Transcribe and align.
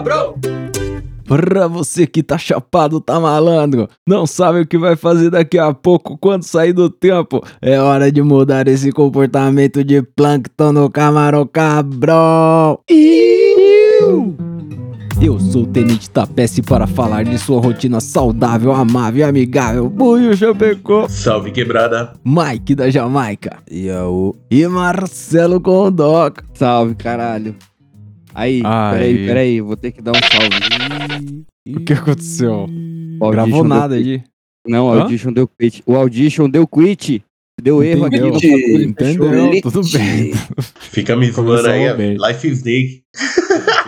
cabrão! 0.00 0.34
Pra 1.26 1.68
você 1.68 2.08
que 2.08 2.24
tá 2.24 2.36
chapado, 2.36 3.00
tá 3.00 3.20
malandro, 3.20 3.88
não 4.04 4.26
sabe 4.26 4.62
o 4.62 4.66
que 4.66 4.76
vai 4.76 4.96
fazer 4.96 5.30
daqui 5.30 5.58
a 5.58 5.72
pouco 5.72 6.18
quando 6.18 6.42
sair 6.42 6.72
do 6.72 6.90
tempo, 6.90 7.40
é 7.62 7.78
hora 7.78 8.10
de 8.10 8.20
mudar 8.20 8.66
esse 8.66 8.90
comportamento 8.90 9.84
de 9.84 10.02
plâncton 10.02 10.72
no 10.72 10.90
camarão 10.90 11.46
cabrão. 11.46 12.80
Iu! 12.90 14.36
Eu 15.22 15.38
sou 15.38 15.64
o 15.64 15.66
Tenente 15.66 16.10
Tapece 16.10 16.62
para 16.62 16.86
falar 16.86 17.24
de 17.24 17.38
sua 17.38 17.60
rotina 17.60 18.00
saudável, 18.00 18.72
amável 18.72 19.20
e 19.20 19.22
amigável. 19.22 19.88
Buio 19.88 20.34
Chapecó, 20.34 21.06
Salve 21.08 21.52
quebrada! 21.52 22.14
Mike 22.24 22.74
da 22.74 22.90
Jamaica 22.90 23.58
Yaú. 23.70 24.34
e 24.50 24.66
Marcelo 24.66 25.60
Condoca. 25.60 26.42
Salve, 26.54 26.94
caralho. 26.96 27.54
Aí, 28.34 28.62
Aí. 28.64 28.92
peraí, 28.92 29.26
peraí, 29.26 29.60
vou 29.60 29.76
ter 29.76 29.92
que 29.92 30.02
dar 30.02 30.12
um 30.12 30.14
salve. 30.14 31.44
O 31.68 31.80
que 31.80 31.92
aconteceu? 31.92 32.66
O 33.20 33.30
Gravou 33.30 33.60
Audition 33.60 33.64
nada 33.64 33.94
deu... 33.96 34.04
aí. 34.04 34.24
Não, 34.66 34.86
o 34.86 34.92
Hã? 34.92 35.02
Audition 35.02 35.32
deu 35.32 35.48
quit. 35.48 35.82
O 35.86 35.96
Audition 35.96 36.48
deu 36.48 36.66
quit. 36.66 37.24
Deu 37.60 37.82
erro 37.82 38.06
aqui 38.06 38.16
Entendeu? 38.16 38.82
Entendeu? 38.82 39.62
Tudo 39.62 39.82
bem. 39.92 40.32
Fica 40.80 41.14
me 41.14 41.30
zoando 41.30 41.68
aí. 41.68 42.16
Life 42.16 42.48
is 42.48 42.62
Day. 42.62 43.02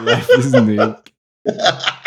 Life 0.05 0.38
is 0.38 0.47
Snake. 0.47 1.02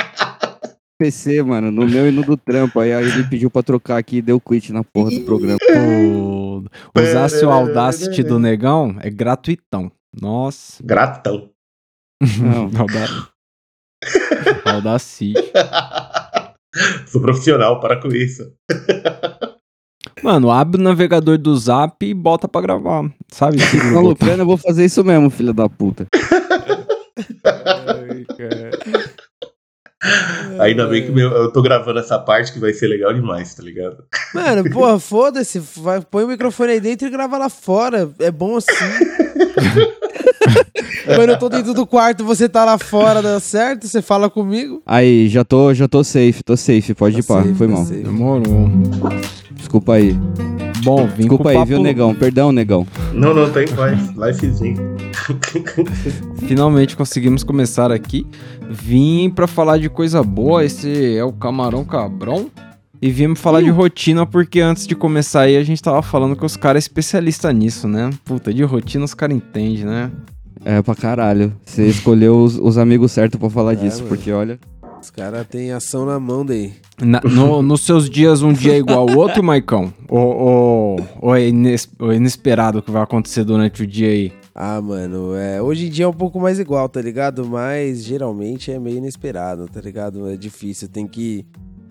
PC, 0.97 1.43
mano, 1.43 1.71
no 1.71 1.85
meu 1.85 2.07
e 2.07 2.11
no 2.11 2.23
do 2.23 2.37
trampo. 2.37 2.79
Aí 2.79 2.91
ele 2.91 3.23
pediu 3.25 3.49
pra 3.49 3.61
trocar 3.63 3.97
aqui 3.97 4.17
e 4.17 4.21
deu 4.21 4.39
quit 4.39 4.71
na 4.71 4.83
porra 4.83 5.11
do 5.11 5.21
programa. 5.21 5.57
Pô, 5.59 7.01
Usasse 7.01 7.43
o 7.43 7.51
Audacity 7.51 8.23
do 8.23 8.39
negão 8.39 8.95
é 9.01 9.09
gratuitão. 9.09 9.91
Nossa. 10.21 10.81
Gratão. 10.83 11.49
Não. 12.21 12.63
Auda- 12.79 13.27
Audacity. 14.73 15.33
Sou 17.07 17.21
profissional, 17.21 17.79
para 17.79 18.01
com 18.01 18.09
isso. 18.09 18.51
Mano, 20.21 20.51
abre 20.51 20.79
o 20.79 20.83
navegador 20.83 21.37
do 21.37 21.55
Zap 21.57 22.05
e 22.05 22.13
bota 22.13 22.47
pra 22.47 22.61
gravar. 22.61 23.09
Sabe? 23.31 23.59
Segura 23.59 23.83
Tá 23.93 23.99
o 23.99 24.01
botão. 24.03 24.09
lucrando, 24.09 24.41
eu 24.41 24.45
vou 24.45 24.57
fazer 24.57 24.83
isso 24.85 25.03
mesmo, 25.03 25.29
filho 25.29 25.53
da 25.53 25.69
puta. 25.69 26.05
Ainda 30.59 30.87
bem 30.87 31.05
que 31.05 31.11
meu- 31.11 31.31
eu 31.31 31.51
tô 31.51 31.61
gravando 31.61 31.99
essa 31.99 32.19
parte 32.19 32.51
que 32.53 32.59
vai 32.59 32.73
ser 32.73 32.87
legal 32.87 33.13
demais, 33.13 33.55
tá 33.55 33.63
ligado? 33.63 34.03
Mano, 34.33 34.69
porra, 34.69 34.99
foda-se. 34.99 35.59
vai- 35.59 36.01
Põe 36.01 36.25
o 36.25 36.27
microfone 36.27 36.73
aí 36.73 36.79
dentro 36.79 37.07
e 37.07 37.11
grava 37.11 37.37
lá 37.37 37.49
fora. 37.49 38.11
É 38.19 38.29
bom 38.31 38.57
assim. 38.57 38.69
Quando 41.15 41.29
eu 41.29 41.37
tô 41.39 41.49
dentro 41.49 41.73
do 41.73 41.85
quarto 41.85 42.23
você 42.25 42.49
tá 42.49 42.65
lá 42.65 42.77
fora, 42.77 43.21
dá 43.21 43.39
certo? 43.39 43.87
Você 43.87 44.01
fala 44.01 44.29
comigo? 44.29 44.81
Aí, 44.85 45.27
já 45.29 45.43
tô, 45.43 45.73
já 45.73 45.87
tô 45.87 46.03
safe, 46.03 46.41
tô 46.43 46.57
safe, 46.57 46.93
pode 46.93 47.15
Tá 47.15 47.19
ir 47.19 47.23
pá, 47.23 47.43
safe, 47.43 47.53
foi 47.55 47.67
tá 47.67 47.73
mal. 47.73 47.85
safe. 47.85 48.01
Demorou. 48.03 48.71
Desculpa 49.51 49.93
aí. 49.93 50.17
Bom, 50.83 51.07
vim 51.07 51.19
Desculpa 51.23 51.49
aí, 51.49 51.55
papo... 51.55 51.67
viu, 51.67 51.79
negão? 51.81 52.13
Perdão, 52.13 52.51
negão. 52.51 52.85
Não, 53.13 53.33
não 53.33 53.49
tem 53.51 53.67
paz. 53.67 53.99
Life 54.15 54.45
is 54.45 54.59
Day. 54.59 54.75
Finalmente 56.47 56.95
conseguimos 56.95 57.43
começar 57.43 57.91
aqui. 57.91 58.25
Vim 58.69 59.29
pra 59.29 59.47
falar 59.47 59.77
de 59.77 59.89
coisa 59.89 60.21
boa. 60.21 60.63
Esse 60.63 61.17
é 61.17 61.23
o 61.23 61.31
Camarão 61.31 61.83
Cabrão. 61.83 62.51
E 63.01 63.09
viemos 63.11 63.39
falar 63.39 63.61
de 63.61 63.69
rotina, 63.69 64.25
porque 64.25 64.61
antes 64.61 64.87
de 64.87 64.95
começar 64.95 65.41
aí 65.41 65.57
a 65.57 65.63
gente 65.63 65.81
tava 65.81 66.01
falando 66.01 66.35
que 66.35 66.45
os 66.45 66.55
caras 66.55 66.83
é 66.83 66.85
especialista 66.85 67.51
nisso, 67.51 67.87
né? 67.87 68.09
Puta, 68.23 68.53
de 68.53 68.63
rotina 68.63 69.03
os 69.05 69.13
caras 69.13 69.35
entendem, 69.35 69.83
né? 69.85 70.11
É 70.63 70.81
pra 70.81 70.95
caralho. 70.95 71.53
Você 71.65 71.85
escolheu 71.87 72.37
os, 72.43 72.57
os 72.57 72.77
amigos 72.77 73.11
certos 73.11 73.39
pra 73.39 73.49
falar 73.49 73.73
disso, 73.75 73.97
mano. 74.03 74.09
porque 74.09 74.31
olha. 74.31 74.59
Os 75.01 75.11
caras 75.11 75.45
têm 75.47 75.71
ação 75.71 76.05
na 76.05 76.19
mão 76.19 76.43
daí. 76.45 76.73
Na- 76.99 77.21
no- 77.21 77.61
nos 77.61 77.81
seus 77.81 78.09
dias, 78.09 78.41
um 78.41 78.51
dia 78.53 78.73
é 78.73 78.77
igual 78.77 79.07
ao 79.07 79.15
outro, 79.17 79.43
Maicão? 79.43 79.93
Ou, 80.09 80.35
ou, 80.35 81.07
ou 81.21 81.35
é 81.35 81.47
ines- 81.47 81.87
ou 81.99 82.11
é 82.11 82.15
inesperado 82.15 82.79
o 82.79 82.81
que 82.81 82.89
vai 82.89 83.03
acontecer 83.03 83.43
durante 83.43 83.83
o 83.83 83.87
dia 83.87 84.07
aí? 84.09 84.31
Ah, 84.55 84.81
mano, 84.81 85.35
é, 85.35 85.61
hoje 85.61 85.87
em 85.87 85.89
dia 85.89 86.05
é 86.05 86.07
um 86.07 86.13
pouco 86.13 86.39
mais 86.39 86.57
igual, 86.59 86.87
tá 86.89 87.01
ligado? 87.01 87.45
Mas 87.45 88.03
geralmente 88.03 88.71
é 88.71 88.79
meio 88.79 88.97
inesperado, 88.97 89.67
tá 89.67 89.81
ligado? 89.81 90.27
É 90.29 90.35
difícil, 90.37 90.87
tem 90.87 91.05
que. 91.05 91.45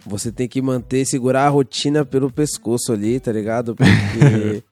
Você 0.07 0.33
tem 0.33 0.49
que 0.49 0.61
manter, 0.61 1.05
segurar 1.07 1.47
a 1.47 1.51
rotina 1.51 2.05
pelo 2.05 2.31
pescoço 2.33 2.93
ali, 2.93 3.21
tá 3.21 3.31
ligado? 3.31 3.77
Porque. 3.77 4.63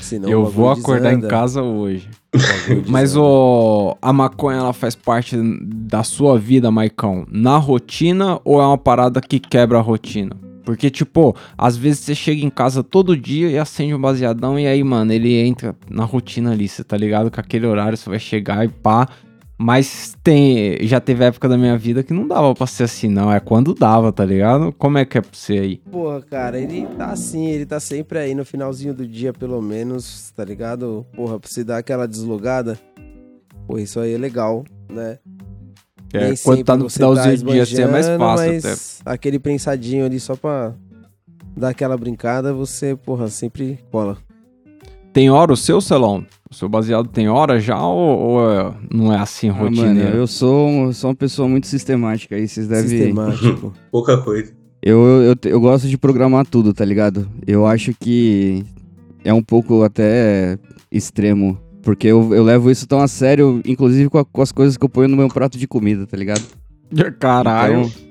Senão 0.00 0.28
eu 0.28 0.46
vou 0.46 0.70
acordar 0.70 1.12
em 1.12 1.16
desanda. 1.16 1.28
casa 1.28 1.62
hoje. 1.62 2.08
Mas 2.86 3.16
o, 3.16 3.96
a 4.00 4.12
maconha, 4.12 4.58
ela 4.58 4.72
faz 4.72 4.94
parte 4.94 5.36
da 5.36 6.02
sua 6.02 6.38
vida, 6.38 6.70
Maicão, 6.70 7.26
na 7.30 7.56
rotina 7.56 8.40
ou 8.44 8.60
é 8.60 8.66
uma 8.66 8.78
parada 8.78 9.20
que 9.20 9.38
quebra 9.38 9.78
a 9.78 9.82
rotina? 9.82 10.36
Porque, 10.64 10.90
tipo, 10.90 11.34
às 11.56 11.76
vezes 11.76 12.00
você 12.00 12.14
chega 12.14 12.44
em 12.44 12.50
casa 12.50 12.84
todo 12.84 13.16
dia 13.16 13.48
e 13.50 13.58
acende 13.58 13.94
um 13.94 14.00
baseadão 14.00 14.58
e 14.58 14.66
aí, 14.66 14.84
mano, 14.84 15.12
ele 15.12 15.34
entra 15.34 15.74
na 15.88 16.04
rotina 16.04 16.52
ali, 16.52 16.68
você 16.68 16.84
tá 16.84 16.96
ligado? 16.96 17.30
Que 17.30 17.40
aquele 17.40 17.66
horário 17.66 17.96
você 17.96 18.08
vai 18.08 18.18
chegar 18.18 18.64
e 18.64 18.68
pá. 18.68 19.08
Mas 19.62 20.16
tem, 20.24 20.78
já 20.86 20.98
teve 20.98 21.22
época 21.22 21.46
da 21.46 21.58
minha 21.58 21.76
vida 21.76 22.02
que 22.02 22.14
não 22.14 22.26
dava 22.26 22.54
pra 22.54 22.66
ser 22.66 22.84
assim, 22.84 23.08
não. 23.10 23.30
É 23.30 23.38
quando 23.38 23.74
dava, 23.74 24.10
tá 24.10 24.24
ligado? 24.24 24.72
Como 24.72 24.96
é 24.96 25.04
que 25.04 25.18
é 25.18 25.20
pra 25.20 25.30
você 25.30 25.52
aí? 25.52 25.76
Porra, 25.76 26.22
cara, 26.22 26.58
ele 26.58 26.86
tá 26.96 27.08
assim, 27.08 27.46
ele 27.48 27.66
tá 27.66 27.78
sempre 27.78 28.18
aí 28.18 28.34
no 28.34 28.42
finalzinho 28.42 28.94
do 28.94 29.06
dia, 29.06 29.34
pelo 29.34 29.60
menos, 29.60 30.30
tá 30.30 30.42
ligado? 30.46 31.04
Porra, 31.14 31.38
pra 31.38 31.46
você 31.46 31.62
dar 31.62 31.76
aquela 31.76 32.08
deslogada. 32.08 32.80
Pô, 33.66 33.76
isso 33.76 34.00
aí 34.00 34.14
é 34.14 34.18
legal, 34.18 34.64
né? 34.90 35.18
É, 36.14 36.28
Nem 36.28 36.36
quando 36.42 36.64
tá 36.64 36.74
no 36.74 36.88
finalzinho 36.88 37.42
do 37.42 37.52
dia 37.52 37.62
assim 37.64 37.82
é 37.82 37.86
mais 37.86 38.06
fácil 38.06 38.46
mas 38.46 39.00
até. 39.04 39.12
Aquele 39.12 39.38
prensadinho 39.38 40.06
ali 40.06 40.18
só 40.18 40.36
pra 40.36 40.72
dar 41.54 41.68
aquela 41.68 41.98
brincada, 41.98 42.54
você, 42.54 42.96
porra, 42.96 43.28
sempre 43.28 43.78
cola. 43.90 44.16
Tem 45.12 45.28
hora 45.30 45.52
o 45.52 45.56
seu, 45.56 45.80
Celão? 45.80 46.24
O 46.50 46.54
seu 46.54 46.68
baseado 46.68 47.08
tem 47.08 47.28
hora 47.28 47.60
já 47.60 47.80
ou, 47.84 48.18
ou 48.18 48.50
é- 48.50 48.74
não 48.92 49.12
é 49.12 49.18
assim 49.18 49.48
Ah, 49.48 49.54
mano, 49.54 49.76
rotineiro? 49.76 50.16
eu 50.16 50.26
sou, 50.26 50.68
um- 50.68 50.92
sou 50.92 51.10
uma 51.10 51.16
pessoa 51.16 51.48
muito 51.48 51.66
sistemática 51.66 52.34
aí, 52.36 52.46
vocês 52.46 52.66
devem. 52.68 52.88
Sistemático. 52.88 53.72
Pouca 53.90 54.18
coisa. 54.18 54.52
Eu, 54.82 54.98
eu, 55.22 55.34
eu 55.44 55.60
gosto 55.60 55.86
de 55.88 55.98
programar 55.98 56.46
tudo, 56.46 56.72
tá 56.72 56.84
ligado? 56.84 57.28
Eu 57.46 57.66
acho 57.66 57.92
que 58.00 58.64
é 59.24 59.32
um 59.32 59.42
pouco 59.42 59.82
até 59.82 60.58
extremo. 60.90 61.58
Porque 61.82 62.06
eu, 62.08 62.34
eu 62.34 62.42
levo 62.44 62.70
isso 62.70 62.86
tão 62.86 63.00
a 63.00 63.08
sério, 63.08 63.60
inclusive 63.64 64.08
com, 64.10 64.18
a- 64.18 64.24
com 64.24 64.42
as 64.42 64.52
coisas 64.52 64.76
que 64.76 64.84
eu 64.84 64.88
ponho 64.88 65.08
no 65.08 65.16
meu 65.16 65.28
prato 65.28 65.56
de 65.58 65.66
comida, 65.66 66.06
tá 66.06 66.16
ligado? 66.16 66.42
Caralho. 67.18 67.80
Então- 67.82 68.10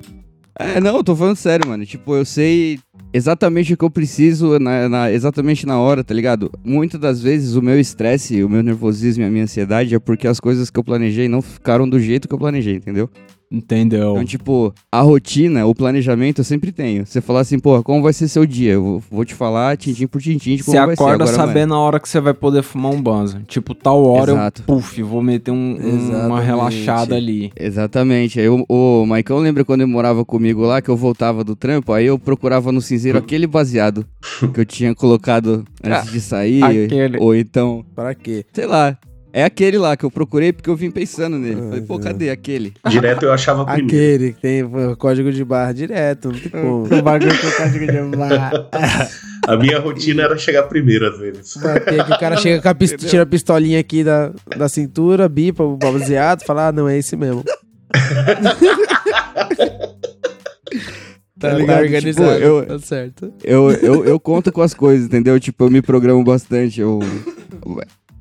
é, 0.60 0.80
não, 0.82 0.98
eu 0.98 1.04
tô 1.04 1.16
falando 1.16 1.36
sério, 1.38 1.68
mano. 1.68 1.86
Tipo, 1.86 2.16
eu 2.16 2.26
sei 2.26 2.80
exatamente 3.14 3.74
o 3.74 3.78
que 3.78 3.84
eu 3.86 3.90
preciso 3.90 4.60
na, 4.60 4.88
na- 4.90 5.12
exatamente 5.12 5.66
na 5.66 5.80
hora, 5.80 6.04
tá 6.04 6.14
ligado? 6.14 6.52
Muitas 6.64 7.00
das 7.00 7.22
vezes 7.22 7.56
o 7.56 7.62
meu 7.62 7.80
estresse, 7.80 8.44
o 8.44 8.50
meu 8.50 8.62
nervosismo 8.62 9.24
e 9.24 9.26
a 9.26 9.30
minha 9.30 9.44
ansiedade 9.46 9.96
é 9.96 10.00
porque 10.00 10.28
as 10.28 10.40
coisas 10.40 10.70
que 10.70 10.78
eu 10.80 10.84
planejei 10.84 11.28
não 11.28 11.42
ficaram 11.42 11.88
do 11.90 12.00
jeito 12.00 12.28
que 12.28 12.34
eu 12.34 12.40
planejei, 12.40 12.76
entendeu? 12.76 13.10
Entendeu? 13.52 14.12
Então, 14.12 14.26
tipo, 14.26 14.72
a 14.92 15.02
rotina, 15.02 15.66
o 15.66 15.74
planejamento 15.74 16.42
eu 16.42 16.44
sempre 16.46 16.72
tenho. 16.72 17.04
Você 17.06 17.20
falar 17.20 17.40
assim, 17.40 17.58
porra, 17.58 17.82
como 17.82 18.00
vai 18.02 18.14
ser 18.14 18.28
seu 18.28 18.46
dia? 18.46 18.74
Eu 18.74 19.02
vou, 19.10 19.26
te 19.26 19.34
falar 19.34 19.76
tintim 19.76 20.06
por 20.06 20.22
tintim 20.22 20.56
de 20.56 20.64
como 20.64 20.78
Você 20.78 20.86
vai 20.86 20.96
ser. 20.96 21.02
acorda 21.02 21.24
Agora, 21.24 21.38
mano, 21.38 21.48
sabendo 21.48 21.74
a 21.74 21.80
hora 21.80 22.00
que 22.00 22.08
você 22.08 22.20
vai 22.20 22.34
poder 22.36 22.62
fumar 22.62 22.92
um 22.92 23.02
banzo. 23.02 23.42
Tipo, 23.48 23.74
tal 23.74 24.06
hora 24.06 24.34
Exato. 24.34 24.62
eu, 24.62 24.66
puf, 24.76 25.02
vou 25.02 25.24
meter 25.24 25.50
um- 25.50 25.56
um- 25.82 26.28
uma 26.28 26.40
relaxada 26.40 27.16
ali. 27.16 27.52
Exatamente. 27.60 28.40
Aí 28.40 28.48
o, 28.48 28.64
o 28.70 29.06
Maicon 29.08 29.40
lembra 29.40 29.66
quando 29.66 29.82
ele 29.82 29.92
morava 29.92 30.24
comigo 30.24 30.62
lá, 30.62 30.80
que 30.80 30.90
eu 30.90 30.96
voltava 30.96 31.44
do 31.44 31.56
trampo, 31.56 31.92
aí 31.92 32.06
eu 32.06 32.20
procurava 32.20 32.72
no 32.72 32.82
cinzeiro 32.82 33.18
aquele 33.20 33.48
baseado 33.48 34.06
que 34.54 34.60
eu 34.60 34.66
tinha 34.66 34.94
colocado 34.94 35.66
antes 35.84 36.12
de 36.12 36.22
sair. 36.22 36.64
aquele. 36.64 37.18
Ou 37.20 37.36
então, 37.36 37.84
Pra 37.96 38.14
quê? 38.14 38.46
sei 38.54 38.68
lá. 38.68 38.96
É 39.32 39.44
aquele 39.44 39.78
lá 39.78 39.96
que 39.96 40.04
eu 40.04 40.10
procurei 40.12 40.52
porque 40.52 40.70
eu 40.70 40.76
vim 40.76 40.90
pensando 40.90 41.38
nele. 41.38 41.62
Falei, 41.62 41.82
pô, 41.82 42.00
cadê 42.00 42.30
aquele? 42.32 42.74
Direto 42.90 43.24
eu 43.24 43.32
achava 43.32 43.64
primeiro. 43.66 43.88
Aquele 43.96 44.34
que 44.34 44.42
tem 44.42 44.64
código 44.98 45.32
de 45.32 45.46
barra 45.46 45.72
direto, 45.72 46.32
não 46.32 46.40
tem 46.40 46.50
como. 46.50 46.84
O 46.86 47.02
bagulho 47.02 47.32
com 47.40 47.52
código 47.64 47.86
de 47.86 48.18
barra. 48.18 48.70
A 49.48 49.56
minha 49.58 49.80
rotina 49.80 50.24
era 50.24 50.38
chegar 50.38 50.64
primeiro 50.64 51.08
às 51.08 51.20
vezes. 51.20 51.54
Que 51.54 52.14
o 52.14 52.20
cara 52.20 52.38
chega 52.38 52.62
com 52.62 52.70
a 52.70 52.76
pistola, 52.76 53.10
tira 53.10 53.24
a 53.24 53.26
pistolinha 53.26 53.80
aqui 53.80 54.04
da, 54.04 54.32
da 54.58 54.68
cintura, 54.70 55.30
bipa 55.30 55.64
o 55.64 55.78
baseado, 55.78 56.44
fala, 56.44 56.68
ah, 56.68 56.72
não, 56.72 56.88
é 56.90 56.98
esse 56.98 57.16
mesmo. 57.16 57.44
Tá 61.40 61.54
ligado? 61.54 61.88
Tipo, 62.02 62.22
eu- 62.24 62.66
tá 62.66 62.80
certo. 62.80 63.34
Eu, 63.44 63.72
eu, 63.72 64.04
eu 64.06 64.20
conto 64.20 64.52
com 64.52 64.62
as 64.62 64.74
coisas, 64.74 65.06
entendeu? 65.06 65.40
Tipo, 65.40 65.64
eu 65.66 65.72
me 65.72 65.82
programo 65.82 66.22
bastante. 66.24 66.82
Eu. 66.82 67.00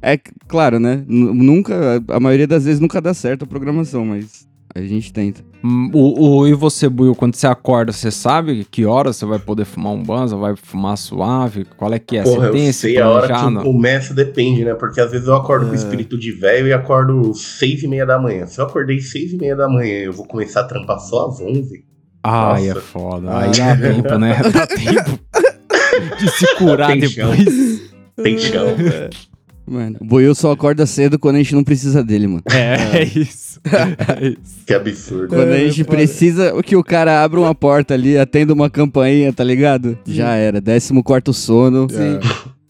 É 0.03 0.17
claro, 0.47 0.79
né? 0.79 1.05
N- 1.09 1.33
Nunca. 1.35 2.03
A 2.09 2.21
maioria 2.21 2.47
das 2.47 2.65
vezes 2.65 2.81
nunca 2.81 3.01
dá 3.01 3.13
certo 3.13 3.43
a 3.45 3.47
programação, 3.47 4.05
mas 4.05 4.47
a 4.75 4.81
gente 4.81 5.13
tenta. 5.13 5.41
Hum, 5.65 5.91
O, 5.93 6.39
o, 6.39 6.47
e 6.47 6.53
você, 6.55 6.89
Buiu, 6.89 7.15
quando 7.17 7.35
você 7.35 7.49
acorda, 7.49 7.91
você 7.91 8.11
sabe 8.13 8.65
que 8.71 8.85
hora 8.87 9.13
você 9.13 9.27
vai 9.27 9.41
poder 9.41 9.65
fumar 9.65 9.93
um 9.93 10.03
banza, 10.03 10.37
vai 10.37 10.55
fumar 10.57 10.97
suave? 10.97 11.65
Qual 11.77 11.93
é 11.93 11.99
que 11.99 12.17
é? 12.17 12.23
Porra, 12.23 12.47
você 12.47 12.53
tem 12.53 12.63
eu 12.65 12.71
esse 12.71 12.81
sei 12.81 12.99
a 13.01 13.09
hora 13.09 13.27
que 13.27 13.63
começa, 13.65 14.15
depende, 14.15 14.65
né? 14.65 14.75
Porque 14.75 15.01
às 15.01 15.11
vezes 15.11 15.27
eu 15.27 15.35
acordo 15.35 15.67
com 15.67 15.73
É. 15.73 15.77
espírito 15.77 16.17
de 16.17 16.31
velho 16.31 16.69
e 16.69 16.73
acordo 16.73 17.35
seis 17.35 17.83
e 17.83 17.89
meia 17.89 18.07
da 18.07 18.21
manhã. 18.21 18.47
Se 18.47 18.61
eu 18.61 18.67
acordei 18.67 19.01
seis 19.01 19.33
e 19.33 19.37
meia 19.37 19.57
da 19.57 19.69
manhã 19.69 19.95
eu 19.99 20.13
vou 20.13 20.27
começar 20.27 20.61
a 20.61 20.65
trampar 20.65 21.01
só 21.01 21.27
às 21.29 21.41
onze. 21.41 21.85
Ai, 22.23 22.67
é 22.69 22.75
Nossa. 22.75 22.81
foda. 22.87 23.31
Ah. 23.31 23.41
Aí 23.45 23.51
dá 23.51 23.77
tempo, 23.77 24.19
né? 24.19 24.37
Dá 24.53 24.67
tempo 24.69 25.19
de 26.21 26.31
se 26.31 26.55
curar 26.57 26.89
Tem 26.93 27.03
chão. 27.09 27.31
depois. 27.33 27.91
Tem 28.23 28.39
chão. 28.39 28.67
Mano, 29.69 29.97
o 30.01 30.05
Boiú 30.05 30.35
só 30.35 30.53
acorda 30.53 30.87
cedo 30.87 31.19
quando 31.19 31.37
a 31.37 31.39
gente 31.39 31.55
não 31.55 31.63
precisa 31.65 32.03
dele, 32.03 32.27
mano. 32.27 32.43
É, 32.51 32.99
é 33.01 33.05
isso. 33.05 33.61
É 33.65 34.29
isso. 34.29 34.65
Que 34.67 34.73
absurdo. 34.75 35.29
Quando 35.29 35.51
a 35.51 35.57
É, 35.59 35.67
gente 35.69 35.85
foda. 35.85 35.97
precisa 35.97 36.63
que 36.63 36.77
o 36.77 36.83
cara 36.85 37.23
abra 37.23 37.39
uma 37.41 37.55
porta 37.55 37.95
ali, 37.95 38.17
atenda 38.17 38.53
uma 38.55 38.71
campainha, 38.71 39.33
tá 39.33 39.43
ligado? 39.45 39.99
Já 40.07 40.35
era. 40.35 40.61
Décimo 40.61 41.03
quarto 41.03 41.33
sono. 41.33 41.89
Sim. 41.91 42.19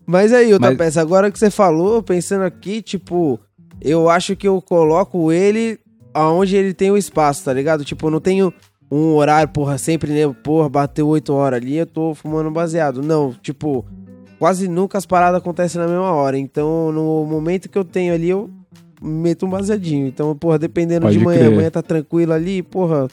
Mas 0.07 0.33
aí, 0.33 0.53
outra 0.53 0.71
Mas- 0.71 0.79
peça, 0.79 1.01
agora 1.01 1.31
que 1.31 1.39
você 1.39 1.51
falou, 1.51 2.03
pensando 2.03 2.43
aqui, 2.43 2.81
tipo, 2.81 3.39
eu 3.81 4.09
acho 4.09 4.35
que 4.35 4.49
eu 4.49 4.61
coloco 4.63 5.31
ele 5.31 5.79
aonde 6.15 6.57
ele 6.57 6.73
tem 6.73 6.91
o 6.91 6.97
espaço, 6.97 7.45
tá 7.45 7.53
ligado? 7.53 7.85
Tipo, 7.85 8.07
eu 8.07 8.11
não 8.13 8.21
tenho 8.21 8.53
um 8.91 9.13
horário, 9.15 9.53
porra, 9.53 9.77
sempre, 9.77 10.11
né? 10.13 10.35
Porra, 10.43 10.69
bateu 10.71 11.07
8 11.07 11.33
horas 11.35 11.61
ali, 11.61 11.77
eu 11.77 11.85
tô 11.87 12.15
fumando 12.15 12.51
baseado. 12.51 13.03
Não, 13.03 13.35
tipo, 13.43 13.85
quase 14.39 14.69
nunca 14.69 14.99
as 14.99 15.07
paradas 15.07 15.39
acontecem 15.41 15.81
na 15.81 15.87
mesma 15.89 16.13
hora. 16.13 16.39
Então, 16.39 16.93
no 16.93 17.25
momento 17.25 17.69
que 17.69 17.77
eu 17.79 17.85
tenho 17.85 18.15
ali, 18.15 18.29
eu 18.31 18.51
meto 19.03 19.47
um 19.47 19.51
baseadinho. 19.51 20.07
Então, 20.07 20.35
porra, 20.37 20.59
dependendo 20.59 21.03
Pode 21.07 21.19
de 21.19 21.25
manhã, 21.25 21.39
crer. 21.41 21.53
amanhã 21.53 21.71
tá 21.71 21.83
tranquilo 21.83 22.33
ali, 22.33 22.63
porra. 22.63 23.09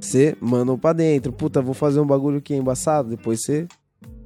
Você 0.00 0.36
manda 0.40 0.72
um 0.72 0.78
pra 0.78 0.92
dentro. 0.92 1.32
Puta, 1.32 1.62
vou 1.62 1.74
fazer 1.74 2.00
um 2.00 2.06
bagulho 2.06 2.40
que 2.40 2.52
é 2.52 2.56
embaçado. 2.56 3.10
Depois 3.10 3.40
você 3.42 3.66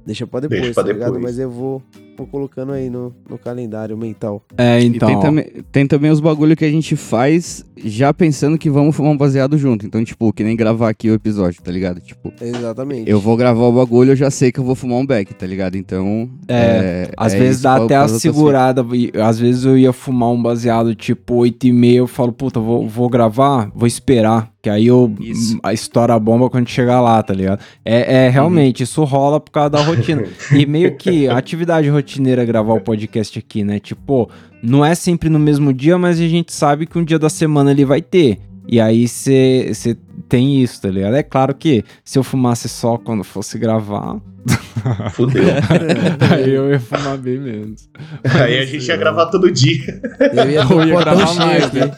deixa 0.05 0.25
pra 0.25 0.39
depois, 0.39 0.59
Deixa 0.61 0.73
pra 0.73 0.83
tá 0.83 0.91
ligado? 0.91 1.13
depois. 1.13 1.23
Mas 1.23 1.39
eu 1.39 1.49
vou 1.51 1.81
colocando 2.25 2.71
aí 2.71 2.89
no, 2.89 3.13
no 3.29 3.37
calendário 3.37 3.97
mental. 3.97 4.41
É, 4.57 4.81
então. 4.81 5.07
tem 5.07 5.19
também, 5.19 5.45
tem 5.71 5.87
também 5.87 6.11
os 6.11 6.19
bagulho 6.19 6.55
que 6.55 6.65
a 6.65 6.71
gente 6.71 6.95
faz 6.95 7.65
já 7.83 8.13
pensando 8.13 8.57
que 8.57 8.69
vamos 8.69 8.95
fumar 8.95 9.11
um 9.11 9.17
baseado 9.17 9.57
junto. 9.57 9.85
Então, 9.85 10.03
tipo, 10.03 10.31
que 10.33 10.43
nem 10.43 10.55
gravar 10.55 10.89
aqui 10.89 11.09
o 11.09 11.13
episódio, 11.13 11.61
tá 11.61 11.71
ligado? 11.71 11.99
Tipo, 11.99 12.33
Exatamente. 12.41 13.09
eu 13.09 13.19
vou 13.19 13.37
gravar 13.37 13.65
o 13.65 13.71
bagulho, 13.71 14.11
eu 14.11 14.15
já 14.15 14.31
sei 14.31 14.51
que 14.51 14.59
eu 14.59 14.63
vou 14.63 14.75
fumar 14.75 14.97
um 14.97 15.05
beck, 15.05 15.33
tá 15.33 15.45
ligado? 15.45 15.75
Então. 15.75 16.29
É, 16.47 17.11
Às 17.15 17.33
é 17.33 17.39
vezes 17.39 17.61
dá 17.61 17.75
até 17.75 17.95
a 17.95 18.07
segurada. 18.07 18.85
e 18.93 19.11
Às 19.15 19.39
vezes 19.39 19.65
eu 19.65 19.77
ia 19.77 19.93
fumar 19.93 20.29
um 20.29 20.41
baseado 20.41 20.95
tipo 20.95 21.35
8 21.35 21.67
e 21.67 21.71
meia. 21.71 21.97
Eu 21.99 22.07
falo, 22.07 22.31
puta, 22.31 22.59
vou, 22.59 22.87
vou 22.87 23.09
gravar, 23.09 23.71
vou 23.75 23.87
esperar. 23.87 24.51
Que 24.61 24.69
aí 24.69 24.87
eu 24.87 25.13
Isso. 25.19 25.57
a 25.63 25.71
estoura 25.71 26.15
a 26.15 26.19
bomba 26.19 26.49
quando 26.49 26.67
chegar 26.67 26.99
lá, 26.99 27.21
tá 27.21 27.33
ligado? 27.33 27.61
É, 27.85 28.25
é 28.25 28.29
realmente, 28.29 28.83
isso 28.83 29.03
rola 29.03 29.39
por 29.39 29.51
causa 29.51 29.69
da 29.69 29.81
rotina. 29.81 30.23
e 30.51 30.65
meio 30.65 30.97
que 30.97 31.27
atividade 31.27 31.87
rotineira 32.07 32.43
é 32.43 32.45
gravar 32.45 32.73
o 32.73 32.79
podcast 32.79 33.37
aqui, 33.37 33.65
né? 33.65 33.79
Tipo, 33.79 34.29
não 34.63 34.85
é 34.85 34.95
sempre 34.95 35.27
no 35.29 35.37
mesmo 35.37 35.73
dia, 35.73 35.97
mas 35.97 36.19
a 36.19 36.27
gente 36.27 36.53
sabe 36.53 36.85
que 36.85 36.97
um 36.97 37.03
dia 37.03 37.19
da 37.19 37.29
semana 37.29 37.71
ele 37.71 37.83
vai 37.83 38.01
ter. 38.01 38.39
E 38.65 38.79
aí 38.79 39.07
você 39.07 39.97
tem 40.29 40.61
isso, 40.61 40.81
tá 40.81 40.89
ligado? 40.89 41.15
É 41.15 41.23
claro 41.23 41.53
que 41.53 41.83
se 42.03 42.17
eu 42.17 42.23
fumasse 42.23 42.69
só 42.69 42.97
quando 42.97 43.23
fosse 43.23 43.57
gravar, 43.59 44.17
Fudeu. 45.11 45.43
aí 46.33 46.53
eu 46.53 46.69
ia 46.71 46.79
fumar 46.79 47.17
bem 47.17 47.37
menos. 47.39 47.89
Aí 48.23 48.57
a 48.59 48.65
gente 48.65 48.87
ia 48.87 48.95
gravar 48.95 49.25
todo 49.25 49.51
dia. 49.51 50.01
Eu 50.33 50.49
ia 50.49 50.61
Eu 50.61 50.87
ia 50.87 50.99
gravar 50.99 51.33
mais, 51.35 51.63
aqui. 51.65 51.79
né? 51.79 51.91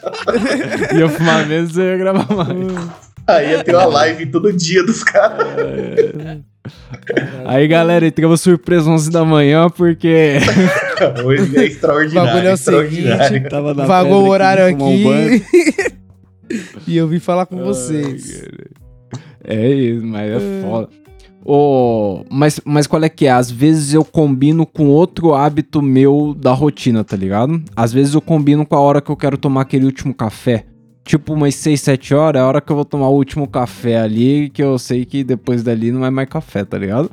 Ia 0.98 1.08
fumar 1.08 1.46
menos, 1.46 1.76
eu 1.76 1.84
ia 1.84 1.96
gravar 1.96 2.34
mais. 2.34 2.56
Aí 3.28 3.50
ia 3.50 3.62
ter 3.62 3.74
uma 3.76 3.86
live 3.86 4.26
todo 4.26 4.52
dia 4.52 4.84
dos 4.84 5.04
caras. 5.04 5.46
Aí, 7.46 7.66
galera, 7.66 8.06
entrou 8.06 8.30
uma 8.30 8.36
surpresa 8.36 8.88
11 8.90 9.10
da 9.10 9.24
manhã, 9.24 9.68
porque... 9.70 10.38
Hoje 11.24 11.56
é 11.56 11.60
O 11.60 11.62
extraordinário. 11.62 12.30
bagulho 12.30 12.48
é 12.48 12.52
o 12.52 12.56
seguinte, 12.56 13.48
Tava 13.48 13.74
na 13.74 13.86
vagou 13.86 14.24
o 14.24 14.28
horário 14.28 14.64
um 14.64 14.66
aqui. 14.68 15.44
e 16.86 16.96
eu 16.96 17.08
vim 17.08 17.18
falar 17.18 17.46
com 17.46 17.56
vocês. 17.62 18.44
É 19.42 19.68
isso, 19.68 20.06
mas 20.06 20.30
é 20.30 20.62
foda. 20.62 20.88
Ô, 21.42 22.24
mas, 22.30 22.60
mas 22.64 22.86
qual 22.86 23.02
é 23.02 23.08
que 23.08 23.26
é? 23.26 23.30
Às 23.30 23.50
vezes 23.50 23.94
eu 23.94 24.04
combino 24.04 24.66
com 24.66 24.88
outro 24.88 25.32
hábito 25.32 25.80
meu 25.80 26.34
da 26.38 26.52
rotina, 26.52 27.02
tá 27.02 27.16
ligado? 27.16 27.62
Às 27.74 27.92
vezes 27.92 28.14
eu 28.14 28.20
combino 28.20 28.66
com 28.66 28.76
a 28.76 28.80
hora 28.80 29.00
que 29.00 29.10
eu 29.10 29.16
quero 29.16 29.38
tomar 29.38 29.62
aquele 29.62 29.86
último 29.86 30.12
café. 30.12 30.66
Tipo, 31.10 31.32
umas 31.32 31.56
6, 31.56 31.80
7 31.80 32.14
horas 32.14 32.38
é 32.38 32.44
a 32.44 32.46
hora 32.46 32.60
que 32.60 32.70
eu 32.70 32.76
vou 32.76 32.84
tomar 32.84 33.08
o 33.08 33.16
último 33.16 33.48
café 33.48 33.98
ali, 33.98 34.48
que 34.48 34.62
eu 34.62 34.78
sei 34.78 35.04
que 35.04 35.24
depois 35.24 35.60
dali 35.60 35.90
não 35.90 36.06
é 36.06 36.10
mais 36.10 36.28
café, 36.28 36.64
tá 36.64 36.78
ligado? 36.78 37.10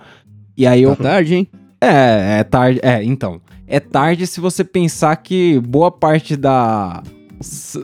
E 0.55 0.67
aí 0.67 0.83
eu 0.83 0.95
Tá 0.95 1.01
tarde, 1.01 1.33
hein? 1.33 1.47
É, 1.81 2.37
é 2.41 2.43
tarde. 2.43 2.79
É, 2.83 3.03
então. 3.03 3.41
É 3.65 3.79
tarde 3.79 4.27
se 4.27 4.39
você 4.39 4.63
pensar 4.63 5.15
que 5.15 5.59
boa 5.61 5.89
parte 5.89 6.37
da. 6.37 7.01
S- 7.39 7.79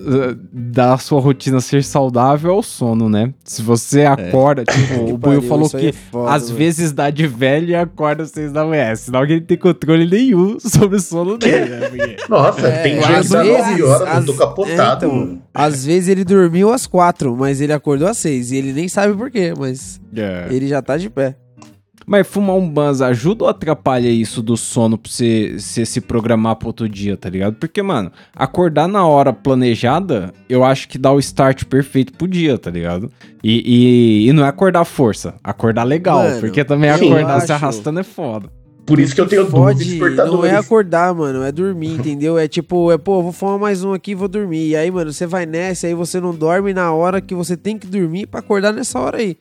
Da 0.51 0.97
sua 0.97 1.19
rotina 1.19 1.59
ser 1.61 1.83
saudável 1.83 2.51
é 2.51 2.55
o 2.55 2.63
sono, 2.63 3.07
né? 3.09 3.33
Se 3.43 3.61
você 3.61 4.03
acorda, 4.05 4.63
tipo, 4.69 5.11
o 5.13 5.17
Buio 5.17 5.41
falou 5.41 5.69
que 5.69 5.87
é 5.87 5.91
foda, 5.91 6.31
às 6.31 6.43
mano. 6.45 6.55
vezes 6.55 6.91
dá 6.91 7.09
de 7.09 7.27
velho 7.27 7.69
e 7.69 7.75
acorda 7.75 8.23
às 8.23 8.31
seis 8.31 8.51
da 8.51 8.65
manhã. 8.65 8.95
Senão 8.95 9.25
que 9.25 9.33
ele 9.33 9.41
tem 9.41 9.57
controle 9.57 10.05
nenhum 10.09 10.57
sobre 10.61 10.97
o 10.97 10.99
sono 10.99 11.37
dele, 11.37 11.69
né? 11.69 11.89
Porque- 11.89 12.15
Nossa, 12.29 12.67
É, 12.67 12.83
tem 12.83 12.99
às 12.99 13.05
dia 13.07 13.21
que 13.21 13.29
dá 13.29 13.41
vezes- 13.43 13.59
9 13.69 13.83
horas, 13.83 14.17
eu 14.17 14.25
tô 14.25 14.31
às- 14.31 14.37
capotado. 14.39 15.05
é, 15.05 15.07
então, 15.07 15.15
mano. 15.19 15.41
Às 15.53 15.85
vezes 15.85 16.09
ele 16.09 16.23
dormiu 16.23 16.71
às 16.71 16.87
quatro, 16.87 17.35
mas 17.37 17.61
ele 17.61 17.73
acordou 17.73 18.07
às 18.07 18.17
seis. 18.17 18.51
E 18.51 18.55
ele 18.57 18.73
nem 18.73 18.87
sabe 18.87 19.15
por 19.15 19.29
quê, 19.29 19.53
mas 19.57 20.01
ele 20.49 20.67
já 20.67 20.81
tá 20.81 20.97
de 20.97 21.09
pé. 21.09 21.35
Mas 22.05 22.27
fumar 22.27 22.55
um 22.55 22.69
banza 22.69 23.07
ajuda 23.07 23.45
ou 23.45 23.49
atrapalha 23.49 24.09
isso 24.09 24.41
do 24.41 24.57
sono 24.57 24.97
pra 24.97 25.11
você, 25.11 25.55
você 25.57 25.85
se 25.85 26.01
programar 26.01 26.55
pro 26.57 26.67
outro 26.67 26.87
dia, 26.89 27.15
tá 27.15 27.29
ligado? 27.29 27.55
Porque, 27.55 27.81
mano, 27.81 28.11
acordar 28.35 28.87
na 28.87 29.05
hora 29.05 29.31
planejada, 29.33 30.33
eu 30.49 30.63
acho 30.63 30.87
que 30.89 30.97
dá 30.97 31.11
o 31.11 31.19
start 31.19 31.65
perfeito 31.65 32.13
pro 32.13 32.27
dia, 32.27 32.57
tá 32.57 32.69
ligado? 32.69 33.09
E, 33.43 34.23
e, 34.25 34.29
e 34.29 34.33
não 34.33 34.43
é 34.45 34.47
acordar 34.47 34.85
força, 34.85 35.35
acordar 35.43 35.83
legal, 35.83 36.23
Mano, 36.23 36.39
porque 36.39 36.63
também 36.63 36.89
acordar 36.89 37.39
se 37.41 37.43
acho- 37.51 37.53
arrastando 37.53 37.99
é 37.99 38.03
foda. 38.03 38.49
Por 38.85 38.99
isso 38.99 39.15
que 39.15 39.21
eu 39.21 39.25
tenho 39.27 39.43
duas 39.43 39.51
Pode, 39.53 39.79
não 39.85 39.91
despertadores. 39.91 40.51
é 40.51 40.55
acordar, 40.57 41.13
mano, 41.15 41.41
é 41.41 41.53
dormir, 41.53 41.93
entendeu? 41.93 42.37
É 42.37 42.49
tipo, 42.49 42.91
é 42.91 42.97
pô, 42.97 43.23
vou 43.23 43.31
fumar 43.31 43.57
mais 43.57 43.81
um 43.81 43.93
aqui 43.93 44.11
e 44.11 44.15
vou 44.15 44.27
dormir. 44.27 44.67
E 44.67 44.75
aí, 44.75 44.91
mano, 44.91 45.13
você 45.13 45.25
vai 45.25 45.45
nessa, 45.45 45.87
aí 45.87 45.93
você 45.93 46.19
não 46.19 46.35
dorme 46.35 46.73
na 46.73 46.91
hora 46.91 47.21
que 47.21 47.33
você 47.33 47.55
tem 47.55 47.77
que 47.77 47.87
dormir 47.87 48.27
pra 48.27 48.41
acordar 48.41 48.73
nessa 48.73 48.99
hora 48.99 49.19
aí. 49.19 49.37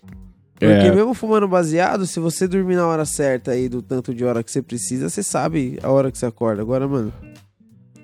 Porque 0.69 0.87
É. 0.89 0.95
mesmo 0.95 1.13
fumando 1.15 1.49
baseado, 1.49 2.07
se 2.07 2.21
você 2.21 2.47
dormir 2.47 2.77
na 2.77 2.87
hora 2.87 3.05
certa 3.05 3.51
aí, 3.53 3.69
do 3.69 3.83
tanto 3.83 4.15
de 4.15 4.25
hora 4.25 4.43
que 4.43 4.51
você 4.51 4.63
precisa, 4.63 5.09
você 5.09 5.23
sabe 5.23 5.79
a 5.83 5.91
hora 5.91 6.11
que 6.11 6.19
você 6.19 6.27
acorda. 6.27 6.63
Agora, 6.63 6.87
mano, 6.87 7.13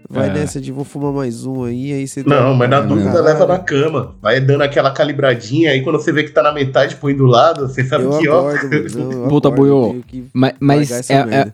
vai 0.09 0.29
É. 0.29 0.33
nessa 0.33 0.61
de 0.61 0.73
vou 0.73 0.85
fumar 0.85 1.13
mais 1.13 1.45
um 1.47 1.65
aí, 1.65 1.93
aí 1.93 2.09
você 2.09 2.23
Não, 2.25 2.55
mas 2.55 2.69
na 2.71 2.81
Não. 2.81 2.89
dúvida 2.97 3.21
leva 3.21 3.47
na 3.47 3.59
cama. 3.59 4.15
Vai 4.21 4.41
dando 4.41 4.63
aquela 4.63 4.91
calibradinha, 4.91 5.71
aí 5.71 5.83
quando 5.83 5.97
você 6.01 6.11
vê 6.13 6.25
que 6.25 6.31
tá 6.31 6.43
na 6.43 6.53
metade, 6.53 6.97
põe 6.97 7.15
do 7.15 7.27
lado, 7.27 7.69
você 7.69 7.85
sabe 7.85 8.05
Eu 8.05 8.19
que, 8.19 8.29
ó. 8.29 8.49
acordo, 8.49 8.71
mano. 8.71 8.89
Não, 9.13 9.23
eu 9.25 9.29
Puta, 9.29 9.51
boiô. 9.51 9.97
Mas, 10.33 10.53
mas 10.59 11.11
é, 11.11 11.15
é, 11.15 11.53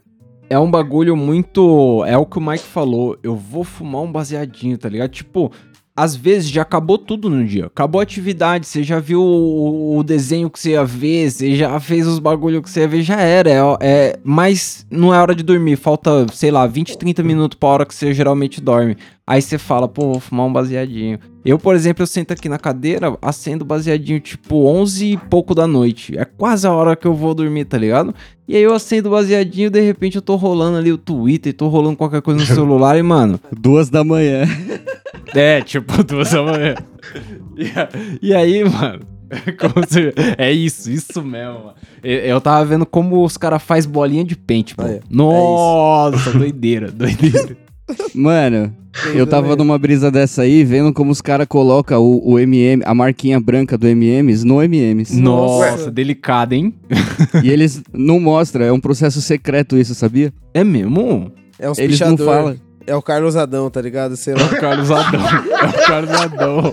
é 0.50 0.58
um 0.58 0.70
bagulho 0.70 1.16
muito. 1.16 2.04
É 2.06 2.16
o 2.16 2.25
que 2.25 2.38
o 2.38 2.40
Mike 2.40 2.64
falou. 2.64 3.18
Eu 3.23 3.34
vou 3.37 3.64
fumar 3.64 4.02
um 4.02 4.11
baseadinho, 4.12 4.78
tá 4.78 4.88
ligado? 4.88 5.11
Tipo, 5.11 5.50
às 5.96 6.16
vezes 6.16 6.50
já 6.50 6.62
acabou 6.62 6.98
tudo 6.98 7.30
no 7.30 7.44
dia. 7.44 7.66
Acabou 7.66 8.00
a 8.00 8.02
atividade, 8.02 8.66
você 8.66 8.82
já 8.82 8.98
viu 8.98 9.22
o, 9.22 9.98
o 9.98 10.02
desenho 10.02 10.50
que 10.50 10.58
você 10.58 10.70
ia 10.70 10.84
ver, 10.84 11.30
você 11.30 11.54
já 11.54 11.78
fez 11.78 12.06
os 12.06 12.18
bagulhos 12.18 12.62
que 12.62 12.70
você 12.70 12.80
ia 12.80 12.88
ver, 12.88 13.02
já 13.02 13.20
era. 13.20 13.50
É, 13.50 13.60
é, 13.80 14.18
mas 14.24 14.84
não 14.90 15.14
é 15.14 15.20
hora 15.20 15.34
de 15.34 15.44
dormir. 15.44 15.76
Falta, 15.76 16.26
sei 16.32 16.50
lá, 16.50 16.66
20, 16.66 16.98
30 16.98 17.22
minutos 17.22 17.56
pra 17.58 17.68
hora 17.68 17.86
que 17.86 17.94
você 17.94 18.12
geralmente 18.12 18.60
dorme. 18.60 18.96
Aí 19.26 19.40
você 19.40 19.56
fala, 19.56 19.88
pô, 19.88 20.12
vou 20.12 20.20
fumar 20.20 20.46
um 20.46 20.52
baseadinho. 20.52 21.18
Eu, 21.44 21.58
por 21.58 21.74
exemplo, 21.74 22.02
eu 22.02 22.06
sento 22.06 22.32
aqui 22.32 22.48
na 22.48 22.58
cadeira, 22.58 23.16
acendo 23.22 23.64
baseadinho 23.64 24.18
tipo 24.18 24.66
11 24.66 25.12
e 25.12 25.16
pouco 25.16 25.54
da 25.54 25.66
noite. 25.66 26.18
É 26.18 26.24
quase 26.24 26.66
a 26.66 26.72
hora 26.72 26.96
que 26.96 27.06
eu 27.06 27.14
vou 27.14 27.34
dormir, 27.34 27.64
tá 27.66 27.78
ligado? 27.78 28.14
E 28.48 28.56
aí 28.56 28.62
eu 28.62 28.74
acendo 28.74 29.10
baseadinho, 29.10 29.70
de 29.70 29.80
repente 29.80 30.16
eu 30.16 30.22
tô 30.22 30.36
rolando 30.36 30.76
ali 30.76 30.92
o 30.92 30.98
Twitter, 30.98 31.54
tô 31.54 31.68
rolando 31.68 31.96
qualquer 31.96 32.20
coisa 32.20 32.40
no 32.40 32.46
celular 32.52 32.98
e, 32.98 33.02
mano. 33.02 33.40
Duas 33.52 33.88
da 33.88 34.02
manhã. 34.02 34.44
É, 35.40 35.60
tipo, 35.62 36.02
duas 36.04 36.30
da 36.30 36.42
manhã. 36.42 36.74
E, 37.56 38.28
e 38.28 38.34
aí, 38.34 38.64
mano. 38.64 39.00
como 39.58 39.84
se- 39.88 40.12
é 40.38 40.52
isso, 40.52 40.90
isso 40.90 41.22
mesmo, 41.22 41.54
mano. 41.54 41.74
Eu, 42.02 42.18
eu 42.20 42.40
tava 42.40 42.64
vendo 42.64 42.86
como 42.86 43.24
os 43.24 43.36
caras 43.36 43.62
fazem 43.62 43.90
bolinha 43.90 44.24
de 44.24 44.36
pente, 44.36 44.74
pô. 44.74 44.82
Ah, 44.82 44.90
é. 44.90 45.00
Nossa, 45.10 46.30
doideira, 46.38 46.90
doideira. 46.90 47.56
Mano, 48.14 48.74
eu 49.14 49.26
tava 49.26 49.56
numa 49.56 49.76
brisa 49.78 50.10
dessa 50.10 50.42
aí, 50.42 50.62
vendo 50.64 50.92
como 50.92 51.10
os 51.10 51.20
caras 51.20 51.46
colocam 51.46 52.00
o, 52.00 52.32
o 52.32 52.38
MM, 52.38 52.82
a 52.86 52.94
marquinha 52.94 53.38
branca 53.40 53.76
do 53.76 53.86
MMs 53.88 54.44
no 54.46 54.62
MMs. 54.62 55.20
Nossa, 55.20 55.90
delicado, 55.90 56.52
hein? 56.54 56.72
e 57.42 57.50
eles 57.50 57.82
não 57.92 58.18
mostram, 58.20 58.64
é 58.64 58.72
um 58.72 58.80
processo 58.80 59.20
secreto 59.20 59.76
isso, 59.76 59.94
sabia? 59.94 60.32
É 60.54 60.62
mesmo? 60.64 61.30
É 61.58 61.68
os 61.68 61.78
Eles 61.78 61.98
não 62.00 62.16
pichador. 62.16 62.26
falam. 62.34 62.56
É 62.86 62.94
o 62.94 63.02
Carlos 63.02 63.34
Adão, 63.36 63.70
tá 63.70 63.80
ligado? 63.80 64.16
Sei 64.16 64.34
É 64.34 64.36
lá. 64.36 64.44
o 64.44 64.60
Carlos 64.60 64.90
Adão. 64.90 65.20
É 65.20 65.66
o 65.66 65.86
Carlos 65.86 66.10
Adão. 66.12 66.72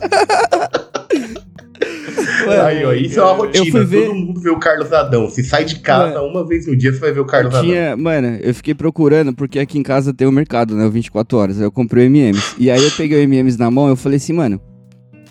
Aí, 2.65 2.83
ó, 2.83 2.91
isso 2.93 3.19
é 3.19 3.23
uma 3.23 3.33
rotina. 3.33 3.65
Eu 3.65 3.71
fui 3.71 3.85
ver- 3.85 4.05
Todo 4.07 4.15
mundo 4.15 4.39
vê 4.41 4.49
o 4.49 4.59
Carlos 4.59 4.91
Adão. 4.91 5.29
Se 5.29 5.43
sai 5.43 5.63
de 5.63 5.79
casa 5.79 6.21
uma 6.21 6.45
vez 6.45 6.67
no 6.67 6.75
dia, 6.75 6.91
você 6.91 6.99
vai 6.99 7.11
ver 7.13 7.19
o 7.21 7.25
Carlos 7.25 7.53
Adão. 7.53 7.65
Tinha, 7.65 7.95
mano, 7.95 8.37
eu 8.41 8.53
fiquei 8.53 8.73
procurando, 8.73 9.33
porque 9.33 9.59
aqui 9.59 9.77
em 9.79 9.83
casa 9.83 10.13
tem 10.13 10.27
o 10.27 10.31
mercado, 10.31 10.75
né? 10.75 10.85
O 10.85 10.91
24 10.91 11.37
horas. 11.37 11.57
Aí 11.59 11.63
eu 11.63 11.71
comprei 11.71 12.05
o 12.05 12.09
MMs. 12.09 12.55
E 12.57 12.69
aí 12.69 12.83
eu 12.83 12.91
peguei 12.91 13.19
o 13.19 13.27
MMs 13.27 13.57
na 13.57 13.71
mão 13.71 13.87
e 13.87 13.91
eu 13.91 13.95
falei 13.95 14.17
assim, 14.17 14.33
mano, 14.33 14.59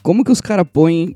como 0.02 0.24
que 0.24 0.32
os 0.32 0.40
caras 0.40 0.64
põem 0.72 1.14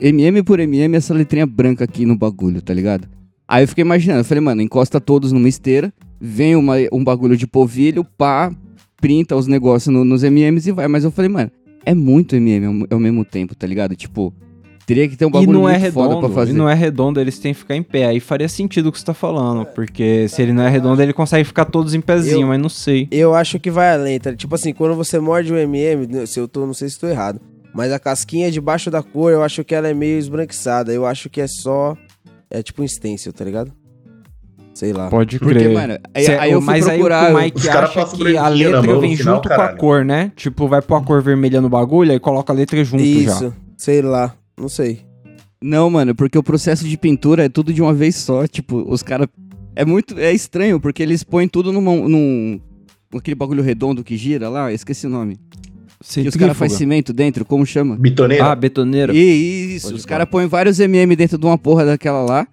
MM 0.00 0.42
por 0.42 0.58
MM 0.58 0.96
essa 0.96 1.12
letrinha 1.12 1.44
branca 1.46 1.84
aqui 1.84 2.06
no 2.06 2.16
bagulho, 2.16 2.62
tá 2.62 2.72
ligado? 2.72 3.06
Aí 3.46 3.64
eu 3.64 3.68
fiquei 3.68 3.82
imaginando, 3.82 4.20
eu 4.20 4.24
falei, 4.24 4.40
mano, 4.42 4.62
encosta 4.62 4.98
todos 5.00 5.32
numa 5.32 5.48
esteira, 5.48 5.92
vem 6.18 6.56
uma- 6.56 6.76
um 6.90 7.04
bagulho 7.04 7.36
de 7.36 7.46
polvilho, 7.46 8.04
pá, 8.16 8.50
printa 9.02 9.36
os 9.36 9.46
negócios 9.46 9.92
no- 9.92 10.04
nos 10.04 10.22
MMs 10.22 10.66
e 10.68 10.72
vai. 10.72 10.88
Mas 10.88 11.04
eu 11.04 11.10
falei, 11.10 11.28
mano, 11.28 11.50
é 11.84 11.92
muito 11.92 12.34
MM 12.36 12.64
ao, 12.90 12.94
ao 12.96 13.00
mesmo 13.00 13.22
tempo, 13.24 13.54
tá 13.54 13.66
ligado? 13.66 13.94
Tipo, 13.96 14.32
teria 14.86 15.08
que 15.08 15.16
ter 15.16 15.24
um 15.26 15.28
E 15.28 15.32
bagulho 15.32 15.52
não 15.58 15.68
é 15.68 15.78
muito 15.78 15.92
foda 15.92 16.08
redondo, 16.14 16.26
pra 16.28 16.34
fazer. 16.34 16.52
e 16.52 16.54
não 16.54 16.68
é 16.68 16.74
redondo, 16.74 17.20
eles 17.20 17.38
têm 17.38 17.52
que 17.52 17.58
ficar 17.60 17.76
em 17.76 17.82
pé. 17.82 18.06
Aí 18.06 18.20
faria 18.20 18.48
sentido 18.48 18.88
o 18.88 18.92
que 18.92 18.98
você 18.98 19.04
tá 19.04 19.12
falando, 19.12 19.66
porque 19.66 20.26
se 20.28 20.40
ele 20.40 20.52
não 20.52 20.62
é 20.62 20.70
redondo, 20.70 21.02
ele 21.02 21.12
consegue 21.12 21.44
ficar 21.44 21.64
todos 21.66 21.92
em 21.94 22.00
pezinho, 22.00 22.42
Eu- 22.42 22.46
mas 22.48 22.60
não 22.62 22.68
sei. 22.68 23.08
Eu 23.10 23.34
acho 23.34 23.58
que 23.60 23.70
vai 23.70 23.92
além, 23.92 24.18
tá? 24.20 24.34
Tipo 24.34 24.54
assim, 24.54 24.72
quando 24.72 24.94
você 24.94 25.18
morde 25.18 25.52
o 25.52 25.56
MM, 25.58 26.06
né, 26.06 26.24
se 26.26 26.38
eu 26.40 26.46
tô, 26.48 26.64
não 26.64 26.72
sei 26.74 26.88
se 26.88 26.98
tô 26.98 27.08
errado, 27.08 27.40
mas 27.74 27.90
a 27.92 27.98
casquinha 27.98 28.50
debaixo 28.50 28.90
da 28.90 29.02
cor, 29.02 29.32
eu 29.32 29.42
acho 29.42 29.64
que 29.64 29.74
ela 29.74 29.88
é 29.88 29.94
meio 29.94 30.18
esbranquiçada. 30.18 30.92
Eu 30.92 31.04
acho 31.04 31.28
que 31.28 31.40
é 31.40 31.46
só. 31.48 31.96
É 32.50 32.62
tipo 32.62 32.82
um 32.82 32.86
stencil, 32.88 33.32
tá 33.32 33.44
ligado? 33.44 33.72
Sei 34.74 34.92
lá. 34.92 35.08
Pode 35.10 35.38
Porque, 35.38 35.54
crer. 35.54 35.72
mano, 35.74 35.98
aí, 36.14 36.24
Cê- 36.24 36.34
aí 36.38 36.52
eu 36.52 36.60
fui 36.62 36.66
mas 36.74 36.84
procurar... 36.86 37.26
aí 37.26 37.34
o 37.34 37.38
Mike 37.38 37.58
Os 37.58 37.66
caras 37.66 37.90
acha 37.96 38.16
que 38.16 38.36
a 38.36 38.48
letra 38.48 38.82
mão 38.82 39.00
vem 39.00 39.16
final, 39.16 39.34
junto 39.36 39.48
com 39.48 39.54
a 39.54 39.56
caralho. 39.58 39.78
cor, 39.78 40.04
né? 40.04 40.32
Tipo, 40.34 40.66
vai 40.66 40.80
pôr 40.80 40.96
a 40.96 41.02
cor 41.02 41.22
vermelha 41.22 41.60
no 41.60 41.68
bagulho, 41.68 42.10
aí 42.12 42.18
coloca 42.18 42.52
a 42.52 42.56
letra 42.56 42.82
junto 42.82 43.04
já. 43.04 43.32
Isso, 43.32 43.54
sei 43.76 44.00
lá. 44.00 44.34
Não 44.58 44.68
sei. 44.70 45.00
Não, 45.62 45.88
mano, 45.90 46.14
porque 46.14 46.38
o 46.38 46.42
processo 46.42 46.88
de 46.88 46.96
pintura 46.96 47.44
é 47.44 47.48
tudo 47.48 47.72
de 47.72 47.82
uma 47.82 47.92
vez 47.92 48.16
só. 48.16 48.46
Tipo, 48.46 48.82
os 48.90 49.02
caras. 49.02 49.28
É 49.76 49.84
muito. 49.84 50.18
É 50.18 50.32
estranho, 50.32 50.80
porque 50.80 51.02
eles 51.02 51.22
põem 51.22 51.46
tudo 51.46 51.70
numa, 51.72 51.94
num. 51.94 52.58
Aquele 53.14 53.34
bagulho 53.34 53.62
redondo 53.62 54.02
que 54.02 54.16
gira 54.16 54.48
lá, 54.48 54.70
eu 54.70 54.74
esqueci 54.74 55.06
o 55.06 55.10
nome. 55.10 55.38
E 56.16 56.26
os 56.26 56.34
caras 56.34 56.56
fazem 56.56 56.76
cimento 56.78 57.12
dentro, 57.12 57.44
como 57.44 57.64
chama? 57.64 57.94
Bitoneira? 57.96 58.44
Ah, 58.46 58.56
betoneira. 58.56 59.12
E 59.14 59.76
isso, 59.76 59.88
Pode 59.88 59.98
os 59.98 60.06
caras 60.06 60.28
põem 60.28 60.46
vários 60.48 60.80
MM 60.80 61.14
dentro 61.14 61.38
de 61.38 61.46
uma 61.46 61.56
porra 61.56 61.84
daquela 61.84 62.22
lá, 62.24 62.48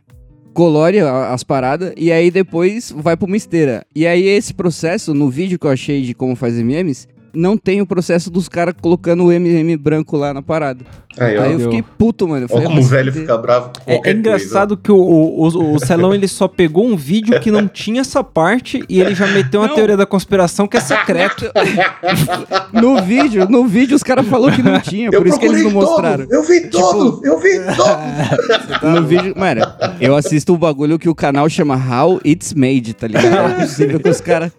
colore 0.60 1.00
as 1.00 1.42
paradas, 1.42 1.94
e 1.96 2.12
aí 2.12 2.30
depois 2.30 2.94
vai 2.94 3.16
pra 3.16 3.26
uma 3.26 3.38
esteira. 3.38 3.86
E 3.96 4.06
aí 4.06 4.28
esse 4.28 4.54
processo, 4.54 5.14
no 5.14 5.30
vídeo 5.30 5.58
que 5.58 5.66
eu 5.66 5.72
achei 5.72 6.02
de 6.02 6.14
como 6.14 6.36
faz 6.36 6.54
MMs, 6.60 7.08
não 7.34 7.58
tem 7.58 7.82
o 7.82 7.86
processo 7.86 8.30
dos 8.30 8.48
caras 8.50 8.74
colocando 8.82 9.26
o 9.26 9.32
MM 9.32 9.76
branco 9.78 10.18
lá 10.18 10.34
na 10.34 10.42
parada. 10.42 10.84
Aí, 11.18 11.38
ó. 11.38 11.42
aí 11.42 11.54
eu 11.54 11.60
fiquei 11.60 11.82
puto, 11.82 12.28
mano. 12.28 12.42
Olha 12.42 12.48
falei, 12.48 12.64
como 12.66 12.78
o 12.78 12.82
"Mas 12.82 12.90
velho 12.90 13.12
fica 13.12 13.38
bravo 13.38 13.72
com 13.84 13.92
É, 13.92 14.00
é 14.06 14.12
engraçado 14.12 14.78
que 14.78 14.92
o, 14.92 14.96
o, 14.96 15.48
o, 15.48 15.76
o 15.76 15.80
Celão 15.80 16.14
ele 16.14 16.28
só 16.28 16.48
pegou 16.48 16.86
um 16.86 16.96
vídeo 16.96 17.40
que 17.42 17.52
não 17.52 17.68
tinha 17.68 18.02
essa 18.02 18.24
parte 18.24 18.84
e 18.88 19.02
ele 19.02 19.14
já 19.16 19.28
meteu 19.28 19.60
uma 19.62 19.68
Não. 19.68 19.76
teoria 19.76 19.98
da 19.98 20.06
conspiração 20.06 20.68
que 20.68 20.78
é 20.78 20.80
secreto. 20.80 21.46
No 22.72 23.02
vídeo, 23.02 23.48
no 23.50 23.66
vídeo 23.68 23.96
os 23.96 24.04
caras 24.04 24.26
falaram 24.28 24.56
que 24.56 24.62
não 24.62 24.80
tinha, 24.80 25.10
Eu 25.12 25.20
por 25.22 25.28
isso 25.28 25.40
que 25.40 25.46
eles 25.46 25.64
não 25.64 25.72
procurei 25.72 25.90
mostraram. 25.90 26.28
Eu 26.30 26.44
vi 26.44 26.70
todos, 26.70 27.24
eu 27.24 27.40
vi 27.40 27.60
todos. 27.76 28.94
No 28.94 29.06
vídeo, 29.06 29.34
mano, 29.38 29.62
eu 30.00 30.16
assisto 30.16 30.54
um 30.54 30.58
bagulho 30.58 30.98
que 31.00 31.10
o 31.10 31.16
canal 31.16 31.50
chama 31.50 31.76
How 31.76 32.20
It's 32.26 32.54
Made, 32.54 32.94
tá 32.94 33.08
ligado? 33.08 33.52
É 33.52 33.66
possível 33.66 34.00
que 34.00 34.10
os 34.10 34.22
caras 34.22 34.52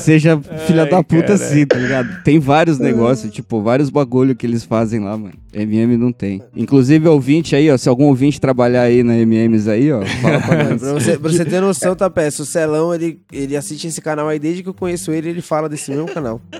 seja 0.00 0.38
filha 0.66 0.86
da 0.86 1.02
puta 1.02 1.34
assim, 1.34 1.66
tá 1.66 1.76
ligado? 1.76 2.22
Tem 2.22 2.38
vários 2.38 2.78
negócios, 2.78 3.32
tipo, 3.32 3.62
vários 3.62 3.90
bagulho 3.90 4.34
que 4.34 4.46
eles 4.46 4.64
fazem 4.64 5.00
lá, 5.00 5.16
mano. 5.16 5.34
MM 5.52 5.96
não 5.96 6.12
tem. 6.12 6.42
Inclusive, 6.54 7.06
ouvinte 7.08 7.54
aí, 7.54 7.70
ó, 7.70 7.76
se 7.76 7.88
algum 7.88 8.04
ouvinte 8.06 8.40
trabalhar 8.40 8.82
aí 8.82 9.02
na 9.02 9.14
MMs 9.14 9.68
aí, 9.68 9.92
ó, 9.92 10.02
fala 10.02 10.40
pra 10.40 10.64
nós. 10.70 10.80
pra, 10.80 10.92
você, 10.92 11.18
pra 11.18 11.30
você 11.30 11.44
ter 11.44 11.60
noção, 11.60 11.94
tá, 11.94 12.10
peço, 12.10 12.42
o 12.42 12.46
Celão, 12.46 12.94
ele, 12.94 13.20
ele 13.32 13.56
assiste 13.56 13.86
esse 13.86 14.00
canal 14.00 14.28
aí 14.28 14.38
desde 14.38 14.62
que 14.62 14.68
eu 14.68 14.74
conheço 14.74 15.12
ele, 15.12 15.30
ele 15.30 15.42
fala 15.42 15.68
desse 15.68 15.90
mesmo 15.90 16.06
canal. 16.06 16.40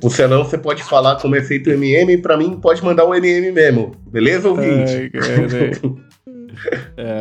O 0.00 0.10
Celão, 0.10 0.44
você 0.44 0.58
pode 0.58 0.82
falar 0.82 1.16
como 1.16 1.36
é 1.36 1.42
feito 1.42 1.70
o 1.70 1.72
MM, 1.72 2.18
pra 2.18 2.36
mim 2.36 2.58
pode 2.60 2.82
mandar 2.84 3.04
o 3.04 3.14
MM 3.14 3.52
mesmo. 3.52 3.92
Beleza, 4.10 4.48
ouvinte? 4.48 5.10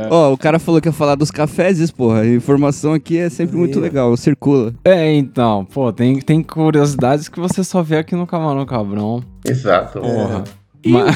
Ó, 0.09 0.33
o 0.33 0.37
cara 0.37 0.59
falou 0.59 0.81
que 0.81 0.87
ia 0.87 0.91
falar 0.93 1.15
dos 1.15 1.31
cafés, 1.31 1.89
porra. 1.91 2.21
A 2.21 2.27
informação 2.27 2.93
aqui 2.93 3.17
é 3.17 3.29
sempre 3.29 3.55
muito 3.57 3.79
legal, 3.79 4.15
circula. 4.17 4.73
É, 4.83 5.13
então, 5.13 5.65
pô, 5.65 5.91
tem, 5.93 6.19
tem 6.19 6.43
curiosidades 6.43 7.29
que 7.29 7.39
você 7.39 7.63
só 7.63 7.81
vê 7.81 7.97
aqui 7.97 8.15
no 8.15 8.27
Camarão 8.27 8.65
Cabrão. 8.65 9.23
Exato. 9.45 9.99
Porra. 9.99 10.43
Ma- 10.85 11.05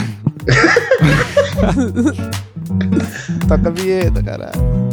Toca 3.48 3.70
a 3.70 3.72
vinheta, 3.72 4.24
caralho. 4.24 4.85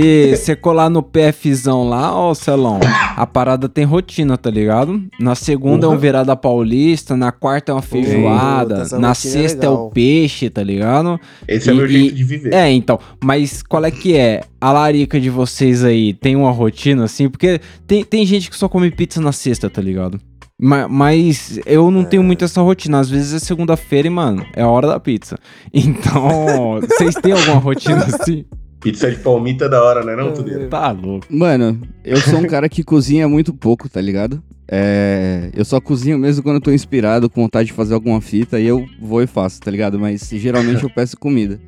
Se 0.00 0.36
você 0.36 0.56
colar 0.56 0.88
no 0.88 1.02
PFzão 1.02 1.88
lá, 1.88 2.14
ó, 2.16 2.32
Celão, 2.34 2.80
a 3.16 3.26
parada 3.26 3.68
tem 3.68 3.84
rotina, 3.84 4.38
tá 4.38 4.50
ligado? 4.50 5.02
Na 5.20 5.34
segunda 5.34 5.86
é 5.86 5.88
um 5.90 5.98
virada 5.98 6.34
paulista, 6.34 7.16
na 7.16 7.30
quarta 7.30 7.72
é 7.72 7.74
uma 7.74 7.82
feijoada, 7.82 8.86
na 8.98 9.10
é 9.10 9.14
sexta 9.14 9.66
é, 9.66 9.68
o 9.68 9.72
legal. 9.72 9.90
peixe, 9.90 10.48
tá 10.48 10.62
ligado? 10.62 11.20
Esse 11.46 11.68
é 11.68 11.72
E- 11.72 11.76
meu 11.76 11.86
e- 11.86 11.88
jeito 11.92 12.14
de 12.14 12.24
viver. 12.24 12.54
É, 12.54 12.70
então, 12.70 12.98
mas 13.22 13.62
qual 13.62 13.84
é 13.84 13.90
que 13.90 14.16
é? 14.16 14.42
A 14.60 14.72
larica 14.72 15.20
de 15.20 15.28
vocês 15.28 15.84
aí 15.84 16.14
tem 16.14 16.36
uma 16.36 16.50
rotina 16.50 17.04
assim? 17.04 17.28
Porque 17.28 17.60
tem, 17.86 18.02
tem 18.04 18.24
gente 18.24 18.48
que 18.50 18.56
só 18.56 18.68
come 18.68 18.90
pizza 18.90 19.20
na 19.20 19.32
sexta, 19.32 19.68
tá 19.68 19.82
ligado? 19.82 20.18
Ma- 20.60 20.88
Mas 20.88 21.58
eu 21.66 21.90
não 21.90 22.04
tenho 22.04 22.22
muito 22.22 22.44
essa 22.44 22.62
rotina. 22.62 23.00
Às 23.00 23.10
vezes 23.10 23.34
é 23.34 23.38
segunda-feira 23.38 24.06
e, 24.06 24.10
mano, 24.10 24.46
é 24.54 24.62
a 24.62 24.68
hora 24.68 24.86
da 24.86 25.00
pizza. 25.00 25.36
Então, 25.74 26.80
vocês 26.88 27.14
têm 27.16 27.32
alguma 27.32 27.56
rotina 27.58 27.96
assim? 28.04 28.44
Pizza 28.82 29.10
de 29.10 29.16
palmita 29.18 29.66
é 29.66 29.68
da 29.68 29.82
hora, 29.82 30.04
né, 30.04 30.16
não, 30.16 30.32
Tudeiro? 30.32 30.68
Tá 30.68 30.90
louco. 30.90 31.26
Mano, 31.30 31.80
eu 32.04 32.16
sou 32.16 32.40
um 32.40 32.46
cara 32.46 32.68
que 32.68 32.82
cozinha 32.82 33.28
muito 33.28 33.54
pouco, 33.54 33.88
tá 33.88 34.00
ligado? 34.00 34.42
É, 34.68 35.50
eu 35.54 35.64
só 35.64 35.80
cozinho 35.80 36.18
mesmo 36.18 36.42
quando 36.42 36.56
eu 36.56 36.60
tô 36.60 36.72
inspirado, 36.72 37.30
com 37.30 37.42
vontade 37.42 37.68
de 37.68 37.72
fazer 37.72 37.94
alguma 37.94 38.20
fita, 38.20 38.58
e 38.58 38.66
eu 38.66 38.84
vou 39.00 39.22
e 39.22 39.26
faço, 39.26 39.60
tá 39.60 39.70
ligado? 39.70 40.00
Mas 40.00 40.28
geralmente 40.32 40.82
eu 40.82 40.90
peço 40.90 41.16
comida. 41.16 41.60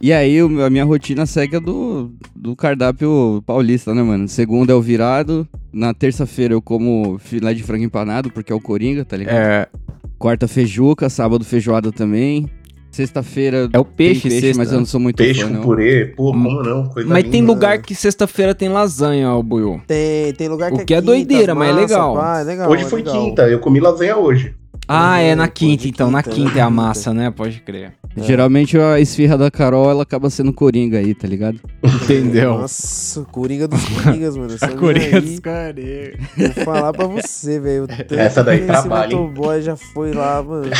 E 0.00 0.12
aí 0.12 0.38
a 0.40 0.70
minha 0.70 0.84
rotina 0.84 1.26
segue 1.26 1.56
a 1.56 1.60
do, 1.60 2.12
do 2.34 2.56
cardápio 2.56 3.42
paulista, 3.46 3.94
né, 3.94 4.02
mano? 4.02 4.26
Segunda 4.26 4.72
é 4.72 4.74
o 4.74 4.80
virado, 4.80 5.46
na 5.72 5.92
terça-feira 5.92 6.54
eu 6.54 6.62
como 6.62 7.18
filé 7.18 7.52
de 7.52 7.62
frango 7.62 7.84
empanado, 7.84 8.30
porque 8.30 8.52
é 8.52 8.54
o 8.54 8.60
Coringa, 8.60 9.04
tá 9.04 9.16
ligado? 9.16 9.36
É, 9.36 9.68
Quarta 10.18 10.48
feijuca, 10.48 11.10
sábado 11.10 11.44
feijoada 11.44 11.92
também. 11.92 12.48
Sexta-feira 12.94 13.68
é 13.72 13.78
o 13.78 13.84
tem 13.84 13.94
peixe, 13.96 14.28
peixe, 14.28 14.40
sexta. 14.40 14.58
mas 14.62 14.72
eu 14.72 14.78
não 14.78 14.86
sou 14.86 15.00
muito 15.00 15.16
Peixe 15.16 15.40
fã, 15.40 15.48
com 15.48 15.54
não. 15.54 15.62
purê, 15.62 16.06
pô, 16.06 16.30
como 16.30 16.62
não? 16.62 16.86
Coisa 16.88 17.08
Mas 17.08 17.24
tem 17.24 17.40
linda. 17.40 17.52
lugar 17.52 17.82
que 17.82 17.92
sexta-feira 17.92 18.54
tem 18.54 18.68
lasanha, 18.68 19.30
ó, 19.32 19.42
Buiu. 19.42 19.80
Tem, 19.86 20.32
tem 20.34 20.48
lugar 20.48 20.70
que 20.70 20.82
O 20.82 20.86
que 20.86 20.94
é 20.94 20.98
quinta, 20.98 21.02
doideira, 21.06 21.54
mas 21.56 21.70
é 21.70 21.72
massa, 21.72 21.82
legal. 21.86 22.14
pá, 22.14 22.40
é 22.40 22.44
legal. 22.44 22.70
Hoje 22.70 22.84
é 22.84 22.86
foi 22.88 23.02
legal. 23.02 23.14
quinta, 23.14 23.48
eu 23.48 23.58
comi 23.58 23.80
lasanha 23.80 24.16
hoje. 24.16 24.54
Ah, 24.86 25.18
é 25.18 25.34
na 25.34 25.48
quinta, 25.48 25.88
então. 25.88 26.10
Na 26.10 26.22
quinta, 26.22 26.36
quinta 26.36 26.58
é 26.58 26.62
a 26.62 26.70
massa, 26.70 27.14
né? 27.14 27.30
Pode 27.30 27.60
crer. 27.60 27.92
Geralmente 28.16 28.78
a 28.78 29.00
esfirra 29.00 29.36
da 29.36 29.50
Carol, 29.50 29.90
ela 29.90 30.02
acaba 30.04 30.30
sendo 30.30 30.52
Coringa 30.52 30.98
aí, 30.98 31.14
tá 31.14 31.26
ligado? 31.26 31.58
Entendeu? 31.82 32.58
Nossa, 32.58 33.22
Coringa 33.22 33.66
dos 33.66 33.84
Coringas, 33.84 34.36
mano. 34.36 34.52
Essa 34.54 34.66
A 34.66 34.76
Coringa 34.76 35.20
dos 35.20 35.40
caras. 35.40 35.84
Vou 36.36 36.64
falar 36.64 36.92
pra 36.92 37.06
você, 37.06 37.58
velho. 37.58 37.86
Essa 38.10 38.44
daí 38.44 38.66
trabalha, 38.66 39.06
Esse 39.08 39.16
motoboy 39.16 39.62
já 39.62 39.74
foi 39.74 40.12
lá, 40.12 40.42
mano. 40.42 40.70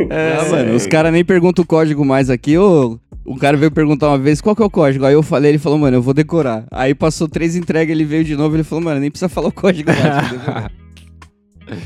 Ah, 0.00 0.48
mano, 0.50 0.74
os 0.74 0.86
caras 0.86 1.12
nem 1.12 1.24
perguntam 1.24 1.62
o 1.62 1.66
código 1.66 2.04
mais 2.04 2.30
aqui, 2.30 2.56
ô. 2.56 2.98
O 3.24 3.36
cara 3.36 3.56
veio 3.56 3.70
perguntar 3.70 4.08
uma 4.08 4.18
vez 4.18 4.40
qual 4.40 4.56
que 4.56 4.62
é 4.62 4.64
o 4.64 4.70
código. 4.70 5.04
Aí 5.04 5.14
eu 5.14 5.22
falei, 5.22 5.52
ele 5.52 5.58
falou, 5.58 5.78
mano, 5.78 5.96
eu 5.96 6.02
vou 6.02 6.12
decorar. 6.12 6.64
Aí 6.72 6.92
passou 6.92 7.28
três 7.28 7.54
entregas, 7.54 7.94
ele 7.94 8.04
veio 8.04 8.24
de 8.24 8.34
novo, 8.34 8.56
ele 8.56 8.64
falou, 8.64 8.82
mano, 8.82 8.98
nem 8.98 9.10
precisa 9.10 9.28
falar 9.28 9.48
o 9.48 9.52
código 9.52 9.90
mais. 9.92 10.72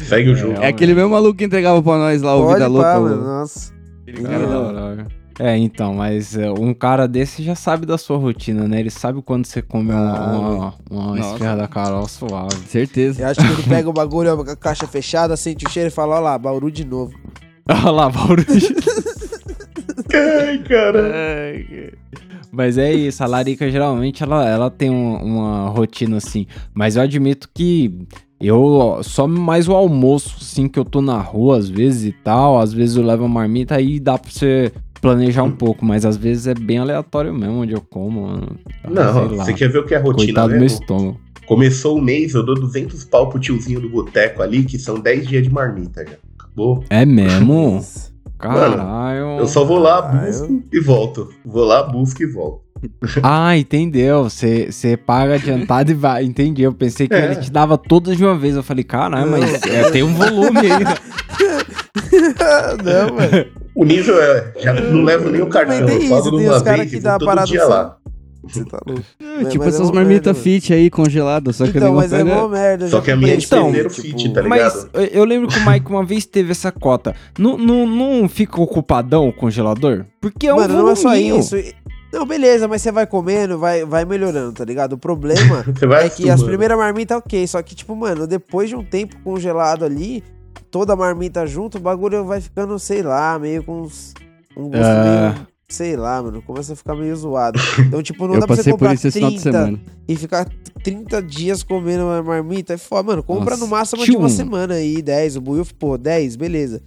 Segue 0.09 0.31
o 0.31 0.37
jogo. 0.37 0.61
é 0.63 0.69
aquele 0.69 0.95
mesmo 0.95 1.11
maluco 1.11 1.35
que 1.39 1.45
entregava 1.45 1.83
pra 1.83 1.99
nós 1.99 2.23
lá, 2.23 2.35
o 2.37 2.43
Pode 2.43 2.55
Vida 2.55 2.67
Louca. 2.69 3.01
mano. 3.01 3.23
Nossa. 3.23 3.73
aquele 4.03 4.23
cara 4.23 4.47
da 4.47 4.61
hora. 4.61 5.07
É, 5.39 5.55
então, 5.59 5.93
mas 5.93 6.35
é, 6.35 6.51
um 6.51 6.73
cara 6.73 7.07
desse 7.07 7.43
já 7.43 7.55
sabe 7.55 7.85
da 7.85 7.99
sua 7.99 8.17
rotina, 8.17 8.67
né? 8.67 8.81
Ele 8.81 8.89
sabe 8.89 9.21
quando 9.21 9.45
você 9.45 9.61
come 9.61 9.91
uma, 9.91 10.17
Ah, 10.17 10.31
uma, 10.35 10.75
uma 10.91 11.17
Nossa. 11.17 11.33
esfirra 11.35 11.57
da 11.57 11.69
Carol 11.69 12.09
suave. 12.09 12.57
Certeza. 12.69 13.21
Eu 13.23 13.29
acho 13.29 13.41
que 13.41 13.47
ele 13.47 13.63
pega 13.69 13.91
o 13.91 13.93
bagulho, 13.93 14.33
a 14.41 14.57
caixa 14.57 14.87
fechada, 14.87 15.37
sente 15.37 15.67
o 15.67 15.71
cheiro 15.71 15.89
e 15.89 15.93
fala, 15.93 16.17
ó 16.17 16.21
lá, 16.21 16.39
Bauru 16.39 16.71
de 16.71 16.87
novo. 16.87 17.13
Olha 17.69 17.91
lá, 17.91 18.09
Bauru. 18.09 18.43
Ai, 20.15 20.59
cara. 20.63 21.93
Mas 22.51 22.79
é 22.79 22.93
isso, 22.95 23.23
a 23.23 23.27
Larica 23.27 23.71
geralmente 23.71 24.23
ela, 24.23 24.49
ela 24.49 24.71
tem 24.71 24.89
um- 24.91 25.17
uma 25.23 25.69
rotina 25.69 26.17
assim. 26.17 26.47
Mas 26.73 26.97
eu 26.97 27.03
admito 27.03 27.49
que 27.53 28.07
eu 28.41 29.01
só 29.03 29.27
mais 29.27 29.69
o 29.69 29.73
almoço, 29.75 30.37
assim, 30.41 30.69
que 30.69 30.79
eu 30.79 30.85
tô 30.85 31.01
na 31.01 31.19
rua 31.21 31.59
às 31.59 31.69
vezes 31.69 32.05
e 32.05 32.13
tal. 32.13 32.59
Às 32.59 32.73
vezes 32.73 32.97
eu 32.97 33.03
levo 33.05 33.25
a 33.25 33.29
marmita 33.29 33.75
aí 33.77 33.99
dá 34.01 34.19
pra 34.19 34.31
você 34.31 34.73
planejar 35.01 35.43
um 35.43 35.53
pouco. 35.53 35.85
Mas 35.85 36.05
às 36.05 36.17
vezes 36.17 36.47
é 36.47 36.55
bem 36.55 36.79
aleatório 36.79 37.33
mesmo 37.33 37.61
onde 37.61 37.73
eu 37.73 37.81
como. 37.81 38.23
mano. 38.27 38.57
Ah, 38.85 38.91
Não, 38.91 39.29
você 39.31 39.53
quer 39.55 39.71
ver 39.71 39.79
o 39.79 39.85
que 39.87 39.95
é 39.95 39.99
rotina 39.99 40.27
Coitado 40.27 40.49
do 40.49 40.53
meu 40.53 40.61
mesmo? 40.61 40.81
estômago. 40.81 41.21
Começou 41.47 41.97
o 41.97 42.03
mês, 42.03 42.35
eu 42.35 42.43
dou 42.45 42.57
200 42.57 43.05
pau 43.05 43.29
pro 43.29 43.39
tiozinho 43.39 43.81
do 43.81 43.89
boteco 43.89 44.43
ali, 44.43 44.65
que 44.65 44.79
são 44.79 44.99
10 44.99 45.29
dias 45.29 45.43
de 45.45 45.51
marmita 45.51 46.05
já. 46.05 46.17
Acabou. 46.39 46.83
É 46.91 47.07
mesmo? 47.07 47.81
Caralho. 48.37 49.39
Eu 49.39 49.47
só 49.47 49.65
vou 49.65 49.79
lá, 49.79 49.99
Ah, 49.99 50.27
busco 50.27 50.63
e 50.73 50.81
volto. 50.81 51.29
Vou 51.45 51.65
lá, 51.65 51.83
busco 51.85 52.23
e 52.23 52.27
volto. 52.27 52.66
Ah, 53.23 53.57
entendeu. 53.57 54.25
Você 54.25 54.71
você 54.71 54.97
paga 54.97 55.35
adiantado 55.35 55.91
e 55.91 55.95
vai. 55.95 56.25
Entendi. 56.25 56.63
Eu 56.63 56.73
pensei 56.73 57.09
que 57.09 57.15
É. 57.15 57.25
ele 57.27 57.37
te 57.37 57.51
dava 57.51 57.77
todas 57.79 58.17
de 58.17 58.25
uma 58.25 58.37
vez. 58.37 58.57
Eu 58.57 58.63
falei, 58.63 58.85
caralho, 58.85 59.31
mas 59.31 59.63
é, 59.67 59.91
tem 59.91 60.03
um 60.03 60.15
volume 60.15 60.59
aí. 60.61 60.71
não, 62.85 63.15
mano. 63.17 63.47
O 63.75 63.85
nível 63.85 64.21
é. 64.23 64.53
Já 64.61 64.73
não 64.73 65.03
levo 65.03 65.29
nem 65.31 65.43
o 65.43 65.49
cartão. 65.49 65.79
Também 65.79 65.99
tem 65.99 66.07
isso, 66.07 66.31
tem 66.31 66.47
uma 66.49 66.57
os 66.57 66.63
cara 66.63 66.77
vez 66.79 66.91
que 66.91 67.01
dá 67.01 67.17
a 67.17 67.19
parada 67.19 67.47
dia 67.47 67.65
lá. 67.65 67.97
Você 68.43 68.65
tá 68.65 68.79
louco. 68.87 69.03
É, 69.39 69.45
tipo 69.45 69.63
mas 69.65 69.75
é 69.75 69.77
essas 69.77 69.91
uma 69.91 69.97
marmitas 69.97 70.39
fit 70.39 70.73
aí, 70.73 70.89
congeladas, 70.89 71.57
só 71.57 71.67
que 71.67 71.77
Então, 71.77 71.93
mas 71.95 72.11
é 72.11 72.25
mó 72.25 72.49
merda. 72.49 72.89
Só 72.89 73.03
que 73.03 73.11
a 73.11 73.17
minha 73.17 73.35
é 73.35 73.37
de 73.37 73.47
pedreiro 73.47 73.91
tipo, 73.91 74.01
fit, 74.01 74.33
tá 74.33 74.41
ligado? 74.41 74.89
Mas 74.95 75.09
eu- 75.13 75.25
lembro 75.25 75.47
que 75.47 75.59
o 75.59 75.71
Mike 75.71 75.91
uma 75.91 76.03
vez 76.03 76.25
teve 76.25 76.53
essa 76.53 76.73
cota. 76.73 77.15
Não, 77.39 77.59
não, 77.59 77.87
não 77.87 78.27
fica 78.31 78.59
ocupadão 78.59 79.29
o 79.29 79.33
congelador? 79.35 80.07
Porque 80.23 80.47
é 80.47 80.55
um 80.55 80.57
Mano, 80.57 80.73
não 80.73 80.89
é 80.89 80.95
só 80.95 81.15
isso. 81.15 81.55
Não, 82.13 82.25
beleza, 82.25 82.67
mas 82.69 82.83
você 82.83 82.91
vai 82.93 83.07
comendo, 83.07 83.59
vai, 83.59 83.85
vai 83.85 84.05
melhorando, 84.05 84.53
tá 84.53 84.65
ligado? 84.65 84.95
O 84.95 84.99
problema 84.99 85.65
é 86.03 86.09
que 86.09 86.31
as 86.31 86.43
primeiras 86.43 86.79
marmitas, 86.79 87.19
ok. 87.19 87.47
Só 87.47 87.61
que, 87.63 87.75
tipo, 87.75 87.95
mano, 87.95 88.27
depois 88.27 88.69
de 88.69 88.77
um 88.77 88.85
tempo 88.85 89.17
congelado 89.23 89.85
ali, 89.85 90.23
toda 90.71 90.93
a 90.93 90.97
marmita 90.97 91.47
junto, 91.47 91.79
o 91.79 91.81
bagulho 91.81 92.25
vai 92.25 92.41
ficando, 92.41 92.79
sei 92.79 93.03
lá, 93.03 93.39
meio 93.39 93.63
com 93.65 93.83
uns, 93.83 94.15
um 94.57 94.65
gosto 94.71 94.85
Ah. 94.85 95.33
meio. 95.35 95.47
Sei 95.69 95.97
lá, 95.97 96.23
mano, 96.23 96.41
começa 96.43 96.75
a 96.75 96.77
ficar 96.77 96.95
meio 96.95 97.15
zoado. 97.17 97.59
Então, 97.81 98.01
tipo, 98.01 98.25
não 98.29 98.35
Eu 98.37 98.41
dá 98.41 98.47
pra 98.47 98.55
você 98.55 98.71
comprar 98.71 98.95
isso 98.95 99.09
esse 99.09 99.19
final 99.19 99.31
de 99.33 99.41
30 99.41 99.59
semana. 99.59 99.81
e 100.07 100.15
ficar 100.15 100.49
30 100.85 101.21
dias 101.21 101.65
comendo 101.65 102.05
uma 102.05 102.23
marmita. 102.23 102.75
É 102.75 102.79
foda, 102.79 103.03
mano. 103.03 103.23
Compra 103.25 103.51
Nossa, 103.57 103.65
no 103.65 103.67
máximo 103.71 104.05
de 104.05 104.13
uma 104.17 104.27
um- 104.27 104.29
semana 104.29 104.75
aí, 104.75 105.03
10. 105.03 105.35
O 105.35 105.41
Buiu, 105.41 105.67
pô, 105.77 105.99
10, 105.99 106.37
beleza. 106.37 106.81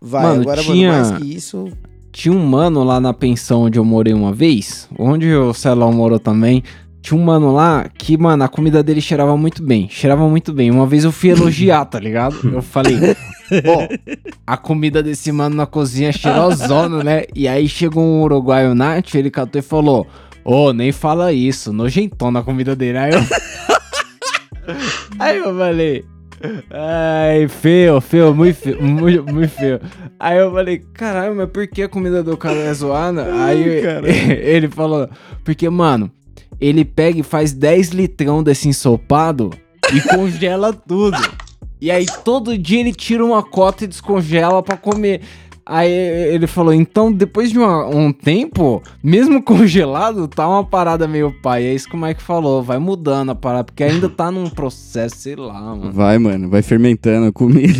Vai, 0.00 0.22
Mano, 0.22 0.42
agora, 0.42 0.62
tinha- 0.62 0.92
mano, 0.92 1.10
mais 1.10 1.20
que 1.20 1.34
isso. 1.34 1.68
Tinha 2.12 2.34
um 2.34 2.46
mano 2.46 2.84
lá 2.84 3.00
na 3.00 3.14
pensão 3.14 3.62
onde 3.62 3.78
eu 3.78 3.84
morei 3.84 4.12
uma 4.12 4.32
vez, 4.32 4.86
onde 4.98 5.34
o 5.34 5.54
Celão 5.54 5.90
morou 5.92 6.18
também. 6.18 6.62
Tinha 7.00 7.18
um 7.18 7.24
mano 7.24 7.50
lá 7.50 7.88
que, 7.88 8.18
mano, 8.18 8.44
a 8.44 8.48
comida 8.48 8.82
dele 8.82 9.00
cheirava 9.00 9.34
muito 9.36 9.62
bem. 9.62 9.88
Cheirava 9.90 10.28
muito 10.28 10.52
bem. 10.52 10.70
Uma 10.70 10.86
vez 10.86 11.04
eu 11.04 11.10
fui 11.10 11.30
elogiar, 11.30 11.86
tá 11.86 11.98
ligado? 11.98 12.36
Eu 12.44 12.60
falei, 12.60 12.96
ó, 13.66 13.88
a 14.46 14.56
comida 14.58 15.02
desse 15.02 15.32
mano 15.32 15.56
na 15.56 15.66
cozinha 15.66 16.10
é 16.10 16.12
cheirosona, 16.12 17.02
né? 17.02 17.24
E 17.34 17.48
aí 17.48 17.66
chegou 17.66 18.04
um 18.04 18.20
uruguaio 18.20 18.74
Nath, 18.74 19.14
ele 19.14 19.30
catou 19.30 19.58
e 19.58 19.62
falou, 19.62 20.06
ô, 20.44 20.72
nem 20.72 20.92
fala 20.92 21.32
isso, 21.32 21.72
nojentona 21.72 22.40
a 22.40 22.42
comida 22.42 22.76
dele. 22.76 22.98
Aí 22.98 23.12
eu... 23.14 23.20
aí 25.18 25.38
eu 25.38 25.56
falei... 25.56 26.11
Ai, 26.70 27.48
feio, 27.48 28.00
feio, 28.00 28.34
muito 28.34 28.56
feio, 28.56 28.82
muito, 28.82 29.32
muito 29.32 29.50
feio. 29.50 29.80
Aí 30.18 30.38
eu 30.38 30.52
falei, 30.52 30.78
caralho, 30.94 31.34
mas 31.34 31.50
por 31.50 31.66
que 31.66 31.82
a 31.82 31.88
comida 31.88 32.22
do 32.22 32.36
cara 32.36 32.58
é 32.58 32.74
zoada? 32.74 33.26
Aí 33.44 33.62
ele 34.42 34.68
falou, 34.68 35.08
porque, 35.44 35.68
mano, 35.68 36.10
ele 36.60 36.84
pega 36.84 37.20
e 37.20 37.22
faz 37.22 37.52
10 37.52 37.88
litrão 37.90 38.42
desse 38.42 38.68
ensopado 38.68 39.50
e 39.92 40.00
congela 40.00 40.72
tudo. 40.72 41.18
E 41.80 41.90
aí 41.90 42.06
todo 42.24 42.56
dia 42.56 42.78
ele 42.78 42.92
tira 42.92 43.24
uma 43.24 43.42
cota 43.42 43.84
e 43.84 43.88
descongela 43.88 44.62
pra 44.62 44.76
comer. 44.76 45.20
Aí 45.64 45.90
ele 45.90 46.46
falou, 46.48 46.74
então 46.74 47.12
depois 47.12 47.50
de 47.52 47.58
uma- 47.58 47.86
um 47.86 48.12
tempo, 48.12 48.82
mesmo 49.02 49.40
congelado, 49.44 50.26
tá 50.26 50.48
uma 50.48 50.64
parada 50.64 51.06
meio 51.06 51.32
pai. 51.40 51.64
É 51.64 51.72
isso 51.74 51.88
que 51.88 51.94
o 51.94 51.98
Mike 51.98 52.22
falou, 52.22 52.62
vai 52.62 52.78
mudando 52.78 53.30
a 53.30 53.34
parada, 53.34 53.64
porque 53.64 53.84
ainda 53.84 54.08
tá 54.08 54.30
num 54.30 54.50
processo, 54.50 55.16
sei 55.16 55.36
lá, 55.36 55.60
mano. 55.76 55.92
Vai, 55.92 56.18
mano, 56.18 56.50
vai 56.50 56.62
fermentando 56.62 57.26
a 57.28 57.32
comida. 57.32 57.78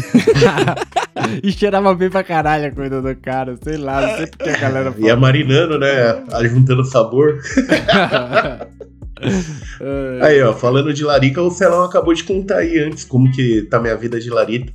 e 1.43 1.51
cheirava 1.53 1.93
bem 1.95 2.09
pra 2.09 2.23
caralho 2.23 2.67
a 2.67 2.71
coisa 2.71 3.03
do 3.03 3.17
cara, 3.17 3.57
sei 3.63 3.77
lá, 3.77 4.01
não 4.01 4.17
sei 4.17 4.27
porque 4.29 4.49
a 4.51 4.59
galera 4.59 4.95
Ia 4.99 5.17
marinando, 5.17 5.79
né? 5.79 6.23
Juntando 6.49 6.85
sabor. 6.85 7.41
Aí, 10.21 10.43
ó, 10.43 10.53
falando 10.53 10.93
de 10.93 11.05
larica, 11.05 11.41
o 11.43 11.51
Celão 11.51 11.85
acabou 11.85 12.13
de 12.15 12.25
contar 12.25 12.59
aí 12.59 12.79
antes 12.79 13.05
como 13.05 13.31
que 13.31 13.63
tá 13.63 13.79
minha 13.81 13.97
vida 13.97 14.19
de 14.19 14.29
larica. 14.31 14.73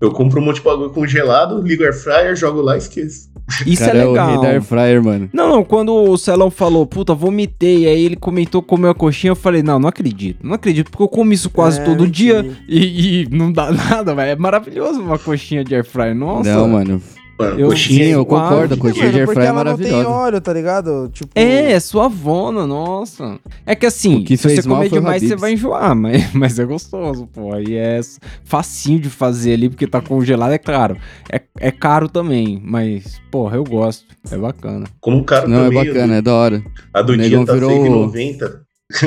Eu 0.00 0.10
compro 0.10 0.40
um 0.40 0.44
monte 0.44 0.56
de 0.56 0.62
bagulho 0.62 0.90
congelado, 0.90 1.62
ligo 1.62 1.82
air 1.82 1.94
fryer, 1.94 2.36
jogo 2.36 2.60
lá 2.60 2.74
e 2.74 2.78
esqueço. 2.78 3.30
Isso 3.64 3.84
cara 3.84 3.98
é 3.98 4.04
o 4.04 4.12
rei 4.12 4.22
legal. 4.22 4.40
da 4.42 4.48
air 4.48 4.62
fryer, 4.62 5.02
mano. 5.02 5.30
Não, 5.32 5.48
não, 5.48 5.64
quando 5.64 5.94
o 5.94 6.16
Celão 6.18 6.50
falou, 6.50 6.84
puta, 6.84 7.14
vomitei, 7.14 7.84
e 7.84 7.86
aí 7.86 8.04
ele 8.04 8.16
comentou 8.16 8.60
comeu 8.60 8.90
a 8.90 8.94
coxinha, 8.94 9.30
eu 9.30 9.36
falei, 9.36 9.62
não, 9.62 9.78
não 9.78 9.88
acredito, 9.88 10.38
não 10.42 10.54
acredito, 10.54 10.90
porque 10.90 11.02
eu 11.02 11.08
como 11.08 11.32
isso 11.32 11.48
quase 11.48 11.80
É, 11.80 11.84
todo 11.84 12.06
dia 12.08 12.44
e, 12.68 13.22
e 13.22 13.28
não 13.30 13.52
dá 13.52 13.70
nada, 13.72 14.14
velho. 14.14 14.32
É 14.32 14.36
maravilhoso 14.36 15.00
uma 15.00 15.18
coxinha 15.18 15.64
de 15.64 15.74
air 15.74 15.84
fryer, 15.84 16.14
nossa. 16.14 16.52
Não, 16.52 16.68
mano. 16.68 17.00
Mano, 17.38 17.60
Eu- 17.60 17.68
coxinha. 17.68 18.04
Sim, 18.06 18.10
eu 18.12 18.24
concordo. 18.24 18.74
A 18.74 18.76
Mano, 18.76 18.78
coxinha 18.78 19.06
de 19.08 19.12
Mano, 19.12 19.26
porque 19.26 19.34
fryer 19.34 19.46
é 19.46 19.48
ela 19.50 19.64
não 19.64 19.76
tem 19.76 19.90
maravilhosa. 19.90 20.08
óleo, 20.08 20.40
tá 20.40 20.52
ligado? 20.52 21.10
Tipo, 21.12 21.30
É, 21.34 21.72
é 21.72 21.80
suavona, 21.80 22.66
nossa. 22.66 23.38
É 23.66 23.74
que 23.74 23.84
assim, 23.84 24.22
que 24.24 24.36
se 24.36 24.48
você 24.56 24.62
comer 24.66 24.88
demais, 24.88 25.22
você 25.22 25.36
vai 25.36 25.52
enjoar, 25.52 25.94
mas, 25.96 26.32
mas 26.32 26.58
é 26.58 26.64
gostoso, 26.64 27.26
pô. 27.26 27.52
Aí 27.52 27.74
é 27.74 28.00
facinho 28.44 28.98
de 29.00 29.10
fazer 29.10 29.52
ali, 29.52 29.68
porque 29.68 29.86
tá 29.86 30.00
congelado, 30.00 30.52
é 30.52 30.58
claro. 30.58 30.96
É, 31.30 31.40
é 31.60 31.70
caro 31.70 32.08
também, 32.08 32.60
mas, 32.64 33.20
porra, 33.30 33.56
eu 33.56 33.64
gosto. 33.64 34.06
É 34.30 34.36
bacana. 34.38 34.86
Como 35.00 35.18
um 35.18 35.22
cara 35.24 35.46
Não, 35.46 35.64
é 35.66 35.68
também. 35.68 35.84
bacana, 35.86 36.14
é 36.16 36.22
da 36.22 36.34
hora. 36.34 36.62
A 36.94 37.02
do 37.02 37.16
dia 37.16 37.44
tá 37.44 37.52
virou- 37.52 37.70
6,90. 37.70 38.60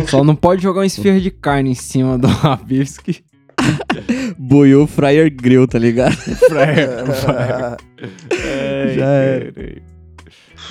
Só 0.08 0.24
não 0.24 0.36
pode 0.36 0.62
jogar 0.62 0.82
um 0.82 0.86
esfirro 0.86 1.20
de 1.22 1.32
carne 1.32 1.72
em 1.72 1.76
cima 1.76 2.18
do 2.18 2.28
Habib's 2.46 2.98
que... 2.98 3.24
Boiou 4.38 4.88
Fryer 4.88 5.34
Grill, 5.34 5.68
tá 5.68 5.78
ligado? 5.80 6.16
É, 8.46 8.94
Já 8.96 9.06
era. 9.06 9.52
cara. 9.52 9.82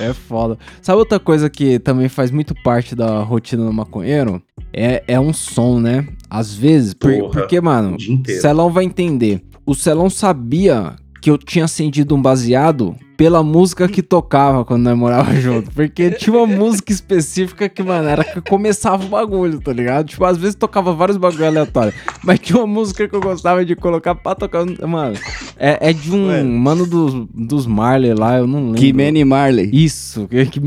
É 0.00 0.12
foda. 0.12 0.56
Sabe 0.80 0.98
outra 0.98 1.18
coisa 1.18 1.50
que 1.50 1.78
também 1.80 2.08
faz 2.08 2.30
muito 2.30 2.54
parte 2.62 2.94
da 2.94 3.20
rotina 3.22 3.64
do 3.64 3.72
maconheiro? 3.72 4.40
É, 4.72 5.02
é 5.08 5.18
um 5.18 5.32
som, 5.32 5.80
né? 5.80 6.06
Às 6.30 6.54
vezes, 6.54 6.94
por- 6.94 7.12
Porra, 7.12 7.32
porque, 7.40 7.60
mano, 7.60 7.96
o. 7.96 8.30
Celão 8.40 8.70
vai 8.70 8.84
entender. 8.84 9.42
O 9.66 9.74
Celão 9.74 10.08
sabia 10.08 10.94
que 11.20 11.28
eu 11.30 11.36
tinha 11.36 11.64
acendido 11.64 12.14
um 12.14 12.22
baseado 12.22 12.94
pela 13.18 13.42
música 13.42 13.88
que 13.88 14.00
tocava 14.00 14.64
quando 14.64 14.84
nós 14.84 14.96
morava 14.96 15.34
junto. 15.34 15.72
Porque 15.72 16.12
tinha 16.12 16.36
uma 16.36 16.46
música 16.46 16.92
específica 16.92 17.68
que, 17.68 17.82
mano, 17.82 18.08
era 18.08 18.22
que 18.22 18.40
começava 18.40 19.04
o 19.04 19.08
bagulho, 19.08 19.60
tá 19.60 19.72
ligado? 19.72 20.06
Tipo, 20.06 20.24
às 20.24 20.38
vezes 20.38 20.54
tocava 20.54 20.92
vários 20.94 21.16
bagulho 21.18 21.44
aleatórios. 21.44 21.94
Mas 22.22 22.38
tinha 22.38 22.56
uma 22.58 22.66
música 22.68 23.08
que 23.08 23.14
eu 23.16 23.20
gostava 23.20 23.64
de 23.64 23.74
colocar 23.74 24.14
pra 24.14 24.36
tocar. 24.36 24.64
Mano, 24.86 25.16
é, 25.58 25.90
é 25.90 25.92
de 25.92 26.12
um 26.14 26.28
Mano. 26.28 26.58
mano 26.58 26.86
dos, 26.86 27.26
dos 27.34 27.66
Marley 27.66 28.14
lá, 28.14 28.38
eu 28.38 28.46
não 28.46 28.66
lembro. 28.66 28.80
Kimani 28.80 29.24
Marley. 29.24 29.68
Isso, 29.72 30.28
que, 30.28 30.46
que- 30.46 30.60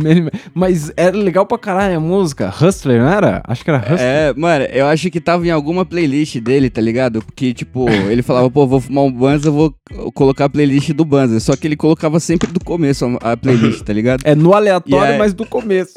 mas 0.54 0.92
era 0.98 1.16
legal 1.16 1.46
pra 1.46 1.58
caralho 1.58 1.96
a 1.96 2.00
música. 2.02 2.50
Hustler, 2.62 3.02
não 3.02 3.08
era? 3.10 3.42
Acho 3.48 3.64
que 3.64 3.70
era 3.72 3.80
Hustler. 3.80 4.00
É, 4.02 4.34
mano, 4.36 4.66
eu 4.66 4.88
acho 4.88 5.10
que 5.10 5.22
tava 5.22 5.48
em 5.48 5.52
alguma 5.52 5.86
playlist 5.86 6.38
dele, 6.40 6.70
tá 6.70 6.82
ligado? 6.82 7.22
Porque, 7.22 7.54
tipo, 7.54 7.90
ele 7.90 8.22
falava, 8.22 8.52
pô, 8.52 8.68
vou 8.68 8.82
fumar 8.82 9.06
um 9.06 9.12
Banza, 9.12 9.50
vou 9.50 9.74
colocar 10.14 10.46
a 10.46 10.50
playlist 10.50 10.92
do 10.92 11.06
Banza. 11.06 11.40
Só 11.40 11.56
que 11.56 11.66
ele 11.66 11.78
colocava 11.78 12.20
sempre 12.20 12.41
do 12.48 12.60
começo 12.64 13.18
a 13.22 13.36
playlist, 13.38 13.82
tá 13.84 13.94
ligado? 13.94 14.22
É 14.26 14.36
no 14.36 14.54
aleatório, 14.54 15.14
aí- 15.14 15.18
mas 15.20 15.34
do 15.34 15.46
começo. 15.46 15.94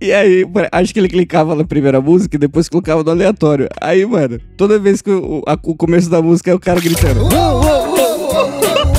E 0.00 0.12
aí, 0.12 0.44
acho 0.72 0.92
que 0.92 0.98
ele 1.00 1.08
clicava 1.08 1.54
na 1.54 1.64
primeira 1.64 2.00
música 2.00 2.36
e 2.36 2.38
depois 2.38 2.68
colocava 2.68 3.02
no 3.02 3.10
aleatório. 3.10 3.68
Aí, 3.80 4.04
mano, 4.04 4.38
toda 4.56 4.78
vez 4.78 5.00
que 5.00 5.10
o, 5.10 5.42
a- 5.46 5.58
o 5.62 5.74
começo 5.74 6.10
da 6.10 6.20
música 6.20 6.50
é 6.50 6.54
o 6.54 6.58
cara 6.60 6.80
gritando. 6.80 7.26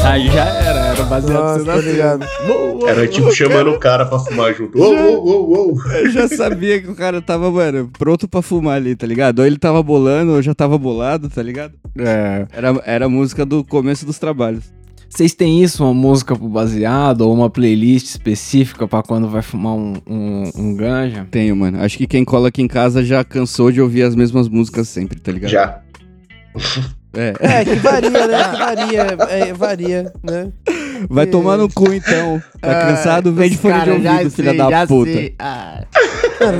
Aí 0.03 0.27
já 0.27 0.45
era, 0.45 0.79
era 0.87 1.03
baseado 1.03 1.33
Nossa, 1.33 1.65
tá 1.65 1.75
ligado? 1.77 2.25
Era 2.87 3.07
tipo 3.07 3.31
chamando 3.33 3.71
o 3.71 3.79
cara 3.79 4.05
pra 4.05 4.19
fumar 4.19 4.53
junto. 4.53 4.77
Uou, 4.77 4.93
uou, 4.95 5.25
uou, 5.25 5.49
uou. 5.73 5.91
Eu 5.93 6.09
já 6.11 6.27
sabia 6.27 6.79
que 6.81 6.87
o 6.89 6.95
cara 6.95 7.21
tava, 7.21 7.49
mano, 7.51 7.89
pronto 7.97 8.27
pra 8.27 8.41
fumar 8.41 8.75
ali, 8.77 8.95
tá 8.95 9.07
ligado? 9.07 9.39
Ou 9.39 9.45
ele 9.45 9.57
tava 9.57 9.81
bolando, 9.81 10.33
ou 10.33 10.41
já 10.41 10.53
tava 10.53 10.77
bolado, 10.77 11.27
tá 11.29 11.41
ligado? 11.41 11.73
É. 11.97 12.45
Era, 12.51 12.81
era 12.85 13.05
a 13.05 13.09
música 13.09 13.45
do 13.45 13.63
começo 13.63 14.05
dos 14.05 14.19
trabalhos. 14.19 14.63
Vocês 15.15 15.33
têm 15.33 15.63
isso, 15.63 15.81
uma 15.81 15.93
música 15.93 16.35
pro 16.35 16.49
baseado 16.49 17.21
ou 17.21 17.33
uma 17.33 17.49
playlist 17.49 18.07
específica 18.07 18.85
pra 18.85 19.01
quando 19.01 19.29
vai 19.29 19.41
fumar 19.41 19.71
um, 19.71 19.93
um, 20.05 20.51
um 20.53 20.75
ganja? 20.75 21.25
Tenho, 21.31 21.55
mano. 21.55 21.81
Acho 21.81 21.97
que 21.97 22.05
quem 22.05 22.25
cola 22.25 22.49
aqui 22.49 22.61
em 22.61 22.67
casa 22.67 23.01
já 23.01 23.23
cansou 23.23 23.71
de 23.71 23.79
ouvir 23.81 24.03
as 24.03 24.13
mesmas 24.13 24.49
músicas 24.49 24.89
sempre, 24.89 25.17
tá 25.17 25.31
ligado? 25.31 25.51
Já. 25.51 25.81
É. 27.13 27.33
É, 27.39 27.63
que 27.63 27.75
varia, 27.75 28.27
né? 28.27 28.43
Que 28.43 28.57
varia, 28.57 29.01
é, 29.29 29.53
varia, 29.53 30.13
né? 30.21 30.51
Vai 31.09 31.25
tomar 31.25 31.57
no 31.57 31.69
cu 31.71 31.91
então. 31.93 32.41
Tá 32.61 32.71
Ah, 32.71 32.85
cansado? 32.87 33.33
Vende 33.33 33.57
fone 33.57 33.81
de 33.83 33.89
ouvido, 33.91 34.31
filha 34.31 34.49
sei, 34.51 34.57
da 34.57 34.69
já 34.69 34.87
puta. 34.87 35.11
sei. 35.11 35.35
Ah, 35.39 35.83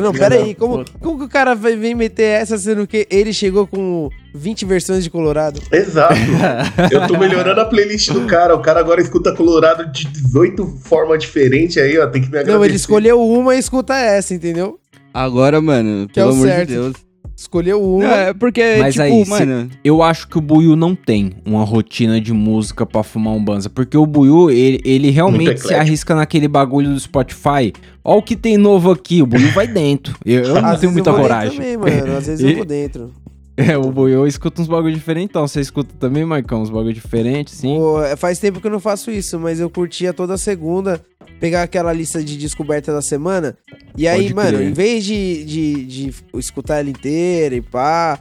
não, 0.01 0.11
pera 0.13 0.35
aí. 0.35 0.55
Como, 0.55 0.83
como 0.99 1.17
que 1.19 1.23
o 1.25 1.29
cara 1.29 1.53
vir 1.55 1.95
meter 1.95 2.41
essa 2.41 2.57
sendo 2.57 2.87
que 2.87 3.07
ele 3.09 3.33
chegou 3.33 3.67
com 3.67 4.09
20 4.33 4.65
versões 4.65 5.03
de 5.03 5.09
Colorado? 5.09 5.61
Exato. 5.71 6.15
Eu 6.91 7.07
tô 7.07 7.17
melhorando 7.17 7.61
a 7.61 7.65
playlist 7.65 8.11
do 8.11 8.21
cara. 8.25 8.55
O 8.55 8.59
cara 8.61 8.79
agora 8.79 9.01
escuta 9.01 9.33
Colorado 9.33 9.91
de 9.91 10.07
18 10.07 10.65
formas 10.83 11.19
diferentes 11.19 11.77
aí, 11.77 11.97
ó. 11.97 12.07
Tem 12.07 12.21
que 12.21 12.27
me 12.29 12.37
agradecer. 12.37 12.57
Não, 12.57 12.63
ele 12.65 12.75
escolheu 12.75 13.21
uma 13.21 13.55
e 13.55 13.59
escuta 13.59 13.95
essa, 13.95 14.33
entendeu? 14.33 14.79
Agora, 15.13 15.61
mano, 15.61 16.07
Que 16.07 16.19
é 16.19 16.23
pelo 16.23 16.31
o 16.31 16.35
amor 16.35 16.47
certo. 16.47 16.67
de 16.67 16.73
Deus. 16.73 16.93
Escolheu 17.35 17.83
uma. 17.83 18.05
É 18.05 18.33
porque, 18.33 18.77
Mas 18.79 18.93
tipo, 18.93 19.03
aí, 19.03 19.23
se- 19.25 19.29
mano... 19.29 19.69
Eu 19.83 20.01
acho 20.01 20.27
que 20.27 20.37
o 20.37 20.41
Buiu 20.41 20.75
não 20.75 20.95
tem 20.95 21.33
uma 21.45 21.65
rotina 21.65 22.19
de 22.21 22.31
música 22.31 22.85
pra 22.85 23.03
fumar 23.03 23.33
um 23.33 23.43
banza. 23.43 23.69
Porque 23.69 23.97
o 23.97 24.05
Buiu, 24.05 24.49
ele, 24.49 24.79
ele 24.85 25.09
realmente 25.11 25.59
se 25.59 25.73
arrisca 25.73 26.15
naquele 26.15 26.47
bagulho 26.47 26.89
do 26.93 26.99
Spotify. 26.99 27.73
Ó 28.03 28.17
o 28.17 28.21
que 28.21 28.35
tem 28.37 28.57
novo 28.57 28.89
aqui, 28.91 29.21
o 29.21 29.25
Buiu 29.25 29.51
vai 29.51 29.67
dentro. 29.67 30.15
Eu, 30.25 30.43
eu 30.43 30.53
não 30.61 30.69
Às 30.69 30.79
tenho 30.79 30.91
vezes 30.91 30.93
muita 30.93 31.09
eu 31.09 31.13
vou 31.13 31.21
coragem. 31.23 31.59
dentro 31.59 31.79
também, 31.81 31.97
mano. 32.01 32.17
Às 32.17 32.27
vezes 32.27 32.45
eu 32.45 32.55
vou 32.55 32.65
dentro. 32.65 33.11
É, 33.57 33.77
o 33.77 33.89
Buiu 33.89 34.27
escuta 34.27 34.61
uns 34.61 34.67
bagulho 34.67 34.93
diferentes, 34.93 35.29
então. 35.29 35.47
Você 35.47 35.61
escuta 35.61 35.89
também, 35.97 36.25
Marcão, 36.25 36.61
uns 36.61 36.69
bagulho 36.69 36.93
diferentes, 36.93 37.53
sim. 37.53 37.77
Pô, 37.77 38.03
é, 38.03 38.13
faz 38.17 38.37
tempo 38.37 38.59
que 38.59 38.67
eu 38.67 38.71
não 38.71 38.81
faço 38.81 39.09
isso, 39.09 39.39
mas 39.39 39.61
eu 39.61 39.69
curtia 39.69 40.11
toda 40.11 40.37
segunda 40.37 40.99
pegar 41.39 41.63
aquela 41.63 41.93
lista 41.93 42.21
de 42.21 42.35
descoberta 42.35 42.91
da 42.91 43.01
semana. 43.01 43.55
E 43.97 44.07
aí, 44.07 44.33
mano, 44.33 44.61
em 44.61 44.73
vez 44.73 45.03
de, 45.05 45.43
de, 45.45 45.85
de 45.85 46.13
escutar 46.35 46.79
ela 46.79 46.89
inteira 46.89 47.55
e 47.55 47.61
pá. 47.61 48.19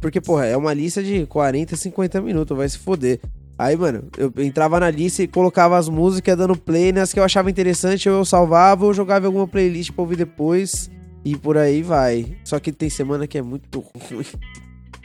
Porque, 0.00 0.20
porra, 0.20 0.46
é 0.46 0.56
uma 0.56 0.74
lista 0.74 1.02
de 1.02 1.24
40, 1.26 1.76
50 1.76 2.20
minutos, 2.20 2.56
vai 2.56 2.68
se 2.68 2.78
foder. 2.78 3.20
Aí, 3.56 3.76
mano, 3.76 4.04
eu 4.18 4.32
entrava 4.38 4.80
na 4.80 4.90
lista 4.90 5.22
e 5.22 5.28
colocava 5.28 5.78
as 5.78 5.88
músicas 5.88 6.36
dando 6.36 6.56
play 6.56 6.92
nas 6.92 7.12
que 7.12 7.20
eu 7.20 7.24
achava 7.24 7.48
interessante, 7.48 8.08
eu 8.08 8.24
salvava 8.24 8.84
ou 8.84 8.92
jogava 8.92 9.24
em 9.24 9.28
alguma 9.28 9.46
playlist 9.46 9.92
pra 9.92 10.02
ouvir 10.02 10.16
depois. 10.16 10.90
E 11.24 11.36
por 11.36 11.56
aí 11.56 11.80
vai. 11.80 12.36
Só 12.44 12.58
que 12.58 12.72
tem 12.72 12.90
semana 12.90 13.26
que 13.26 13.38
é 13.38 13.42
muito 13.42 13.78
ruim. 14.10 14.26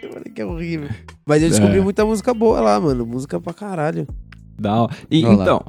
Semana 0.02 0.26
que 0.34 0.41
é 0.41 0.45
horrível. 0.45 0.89
Mas 1.26 1.43
eu 1.43 1.50
descobri 1.50 1.78
É. 1.78 1.82
muita 1.82 2.04
música 2.04 2.34
boa 2.34 2.60
lá, 2.60 2.80
mano. 2.80 3.06
Música 3.06 3.39
pra 3.39 3.54
caralho. 3.54 4.08
Da. 4.60 4.89
E, 5.10 5.22
então, 5.22 5.63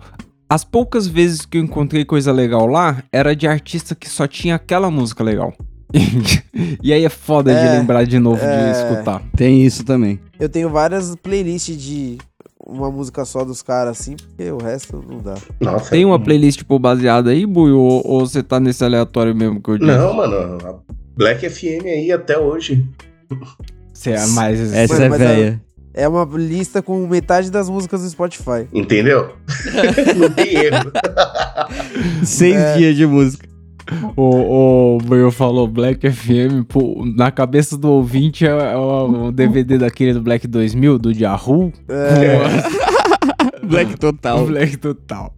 as 0.50 0.64
poucas 0.64 1.06
vezes 1.06 1.46
que 1.46 1.56
eu 1.58 1.62
encontrei 1.62 2.04
coisa 2.04 2.32
legal 2.32 2.66
lá, 2.66 3.02
era 3.12 3.36
de 3.36 3.46
artista 3.46 3.94
que 3.94 4.08
só 4.08 4.26
tinha 4.26 4.56
aquela 4.56 4.90
música 4.90 5.22
legal. 5.22 5.54
e 6.82 6.92
aí 6.92 7.04
é 7.04 7.08
foda 7.08 7.52
É, 7.52 7.62
de 7.72 7.78
lembrar 7.78 8.04
de 8.04 8.18
novo 8.18 8.40
é. 8.44 8.72
de 8.72 8.78
escutar. 8.78 9.22
Tem 9.36 9.64
isso 9.64 9.84
também. 9.84 10.18
Eu 10.38 10.48
tenho 10.48 10.68
várias 10.68 11.14
playlists 11.16 11.76
de 11.80 12.18
uma 12.66 12.90
música 12.90 13.24
só 13.24 13.44
dos 13.44 13.62
caras, 13.62 13.98
assim, 14.00 14.14
porque 14.16 14.50
o 14.50 14.58
resto 14.58 15.04
não 15.08 15.18
dá. 15.18 15.34
Nossa. 15.60 15.90
Tem 15.90 16.04
uma 16.04 16.18
playlist, 16.20 16.58
tipo, 16.58 16.78
baseada 16.78 17.30
aí, 17.30 17.44
Buiu? 17.46 17.78
Ou, 17.80 18.02
ou 18.06 18.20
você 18.26 18.42
tá 18.42 18.60
nesse 18.60 18.84
aleatório 18.84 19.34
mesmo 19.34 19.60
que 19.60 19.70
eu 19.70 19.78
disse? 19.78 19.90
Não, 19.90 20.14
mano. 20.14 20.58
A 20.64 20.74
Black 21.16 21.48
FM 21.48 21.84
aí 21.86 22.12
até 22.12 22.38
hoje. 22.38 22.84
Você 23.92 24.10
é 24.12 24.26
mais... 24.28 24.72
Essa 24.72 24.94
Mano, 24.94 25.04
é 25.04 25.08
mas 25.08 25.20
a- 25.20 25.24
velha. 25.26 25.62
É 25.92 26.06
uma 26.08 26.24
lista 26.38 26.80
com 26.80 27.06
metade 27.06 27.50
das 27.50 27.68
músicas 27.68 28.02
do 28.02 28.08
Spotify. 28.10 28.66
Entendeu? 28.72 29.30
Não 30.16 30.30
tem 30.30 30.54
erro. 30.56 30.92
Seis 32.24 32.56
É. 32.56 32.76
dias 32.76 32.96
de 32.96 33.06
música. 33.06 33.48
O, 34.16 34.98
o 34.98 35.30
falou 35.32 35.66
Black 35.66 36.08
FM, 36.08 36.64
pô, 36.68 37.04
na 37.16 37.32
cabeça 37.32 37.76
do 37.76 37.90
ouvinte 37.90 38.46
é, 38.46 38.50
é 38.50 38.76
o, 38.76 39.26
o 39.26 39.32
DVD 39.32 39.78
daquele 39.78 40.12
do 40.14 40.20
Black 40.20 40.46
2000, 40.46 40.96
do 40.98 41.10
Yahoo. 41.10 41.72
É, 41.88 42.38
Black 43.66 43.96
total. 43.98 44.46
Black 44.46 44.76
total. 44.76 45.34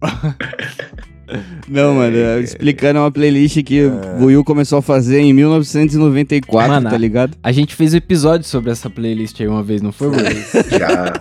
Não, 1.67 1.95
mano, 1.95 2.15
É. 2.17 2.39
explicando 2.41 2.99
uma 2.99 3.11
playlist 3.11 3.61
que 3.63 3.85
o 3.85 3.91
Buiu 4.19 4.43
começou 4.43 4.79
a 4.79 4.81
fazer 4.81 5.19
em 5.19 5.33
1994, 5.33 6.69
Mano, 6.71 6.89
tá 6.89 6.97
ligado? 6.97 7.37
A 7.41 7.51
gente 7.51 7.75
fez 7.75 7.93
um 7.93 7.97
episódio 7.97 8.45
sobre 8.47 8.71
essa 8.71 8.89
playlist 8.89 9.39
aí 9.41 9.47
uma 9.47 9.63
vez, 9.63 9.81
não 9.81 9.91
foi, 9.91 10.09
Buiu? 10.09 10.23
Já. 10.79 11.13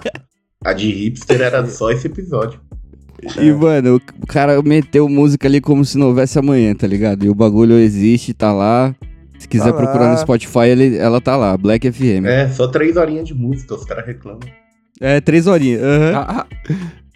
A 0.64 0.72
de 0.72 0.90
hipster 0.92 1.40
era 1.40 1.66
só 1.66 1.90
esse 1.90 2.06
episódio. 2.06 2.60
E, 3.40 3.52
mano, 3.52 4.00
o 4.20 4.26
cara 4.26 4.60
meteu 4.62 5.08
música 5.08 5.46
ali 5.46 5.60
como 5.60 5.84
se 5.84 5.96
não 5.96 6.08
houvesse 6.08 6.38
amanhã, 6.38 6.74
tá 6.74 6.86
ligado? 6.86 7.24
E 7.24 7.28
o 7.30 7.34
bagulho 7.34 7.74
existe, 7.78 8.34
tá 8.34 8.52
lá. 8.52 8.94
Se 9.38 9.46
quiser 9.48 9.72
Tá 9.72 9.76
procurar 9.76 10.04
lá. 10.06 10.12
no 10.12 10.18
Spotify, 10.18 10.66
ele, 10.68 10.96
ela 10.96 11.20
tá 11.20 11.36
lá, 11.36 11.56
Black 11.56 11.90
FM. 11.90 12.24
É, 12.26 12.42
É, 12.42 12.48
só 12.48 12.66
três 12.68 12.96
horinhas 12.96 13.26
de 13.26 13.34
música, 13.34 13.74
os 13.74 13.84
caras 13.84 14.06
reclamam. 14.06 14.40
três 15.24 15.46
horinhas. 15.48 15.82
aham. 15.82 16.12
Ah, 16.16 16.46
ah. 16.70 16.72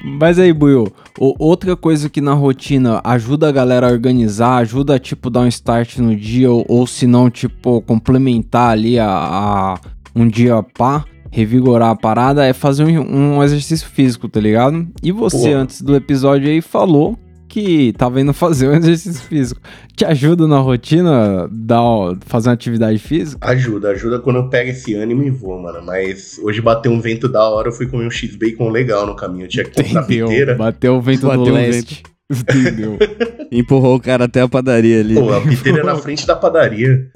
Mas 0.06 0.38
aí, 0.38 0.52
Buiu, 0.52 0.86
outra 1.18 1.74
coisa 1.76 2.08
que 2.08 2.20
na 2.20 2.32
rotina 2.32 3.00
ajuda 3.02 3.48
a 3.48 3.52
galera 3.52 3.88
a 3.88 3.92
organizar, 3.92 4.58
ajuda 4.58 4.94
a, 4.94 4.98
tipo, 4.98 5.28
dar 5.28 5.40
um 5.40 5.48
start 5.48 5.98
no 5.98 6.14
dia, 6.14 6.50
ou, 6.50 6.64
ou 6.68 6.86
se 6.86 7.06
não, 7.06 7.28
tipo, 7.28 7.82
complementar 7.82 8.70
ali 8.70 8.98
a, 9.00 9.08
a- 9.08 9.80
um 10.14 10.28
dia 10.28 10.62
pá, 10.62 11.04
revigorar 11.30 11.90
a 11.90 11.96
parada, 11.96 12.44
é 12.46 12.52
fazer 12.52 12.84
um, 12.84 13.36
um 13.36 13.42
exercício 13.42 13.86
físico, 13.88 14.28
tá 14.28 14.38
ligado? 14.40 14.86
E 15.02 15.10
você, 15.10 15.50
Pô. 15.50 15.56
antes 15.56 15.82
do 15.82 15.94
episódio 15.96 16.48
aí, 16.48 16.60
falou 16.62 17.18
que 17.56 17.94
tava 17.94 18.20
indo 18.20 18.34
fazer 18.34 18.68
um 18.68 18.74
exercício 18.76 19.22
físico. 19.22 19.60
Te 19.96 20.04
ajuda 20.04 20.46
na 20.46 20.58
rotina 20.58 21.48
dar, 21.50 21.80
fazer 22.20 22.50
uma 22.50 22.54
atividade 22.54 22.98
física? 22.98 23.48
Ajuda, 23.48 23.90
ajuda 23.90 24.18
quando 24.18 24.36
eu 24.36 24.50
pego 24.50 24.70
esse 24.70 24.94
ânimo 24.94 25.22
e 25.22 25.30
vou, 25.30 25.58
mano. 25.58 25.82
Mas 25.82 26.38
hoje 26.42 26.60
bateu 26.60 26.92
um 26.92 27.00
vento 27.00 27.26
da 27.28 27.48
hora, 27.48 27.68
eu 27.68 27.72
fui 27.72 27.86
comer 27.86 28.06
um 28.06 28.10
X-Bacon 28.10 28.68
legal 28.68 29.06
no 29.06 29.16
caminho. 29.16 29.46
Eu 29.46 29.48
tinha 29.48 29.64
que 29.64 29.70
comprar 29.70 30.02
Entendeu? 30.02 30.26
piteira. 30.28 30.54
Bateu 30.54 30.96
o 30.96 31.00
vento 31.00 31.26
Bateu 31.26 31.44
do 31.44 31.52
leste. 31.54 32.02
Entendeu? 32.30 32.98
Empurrou 33.50 33.96
o 33.96 34.00
cara 34.00 34.26
até 34.26 34.42
a 34.42 34.48
padaria 34.48 35.00
ali. 35.00 35.14
Pô, 35.14 35.32
a 35.32 35.40
piteira 35.40 35.80
é 35.80 35.84
na 35.84 35.96
frente 35.96 36.26
da 36.26 36.36
padaria. 36.36 37.10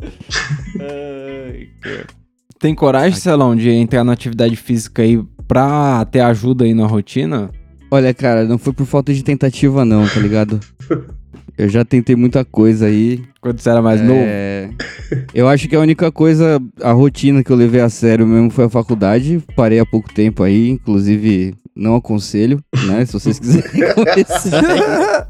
Tem 2.58 2.74
coragem, 2.74 3.18
Celão, 3.18 3.54
de 3.54 3.68
entrar 3.68 4.04
na 4.04 4.12
atividade 4.12 4.56
física 4.56 5.02
aí 5.02 5.22
pra 5.46 6.04
ter 6.06 6.20
ajuda 6.20 6.64
aí 6.64 6.72
na 6.72 6.86
rotina? 6.86 7.50
Olha, 7.90 8.14
cara, 8.14 8.44
não 8.44 8.58
foi 8.58 8.72
por 8.72 8.86
falta 8.86 9.12
de 9.12 9.22
tentativa, 9.24 9.84
não, 9.84 10.06
tá 10.06 10.20
ligado? 10.20 10.60
Eu 11.58 11.68
já 11.68 11.84
tentei 11.84 12.14
muita 12.16 12.44
coisa 12.44 12.86
aí. 12.86 13.20
Quando 13.40 13.58
você 13.60 13.68
era 13.68 13.82
mais 13.82 14.00
novo? 14.00 14.20
É, 14.22 14.70
Eu 15.34 15.48
acho 15.48 15.68
que 15.68 15.76
a 15.76 15.80
única 15.80 16.10
coisa, 16.10 16.60
a 16.80 16.92
rotina 16.92 17.42
que 17.42 17.50
eu 17.50 17.56
levei 17.56 17.80
a 17.80 17.88
sério 17.88 18.26
mesmo 18.26 18.50
foi 18.50 18.64
a 18.64 18.68
faculdade. 18.70 19.42
Parei 19.56 19.78
há 19.80 19.84
pouco 19.84 20.12
tempo 20.12 20.42
aí, 20.42 20.70
inclusive 20.70 21.54
não 21.76 21.96
aconselho, 21.96 22.60
né? 22.86 23.04
Se 23.04 23.12
vocês 23.12 23.38
quiserem 23.38 23.70
começar. 23.94 25.28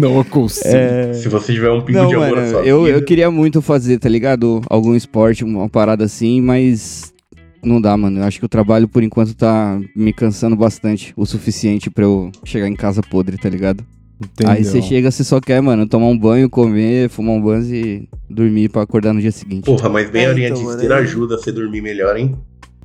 Não 0.00 0.22
consigo. 0.24 0.68
É... 0.68 1.12
Se 1.14 1.28
você 1.28 1.52
tiver 1.52 1.70
um 1.70 1.80
pingo 1.80 1.98
Não, 1.98 2.08
de 2.08 2.14
amor 2.14 2.30
mano, 2.30 2.40
na 2.42 2.48
sua 2.48 2.62
eu, 2.62 2.84
vida. 2.84 2.98
eu 2.98 3.04
queria 3.04 3.30
muito 3.30 3.60
fazer, 3.62 3.98
tá 3.98 4.08
ligado? 4.08 4.60
Algum 4.68 4.94
esporte, 4.94 5.44
uma 5.44 5.68
parada 5.68 6.04
assim, 6.04 6.40
mas 6.40 7.12
não 7.64 7.80
dá, 7.80 7.96
mano. 7.96 8.20
Eu 8.20 8.24
acho 8.24 8.38
que 8.38 8.44
o 8.46 8.48
trabalho, 8.48 8.86
por 8.88 9.02
enquanto, 9.02 9.34
tá 9.34 9.78
me 9.96 10.12
cansando 10.12 10.54
bastante. 10.56 11.12
O 11.16 11.24
suficiente 11.26 11.90
pra 11.90 12.04
eu 12.04 12.30
chegar 12.44 12.68
em 12.68 12.74
casa 12.76 13.00
podre, 13.02 13.36
tá 13.38 13.48
ligado? 13.48 13.84
Entendeu? 14.22 14.52
Aí 14.54 14.64
você 14.64 14.80
chega, 14.80 15.10
você 15.10 15.24
só 15.24 15.40
quer, 15.40 15.60
mano, 15.60 15.86
tomar 15.88 16.06
um 16.06 16.16
banho, 16.16 16.48
comer, 16.48 17.08
fumar 17.08 17.34
um 17.34 17.42
banzo 17.42 17.74
e 17.74 18.08
dormir 18.30 18.68
pra 18.68 18.82
acordar 18.82 19.12
no 19.12 19.20
dia 19.20 19.32
seguinte. 19.32 19.64
Porra, 19.64 19.88
mas 19.88 20.08
bem 20.08 20.22
É, 20.22 20.26
a 20.26 20.30
horinha 20.30 20.46
então, 20.48 20.58
de 20.58 20.64
mano, 20.64 20.76
esteira 20.76 20.96
aí- 20.98 21.02
ajuda 21.02 21.34
a 21.34 21.38
você 21.38 21.50
dormir 21.50 21.80
melhor, 21.80 22.16
hein? 22.16 22.34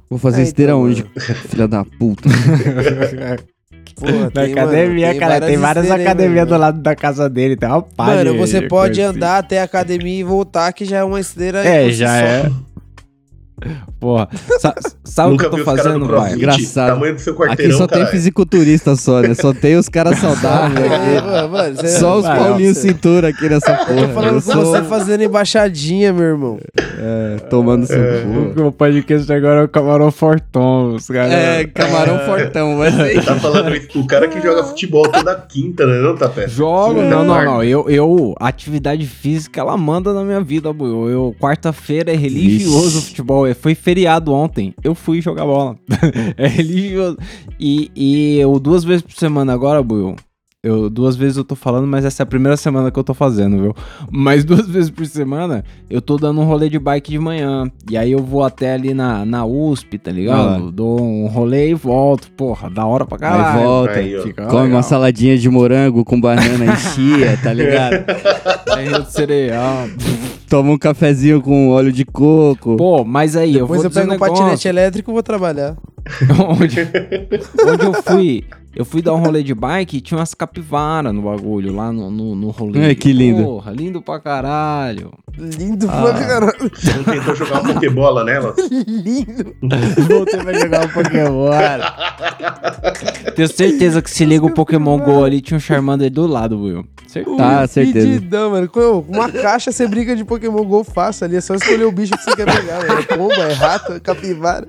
Vou 0.09 0.17
fazer 0.17 0.41
É, 0.41 0.43
esteira 0.43 0.71
então, 0.71 0.83
onde? 0.83 1.05
Filha 1.49 1.67
da 1.67 1.85
puta. 1.85 2.27
Porra, 3.95 4.13
Na 4.23 4.29
tem, 4.31 4.51
academia, 4.53 5.07
mano, 5.07 5.19
cara, 5.19 5.41
tem 5.41 5.57
várias 5.57 5.91
academias 5.91 6.45
do 6.47 6.51
mano. 6.51 6.61
lado 6.61 6.81
da 6.81 6.95
casa 6.95 7.29
dele, 7.29 7.55
tem 7.57 7.67
uma 7.67 7.81
pá 7.81 8.05
Mano, 8.07 8.35
você 8.37 8.61
de 8.61 8.67
pode 8.67 9.01
assim. 9.01 9.15
andar 9.15 9.37
até 9.39 9.59
a 9.59 9.65
academia 9.65 10.19
e 10.19 10.23
voltar, 10.23 10.71
que 10.73 10.85
já 10.85 10.97
é 10.99 11.03
uma 11.03 11.19
esteira. 11.19 11.59
É, 11.65 11.91
já 11.91 12.07
só. 12.07 12.13
é. 12.25 12.51
Porra, 13.99 14.27
sa- 14.59 14.75
sabe 15.09 15.33
o 15.33 15.37
que 15.37 15.45
eu 15.45 15.49
tô 15.49 15.57
fazendo, 15.59 16.07
do 16.07 16.15
pai? 16.15 16.33
Engraçado. 16.33 16.93
Tamanho 16.93 17.15
do 17.15 17.21
seu 17.21 17.33
Aqui 17.33 17.41
quarteirão, 17.43 17.77
só 17.77 17.87
tem 17.87 17.97
caralho. 17.99 18.11
fisiculturista 18.11 18.95
só, 18.95 19.21
né? 19.21 19.33
Só 19.33 19.53
tem 19.53 19.75
os 19.75 19.89
caras 19.89 20.17
saudáveis 20.19 20.91
É, 20.91 20.95
aqui. 20.95 21.25
mano, 21.27 21.49
mano, 21.49 21.75
você- 21.75 21.87
Só 21.99 22.17
os 22.19 22.25
paulinhos 22.25 22.77
você- 22.77 22.87
cintura 22.89 23.27
aqui 23.29 23.49
nessa 23.49 23.73
porra. 23.73 24.07
Tô 24.07 24.13
falando 24.13 24.27
Eu 24.35 24.41
com 24.41 24.51
sou- 24.51 24.65
você 24.65 24.83
fazendo 24.83 25.23
embaixadinha, 25.23 26.13
meu 26.13 26.23
irmão. 26.25 26.59
É, 26.77 27.37
tomando 27.49 27.85
seu 27.85 27.97
cu. 28.55 28.61
O 28.67 28.71
podcast 28.71 29.31
agora 29.31 29.61
é 29.61 29.63
o 29.63 29.67
Camarão 29.69 30.11
Fortão, 30.11 30.95
os 30.95 31.07
caras... 31.07 31.31
É, 31.33 31.63
camarão 31.65 32.19
fortão, 32.19 32.77
vai 32.79 32.91
ser. 32.91 33.23
Tá 33.23 33.35
falando 33.35 33.75
isso, 33.75 33.99
o 33.99 34.05
cara 34.07 34.27
que 34.27 34.41
joga 34.41 34.63
futebol 34.63 35.03
toda 35.09 35.35
quinta, 35.35 35.85
né? 35.85 35.99
Não, 36.01 36.15
tá 36.15 36.27
perto. 36.29 36.49
Jogo, 36.51 37.01
não, 37.01 37.23
não, 37.23 37.43
não. 37.45 37.63
Eu, 37.63 37.89
eu, 37.89 38.35
atividade 38.39 39.05
física, 39.05 39.59
ela 39.61 39.75
manda 39.77 40.13
na 40.13 40.23
minha 40.23 40.41
vida, 40.41 40.71
boy. 40.73 40.89
Eu, 41.11 41.35
quarta-feira 41.39 42.11
é 42.11 42.15
religioso 42.15 42.99
o 42.99 43.01
futebol. 43.01 43.47
é, 43.47 43.53
Foi 43.53 43.73
feriado 43.75 44.33
ontem. 44.33 44.73
Eu 44.83 44.93
fui 44.99 45.21
jogar 45.21 45.45
bola. 45.45 45.79
é 46.37 46.47
religioso. 46.47 47.17
E, 47.59 47.91
e 47.95 48.37
eu 48.39 48.59
duas 48.59 48.83
vezes 48.83 49.01
por 49.01 49.13
semana 49.13 49.53
agora, 49.53 49.81
boy. 49.81 50.15
Eu 50.61 50.89
duas 50.89 51.15
vezes 51.15 51.37
eu 51.37 51.45
tô 51.45 51.55
falando, 51.55 51.87
mas 51.87 52.03
essa 52.03 52.21
é 52.21 52.25
a 52.25 52.25
primeira 52.25 52.57
semana 52.57 52.91
que 52.91 52.99
eu 52.99 53.03
tô 53.03 53.13
fazendo, 53.13 53.61
viu? 53.61 53.75
Mas 54.11 54.43
duas 54.45 54.67
vezes 54.67 54.89
por 54.89 55.05
semana 55.05 55.63
eu 55.89 56.01
tô 56.01 56.17
dando 56.17 56.41
um 56.41 56.43
rolê 56.43 56.67
de 56.69 56.77
bike 56.77 57.11
de 57.11 57.19
manhã. 57.19 57.71
E 57.89 57.97
aí 57.97 58.11
eu 58.11 58.19
vou 58.19 58.43
até 58.43 58.73
ali 58.73 58.93
na, 58.93 59.23
na 59.25 59.45
USP, 59.45 59.97
tá 59.97 60.11
ligado? 60.11 60.67
Ah. 60.67 60.71
Dou 60.71 61.01
um 61.01 61.27
rolê 61.27 61.69
e 61.69 61.73
volto. 61.73 62.29
Porra, 62.31 62.69
da 62.69 62.85
hora 62.85 63.05
pra 63.05 63.15
Aí 63.15 63.21
caralho. 63.21 63.63
volta, 63.63 63.93
Aí. 63.99 64.21
Fica 64.21 64.43
come 64.47 64.63
legal. 64.63 64.75
uma 64.77 64.83
saladinha 64.83 65.37
de 65.37 65.49
morango 65.49 66.03
com 66.03 66.19
banana 66.19 66.65
em 66.65 66.75
chia, 66.75 67.37
tá 67.41 67.53
ligado? 67.53 68.03
Aí 68.75 68.87
eu 68.87 69.05
cereal. 69.05 69.87
Toma 70.49 70.71
um 70.71 70.77
cafezinho 70.77 71.41
com 71.41 71.69
óleo 71.69 71.91
de 71.93 72.03
coco. 72.03 72.75
Pô, 72.75 73.05
mas 73.05 73.35
aí, 73.35 73.53
eu 73.55 73.61
Depois 73.61 73.81
vou 73.81 73.89
eu 73.89 73.91
pego 73.93 74.11
um 74.11 74.15
um 74.15 74.17
patinete 74.17 74.45
negócio. 74.45 74.67
elétrico 74.69 75.11
e 75.11 75.13
vou 75.13 75.21
trabalhar. 75.21 75.77
onde, 76.59 76.79
onde 77.67 77.85
eu 77.85 77.93
fui, 78.01 78.43
eu 78.79 78.85
fui 78.85 79.01
dar 79.01 79.13
um 79.13 79.17
rolê 79.17 79.43
de 79.43 79.53
bike 79.53 79.97
e 79.97 79.99
tinha 80.01 80.17
umas 80.17 80.33
capivaras 80.33 81.13
no 81.13 81.21
bagulho, 81.23 81.75
lá 81.75 81.91
no, 81.91 82.09
no, 82.09 82.33
no 82.33 82.49
rolê. 82.49 82.79
Ai, 82.85 82.95
que 82.95 83.11
lindo. 83.11 83.43
Porra, 83.43 83.73
lindo 83.73 84.01
pra 84.01 84.21
caralho. 84.21 85.11
Lindo 85.37 85.85
Ah. 85.89 86.01
pra 86.01 86.13
caralho. 86.13 86.71
Não 86.95 87.03
tentou 87.03 87.35
jogar 87.35 87.61
uma 87.61 87.73
pokebola 87.73 88.23
nela? 88.23 88.55
Lindo. 88.87 89.53
Voltei 90.07 90.39
pra 90.41 90.53
jogar 90.57 90.85
um 90.85 90.89
Pokémon. 90.89 91.49
Tenho 93.35 93.47
certeza 93.49 94.01
que 94.01 94.09
se 94.09 94.23
liga 94.23 94.45
o 94.45 94.53
Pokémon 94.53 94.97
GO 94.97 95.25
ali, 95.25 95.41
tinha 95.41 95.57
um 95.57 95.59
Charmander 95.59 96.09
do 96.09 96.25
lado, 96.25 96.57
Will. 96.61 96.85
Certeza. 97.11 97.37
Tá, 97.37 97.65
certeza. 97.67 98.05
Pedidão, 98.07 98.51
mano. 98.51 98.67
Com 98.69 98.99
uma 99.09 99.31
caixa 99.31 99.71
você 99.71 99.87
briga 99.87 100.15
de 100.15 100.23
Pokémon 100.23 100.63
GO 100.63 100.83
fácil 100.83 101.25
ali. 101.25 101.37
É 101.37 101.41
só 101.41 101.55
escolher 101.55 101.85
o 101.85 101.91
bicho 101.91 102.11
que 102.13 102.23
você 102.23 102.35
quer 102.35 102.45
pegar. 102.45 102.85
É 102.85 103.15
pomba, 103.17 103.33
é 103.33 103.53
rato, 103.53 103.93
é 103.93 103.99
capivara. 103.99 104.67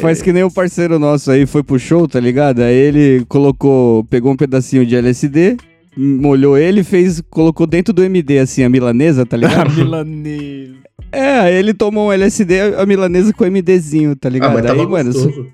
Faz 0.00 0.20
que 0.20 0.32
nem 0.32 0.42
o 0.42 0.50
parceiro 0.50 0.98
nosso 0.98 1.30
aí 1.30 1.46
foi 1.46 1.62
pro 1.62 1.78
show, 1.78 2.08
tá 2.08 2.18
ligado? 2.20 2.60
Aí 2.60 2.74
ele 2.74 3.24
colocou, 3.28 4.04
pegou 4.04 4.32
um 4.32 4.36
pedacinho 4.36 4.84
de 4.84 4.96
LSD, 4.96 5.56
molhou 5.96 6.58
ele, 6.58 6.82
fez, 6.82 7.22
colocou 7.30 7.66
dentro 7.66 7.92
do 7.94 8.02
MD 8.02 8.38
assim 8.40 8.64
a 8.64 8.68
milanesa, 8.68 9.24
tá 9.24 9.36
A 9.38 9.38
ligado? 9.38 9.70
milanesa. 9.72 10.74
é, 11.12 11.38
aí 11.40 11.54
ele 11.54 11.72
tomou 11.72 12.08
um 12.08 12.12
LSD, 12.12 12.74
a 12.76 12.84
milanesa 12.84 13.32
com 13.32 13.44
MDzinho, 13.44 14.14
tá 14.16 14.28
Ah, 14.28 14.32
ligado? 14.32 14.54
mas 14.54 14.62
aí, 14.66 14.76
tava 14.76 14.88
mano, 14.88 15.12
gostoso. 15.12 15.30
isso- 15.30 15.46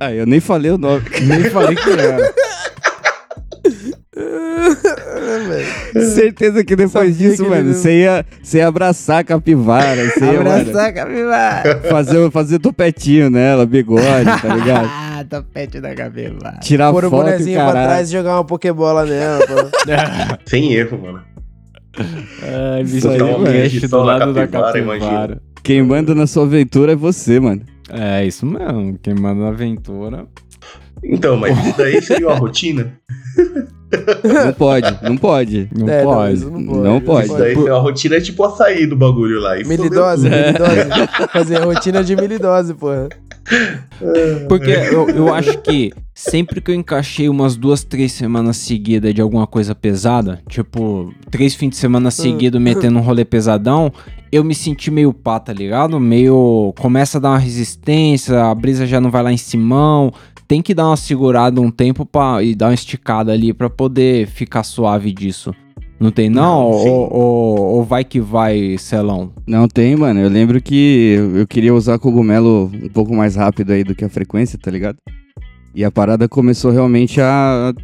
ah, 0.00 0.12
eu 0.14 0.24
nem 0.26 0.40
falei 0.40 0.70
o 0.70 0.78
nome. 0.78 1.02
Nem 1.26 1.50
falei 1.50 1.74
que 1.76 1.90
era. 1.90 2.32
É, 4.16 5.37
velho. 5.48 6.10
Certeza 6.14 6.64
que 6.64 6.76
depois 6.76 7.16
Sabia 7.16 7.30
disso, 7.30 7.44
que 7.44 7.48
mano, 7.50 7.74
você 7.74 8.00
ia, 8.02 8.26
você 8.42 8.58
ia 8.58 8.68
abraçar 8.68 9.20
a 9.20 9.24
capivara, 9.24 10.04
ia, 10.04 10.42
mano, 10.42 10.78
a 10.78 10.92
capivara. 10.92 11.80
fazer, 11.88 12.30
fazer 12.30 12.58
topetinho 12.58 13.30
nela, 13.30 13.66
bigode, 13.66 14.24
tá 14.42 14.54
ligado? 14.54 14.88
Ah, 15.18 15.24
topete 15.24 15.80
da 15.80 15.96
capivara. 15.96 16.58
Tirar 16.60 16.92
Pôr 16.92 17.06
o 17.06 17.10
foto, 17.10 17.24
bonezinho 17.24 17.58
pra 17.58 17.72
trás 17.72 18.08
e 18.08 18.12
jogar 18.12 18.36
uma 18.36 18.44
Pokébola 18.44 19.04
nela. 19.04 19.40
Sem 20.46 20.74
erro, 20.74 20.96
mano. 20.96 21.22
Ai, 21.98 22.84
bicho, 22.84 23.08
aí, 23.08 23.20
um 23.20 23.88
do 23.88 23.98
lado 24.04 24.32
da 24.32 24.46
capivara, 24.46 24.72
capivara. 24.72 24.96
imagina. 24.96 25.42
Quem 25.64 25.82
manda 25.82 26.14
na 26.14 26.26
sua 26.26 26.44
aventura 26.44 26.92
é 26.92 26.96
você, 26.96 27.40
mano. 27.40 27.62
É, 27.90 28.24
isso 28.24 28.46
mesmo. 28.46 28.96
Quem 29.02 29.14
manda 29.14 29.42
na 29.42 29.48
aventura. 29.48 30.26
Então, 31.02 31.36
mas 31.36 31.56
isso 31.66 31.76
daí 31.76 32.02
seria 32.02 32.28
uma 32.28 32.36
rotina? 32.36 32.92
Não 34.44 34.52
pode, 34.52 34.98
não 35.02 35.16
pode. 35.16 35.68
Não 35.74 35.88
É, 35.88 36.02
pode. 36.02 36.34
isso 36.34 36.50
não 36.50 36.66
pode. 36.66 36.82
Não 36.82 37.00
pode. 37.00 37.26
Isso 37.26 37.38
daí 37.38 37.54
seria 37.54 37.74
uma 37.74 37.80
rotina 37.80 38.16
é 38.16 38.20
tipo 38.20 38.44
açaí 38.44 38.86
do 38.86 38.96
bagulho 38.96 39.40
lá. 39.40 39.56
Milidose, 39.56 40.28
milidose. 40.28 41.08
Fazer 41.32 41.56
a 41.56 41.64
rotina 41.64 42.04
de 42.04 42.14
milidose, 42.16 42.74
porra. 42.74 43.08
Porque 44.48 44.70
eu, 44.70 45.08
eu 45.08 45.34
acho 45.34 45.56
que 45.58 45.90
sempre 46.14 46.60
que 46.60 46.70
eu 46.70 46.74
encaixei 46.74 47.28
umas 47.30 47.56
duas, 47.56 47.82
três 47.82 48.12
semanas 48.12 48.58
seguidas 48.58 49.14
de 49.14 49.22
alguma 49.22 49.46
coisa 49.46 49.74
pesada, 49.74 50.40
tipo, 50.48 51.14
três 51.30 51.54
fins 51.54 51.70
de 51.70 51.76
semana 51.76 52.10
seguidos 52.10 52.60
metendo 52.60 52.98
um 52.98 53.02
rolê 53.02 53.24
pesadão, 53.24 53.90
eu 54.30 54.44
me 54.44 54.54
senti 54.54 54.90
meio 54.90 55.14
pá, 55.14 55.40
tá 55.40 55.52
ligado? 55.52 55.98
Meio. 55.98 56.74
Começa 56.78 57.16
a 57.16 57.20
dar 57.20 57.30
uma 57.30 57.38
resistência, 57.38 58.38
a 58.44 58.54
brisa 58.54 58.86
já 58.86 59.00
não 59.00 59.10
vai 59.10 59.22
lá 59.22 59.32
em 59.32 59.38
cima. 59.38 60.12
Tem 60.48 60.62
que 60.62 60.72
dar 60.74 60.86
uma 60.86 60.96
segurada 60.96 61.60
um 61.60 61.70
tempo 61.70 62.06
pra, 62.06 62.42
e 62.42 62.54
dar 62.54 62.68
uma 62.68 62.74
esticada 62.74 63.32
ali 63.32 63.52
pra 63.52 63.68
poder 63.68 64.26
ficar 64.26 64.62
suave 64.62 65.12
disso. 65.12 65.54
Não 66.00 66.10
tem 66.10 66.30
não? 66.30 66.42
Não, 66.42 66.70
ou, 66.70 67.12
ou, 67.12 67.58
ou 67.74 67.84
vai 67.84 68.02
que 68.02 68.18
vai, 68.18 68.78
Celão? 68.78 69.32
Não 69.46 69.68
tem, 69.68 69.94
mano. 69.94 70.20
Eu 70.20 70.30
lembro 70.30 70.62
que 70.62 71.16
eu 71.34 71.46
queria 71.46 71.74
usar 71.74 71.98
cogumelo 71.98 72.70
um 72.82 72.88
pouco 72.88 73.14
mais 73.14 73.36
rápido 73.36 73.72
aí 73.72 73.84
do 73.84 73.94
que 73.94 74.04
a 74.04 74.08
frequência, 74.08 74.58
tá 74.58 74.70
ligado? 74.70 74.96
E 75.74 75.84
a 75.84 75.90
parada 75.90 76.28
começou 76.28 76.70
realmente 76.70 77.20
a, 77.20 77.74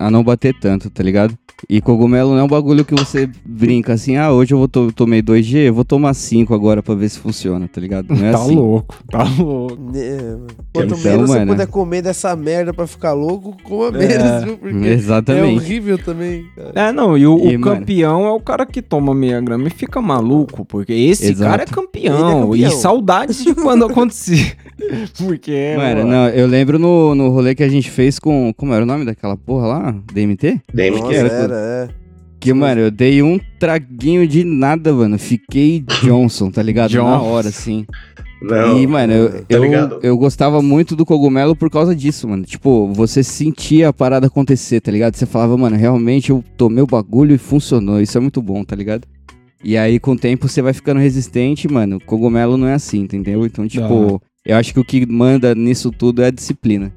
a 0.00 0.10
não 0.10 0.24
bater 0.24 0.54
tanto, 0.58 0.88
tá 0.90 1.02
ligado? 1.02 1.36
E 1.68 1.78
cogumelo 1.78 2.30
não 2.30 2.38
é 2.38 2.42
um 2.42 2.48
bagulho 2.48 2.86
que 2.86 2.94
você 2.94 3.28
brinca 3.44 3.92
assim, 3.92 4.16
ah, 4.16 4.32
hoje 4.32 4.54
eu 4.54 4.58
vou 4.58 4.66
to 4.66 4.90
tomei 4.92 5.20
2G, 5.22 5.56
eu 5.68 5.74
vou 5.74 5.84
tomar 5.84 6.14
5 6.14 6.54
agora 6.54 6.82
pra 6.82 6.94
ver 6.94 7.10
se 7.10 7.18
funciona, 7.18 7.68
tá 7.68 7.78
ligado? 7.78 8.06
Não 8.14 8.24
é 8.26 8.32
tá 8.32 8.38
assim. 8.38 8.54
louco, 8.54 8.96
tá 9.10 9.24
louco. 9.38 9.78
É, 9.94 10.22
mano. 10.22 10.46
Quanto 10.72 10.94
Então, 10.94 10.98
menos 11.12 11.28
você 11.30 11.38
mano. 11.40 11.52
puder 11.52 11.66
comer 11.66 12.00
dessa 12.00 12.34
merda 12.34 12.72
pra 12.72 12.86
ficar 12.86 13.12
louco, 13.12 13.54
coma 13.62 13.90
menos, 13.90 14.44
viu? 14.44 14.56
Porque 14.56 14.76
é 14.88 14.92
Exatamente. 14.94 15.56
horrível 15.58 15.98
também, 15.98 16.46
cara. 16.56 16.72
É, 16.74 16.92
não, 16.92 17.18
e 17.18 17.26
o, 17.26 17.38
E, 17.50 17.56
o 17.56 17.60
mano- 17.60 17.76
campeão 17.80 18.24
é 18.24 18.30
o 18.30 18.40
cara 18.40 18.64
que 18.64 18.80
toma 18.80 19.14
meia 19.14 19.38
grama 19.42 19.66
e 19.66 19.70
fica 19.70 20.00
maluco, 20.00 20.64
porque 20.64 20.94
esse 20.94 21.26
Exato. 21.32 21.50
cara 21.50 21.62
é 21.64 21.66
campeão, 21.66 22.14
é 22.14 22.32
campeão. 22.46 22.56
E 22.56 22.70
saudades 22.70 23.44
de 23.44 23.52
quando 23.54 23.84
acontecia. 23.84 24.52
porque, 25.18 25.74
Mano, 25.76 26.04
não, 26.06 26.28
eu 26.28 26.46
lembro 26.46 26.78
no, 26.78 27.14
no 27.14 27.28
rolê 27.28 27.54
que 27.54 27.62
a 27.62 27.68
gente 27.68 27.90
fez 27.90 28.18
com. 28.18 28.50
Como 28.56 28.72
era 28.72 28.82
o 28.82 28.86
nome 28.86 29.04
daquela 29.04 29.36
porra 29.36 29.66
lá? 29.66 29.89
DMT? 29.92 30.60
DMT. 30.72 31.00
Nossa, 31.00 31.14
era 31.14 31.28
era, 31.32 31.54
é. 31.54 31.88
Que, 32.40 32.54
mano, 32.54 32.80
eu 32.80 32.90
dei 32.90 33.22
um 33.22 33.38
traguinho 33.58 34.26
de 34.26 34.44
nada, 34.44 34.92
mano. 34.94 35.18
Fiquei 35.18 35.84
Johnson, 36.02 36.50
tá 36.50 36.62
ligado? 36.62 36.94
Na 36.94 37.00
Johnson. 37.00 37.24
hora, 37.26 37.48
assim. 37.48 37.84
Não, 38.40 38.80
e, 38.80 38.86
mano, 38.86 39.12
eu, 39.12 39.44
tá 39.44 39.44
eu, 39.50 40.00
eu 40.02 40.16
gostava 40.16 40.62
muito 40.62 40.96
do 40.96 41.04
cogumelo 41.04 41.54
por 41.54 41.68
causa 41.68 41.94
disso, 41.94 42.26
mano. 42.26 42.44
Tipo, 42.44 42.90
você 42.94 43.22
sentia 43.22 43.90
a 43.90 43.92
parada 43.92 44.28
acontecer, 44.28 44.80
tá 44.80 44.90
ligado? 44.90 45.14
Você 45.14 45.26
falava, 45.26 45.56
mano, 45.58 45.76
realmente 45.76 46.30
eu 46.30 46.42
tomei 46.56 46.82
o 46.82 46.86
bagulho 46.86 47.34
e 47.34 47.38
funcionou. 47.38 48.00
Isso 48.00 48.16
é 48.16 48.20
muito 48.20 48.40
bom, 48.40 48.64
tá 48.64 48.74
ligado? 48.74 49.06
E 49.62 49.76
aí, 49.76 50.00
com 50.00 50.12
o 50.12 50.18
tempo, 50.18 50.48
você 50.48 50.62
vai 50.62 50.72
ficando 50.72 50.98
resistente, 50.98 51.70
mano. 51.70 52.00
Cogumelo 52.00 52.56
não 52.56 52.66
é 52.66 52.72
assim, 52.72 53.00
entendeu? 53.00 53.44
Então, 53.44 53.68
tipo, 53.68 54.22
eu 54.46 54.56
acho 54.56 54.72
que 54.72 54.80
o 54.80 54.84
que 54.84 55.04
manda 55.04 55.54
nisso 55.54 55.90
tudo 55.90 56.22
é 56.22 56.28
a 56.28 56.30
disciplina. 56.30 56.90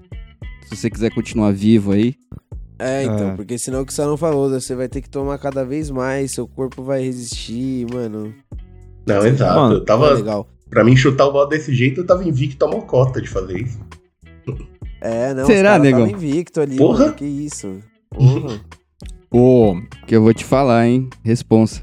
Se 0.64 0.78
você 0.78 0.90
quiser 0.90 1.14
continuar 1.14 1.52
vivo 1.52 1.92
aí. 1.92 2.16
É, 2.84 3.04
então, 3.04 3.30
É. 3.32 3.36
porque 3.36 3.58
senão 3.58 3.82
o 3.82 3.86
que 3.86 3.94
você 3.94 4.04
não 4.04 4.18
falou, 4.18 4.50
né, 4.50 4.60
você 4.60 4.76
vai 4.76 4.90
ter 4.90 5.02
que 5.02 5.10
tomar 5.10 5.38
cada 5.38 5.64
vez 5.64 5.90
mais, 5.90 6.32
seu 6.34 6.48
corpo 6.48 6.84
vai 6.84 7.02
resistir, 7.04 7.86
mano. 7.94 8.34
Não, 9.08 9.26
exato. 9.26 9.56
Mano, 9.60 9.74
eu 9.76 9.78
Não 9.78 9.84
é 9.84 9.86
tava. 9.86 10.10
legal. 10.14 10.48
Pra 10.70 10.84
mim 10.84 10.96
chutar 10.96 11.28
o 11.28 11.32
balde 11.32 11.56
desse 11.58 11.74
jeito, 11.74 12.02
eu 12.02 12.06
tava 12.06 12.28
invicto 12.28 12.66
a 12.66 12.68
mocota 12.68 13.22
de 13.22 13.28
fazer 13.30 13.62
isso. 13.62 13.80
É, 15.02 15.34
não, 15.34 15.46
Será, 15.46 15.78
negão? 15.78 16.02
tavam 16.02 16.16
invicto 16.16 16.62
ali, 16.62 16.78
Porra. 16.78 17.00
mano, 17.06 17.14
que 17.14 17.26
isso. 17.26 17.80
Porra. 18.10 18.60
Ô, 19.32 19.76
Que 20.08 20.16
eu 20.16 20.22
vou 20.24 20.34
te 20.34 20.46
falar, 20.46 20.88
hein? 20.88 21.10
Responsa. 21.24 21.82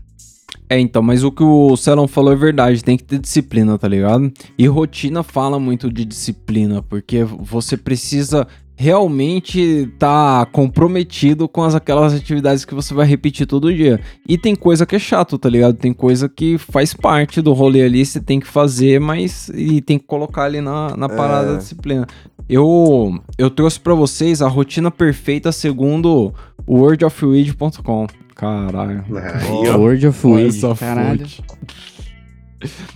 é, 0.68 0.78
então, 0.78 1.02
mas 1.02 1.24
o 1.24 1.32
que 1.32 1.42
o 1.42 1.76
Celon 1.76 2.06
falou 2.06 2.32
é 2.32 2.36
verdade, 2.36 2.82
tem 2.84 2.96
que 2.96 3.04
ter 3.04 3.18
disciplina, 3.18 3.76
tá 3.78 3.88
ligado? 3.88 4.32
E 4.56 4.66
rotina 4.66 5.22
fala 5.22 5.58
muito 5.58 5.92
de 5.92 6.04
disciplina, 6.04 6.80
porque 6.82 7.24
você 7.24 7.76
precisa 7.76 8.46
realmente 8.80 9.92
tá 9.98 10.46
comprometido 10.50 11.46
com 11.46 11.62
as, 11.62 11.74
aquelas 11.74 12.14
atividades 12.14 12.64
que 12.64 12.74
você 12.74 12.94
vai 12.94 13.06
repetir 13.06 13.46
todo 13.46 13.74
dia. 13.74 14.00
E 14.26 14.38
tem 14.38 14.54
coisa 14.56 14.86
que 14.86 14.96
é 14.96 14.98
chato, 14.98 15.36
tá 15.36 15.50
ligado? 15.50 15.76
Tem 15.76 15.92
coisa 15.92 16.30
que 16.30 16.56
faz 16.56 16.94
parte 16.94 17.42
do 17.42 17.52
rolê 17.52 17.82
ali, 17.82 18.06
você 18.06 18.18
tem 18.22 18.40
que 18.40 18.46
fazer, 18.46 18.98
mas 18.98 19.50
e 19.54 19.82
tem 19.82 19.98
que 19.98 20.06
colocar 20.06 20.44
ali 20.44 20.62
na, 20.62 20.96
na 20.96 21.10
parada 21.10 21.48
É. 21.48 21.52
da 21.52 21.58
disciplina. 21.58 22.06
Eu, 22.48 23.20
eu 23.36 23.50
trouxe 23.50 23.78
pra 23.78 23.92
vocês 23.92 24.40
a 24.40 24.48
rotina 24.48 24.90
perfeita 24.90 25.52
segundo 25.52 26.32
wordofweed.com. 26.66 28.06
Caralho. 28.34 29.04
Aí, 29.14 29.68
ó. 29.68 29.76
Word 29.76 30.06
of 30.06 30.26
Weed. 30.26 30.58
Caralho. 30.78 31.26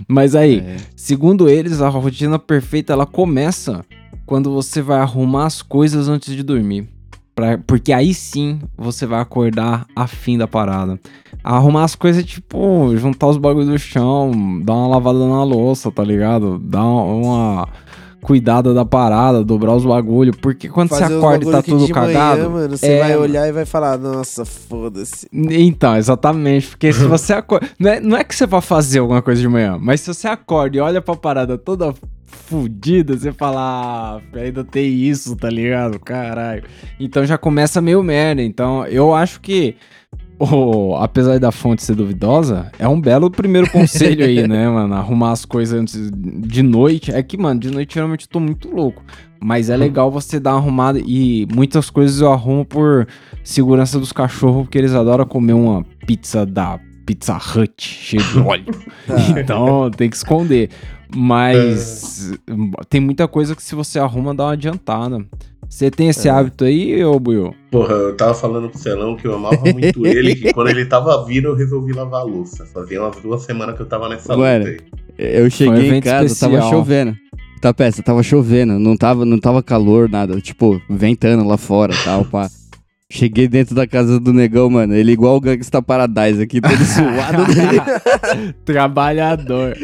Mas 0.09 0.35
aí, 0.35 0.61
É. 0.61 0.77
segundo 0.97 1.47
eles, 1.47 1.83
a 1.83 1.91
rotina 1.91 2.39
perfeita 2.39 2.95
ela 2.95 3.05
começa 3.05 3.85
quando 4.27 4.53
você 4.53 4.81
vai 4.83 4.99
arrumar 5.01 5.47
as 5.47 5.63
coisas 5.63 6.09
antes 6.09 6.35
de 6.35 6.43
dormir. 6.43 6.89
Pra- 7.35 7.59
porque 7.59 7.93
aí 7.93 8.15
sim 8.15 8.61
você 8.77 9.07
vai 9.07 9.21
acordar 9.21 9.87
afim 9.97 10.39
da 10.39 10.47
parada. 10.47 11.01
Arrumar 11.43 11.85
as 11.85 11.95
coisas, 11.95 12.25
tipo, 12.25 12.97
juntar 12.97 13.27
os 13.27 13.37
bagulhos 13.37 13.69
do 13.69 13.79
chão, 13.79 14.31
dar 14.65 14.73
uma 14.75 14.87
lavada 14.89 15.19
na 15.29 15.43
louça, 15.43 15.91
tá 15.91 16.03
ligado? 16.05 16.59
Dar 16.59 16.85
uma. 16.85 17.69
Cuidada 18.25 18.73
da 18.73 18.85
parada, 18.85 19.45
dobrar 19.45 19.75
os 19.75 19.85
bagulho. 19.85 20.35
Porque 20.37 20.69
quando 20.69 20.89
Fazer 20.89 21.09
você 21.09 21.15
acorda 21.15 21.45
e 21.45 21.53
tá 21.53 21.63
tudo 21.63 21.89
cagado. 21.89 22.41
Manhã, 22.41 22.49
mano, 22.49 22.77
você 22.77 22.87
é, 22.87 22.99
vai 22.99 23.17
olhar 23.17 23.47
e 23.47 23.53
vai 23.53 23.67
falar, 23.67 23.99
nossa, 23.99 24.45
foda-se. 24.45 25.29
Então, 25.33 25.95
exatamente. 25.97 26.69
Porque 26.69 26.93
se 26.93 27.05
você 27.05 27.35
acorda. 27.35 27.69
Não 27.79 27.91
é, 27.91 28.01
não 28.01 28.17
é 28.17 28.25
que 28.25 28.35
você 28.35 28.47
vai 28.47 28.61
fazer 28.61 29.01
alguma 29.01 29.21
coisa 29.21 29.41
de 29.41 29.49
manhã, 29.49 29.79
mas 29.81 30.01
se 30.01 30.13
você 30.13 30.27
acorda 30.27 30.77
e 30.77 30.81
olha 30.81 31.03
pra 31.03 31.15
parada 31.15 31.59
toda 31.59 31.95
fudida, 32.25 33.17
você 33.17 33.33
fala, 33.33 34.21
ah, 34.21 34.39
ainda 34.39 34.65
tem 34.65 34.91
isso, 34.91 35.37
tá 35.37 35.51
ligado? 35.51 35.99
Caralho. 35.99 36.65
Então 36.99 37.27
já 37.27 37.37
começa 37.37 37.81
meio 37.81 38.03
merda. 38.03 38.43
Então 38.43 38.87
eu 38.87 39.15
acho 39.15 39.41
que. 39.41 39.77
O- 40.39 40.97
apesar 40.97 41.39
da 41.39 41.51
fonte 41.53 41.83
ser 41.83 41.95
duvidosa, 41.95 42.71
é 42.79 42.89
um 42.89 43.01
belo 43.01 43.31
primeiro 43.31 43.71
conselho 43.71 44.25
aí, 44.25 44.47
né, 44.49 44.69
mano? 44.69 44.95
Arrumar 44.95 45.33
as 45.33 45.45
coisas 45.45 45.79
antes 45.79 46.11
de 46.13 46.63
noite. 46.63 47.13
É 47.13 47.23
que, 47.23 47.37
mano, 47.37 47.61
de 47.61 47.71
noite 47.71 47.95
geralmente 47.95 48.23
eu 48.23 48.29
tô 48.31 48.41
muito 48.41 48.69
louco. 48.75 49.03
Mas 49.43 49.69
é 49.69 49.77
legal 49.77 50.11
você 50.11 50.41
dar 50.41 50.53
uma 50.53 50.59
arrumada 50.61 50.99
e 51.05 51.47
muitas 51.55 51.91
coisas 51.91 52.21
eu 52.21 52.33
arrumo 52.33 52.65
por 52.65 53.07
segurança 53.43 53.99
dos 53.99 54.11
cachorros, 54.11 54.63
porque 54.63 54.79
eles 54.79 54.95
adoram 54.95 55.27
comer 55.27 55.53
uma 55.53 55.85
pizza 56.07 56.47
da 56.47 56.81
Pizza 57.05 57.37
Hut 57.37 57.75
cheia 57.83 58.23
de 58.23 58.39
óleo. 58.39 58.65
então 59.39 59.91
tem 59.91 60.09
que 60.09 60.17
esconder. 60.17 60.71
Mas 61.15 62.33
tem 62.89 63.01
muita 63.01 63.29
coisa 63.29 63.55
que 63.55 63.63
se 63.63 63.75
você 63.75 63.99
arruma 63.99 64.35
dá 64.35 64.45
uma 64.45 64.53
adiantada. 64.53 65.25
Você 65.75 65.91
tem 65.91 66.09
esse 66.09 66.29
hábito 66.29 66.63
aí, 66.63 67.05
ô 67.05 67.19
Buiu? 67.19 67.53
Porra, 67.69 67.95
eu 67.95 68.17
tava 68.17 68.33
falando 68.33 68.69
pro 68.69 68.79
Celão 68.79 69.17
que 69.17 69.27
eu 69.27 69.35
amava 69.35 69.61
muito 69.73 70.07
ele, 70.07 70.37
que 70.37 70.53
quando 70.53 70.69
ele 70.69 70.85
tava 70.85 71.25
vindo 71.25 71.49
eu 71.49 71.57
resolvi 71.57 71.93
lavar 71.93 72.21
a 72.21 72.23
louça. 72.23 72.65
Fazia 72.65 73.03
umas 73.03 73.17
duas 73.17 73.43
semanas 73.43 73.75
que 73.75 73.83
eu 73.83 73.87
tava 73.87 74.09
nessa 74.09 74.37
Mano. 74.37 74.67
luta 74.67 74.85
aí. 75.19 75.35
Eu 75.35 75.51
cheguei 75.51 75.83
em 75.83 75.87
evento 75.87 76.05
casa, 76.05 76.39
tava 76.39 76.55
especial. 76.55 76.71
chovendo. 76.71 77.17
Tá, 77.61 77.75
peça, 77.75 78.05
tava 78.05 78.23
chovendo, 78.23 78.79
não 78.79 78.97
tava, 78.97 79.25
não 79.25 79.37
tava 79.37 79.65
calor, 79.65 80.09
nada. 80.09 80.41
Tipo, 80.41 80.81
ventando 80.89 81.45
lá 81.45 81.57
fora 81.57 81.93
tal, 82.05 82.25
pá. 82.25 82.49
Cheguei 83.11 83.49
dentro 83.49 83.75
da 83.75 83.85
casa 83.85 84.21
do 84.21 84.33
negão, 84.33 84.71
mano. 84.71 84.95
Ele 84.95 85.11
igual 85.11 85.35
o 85.35 85.41
Gangsta 85.41 85.83
Paradise 85.83 86.41
aqui, 86.41 86.61
todo 86.61 86.85
suado. 86.85 87.43
Trabalhador. 88.65 89.77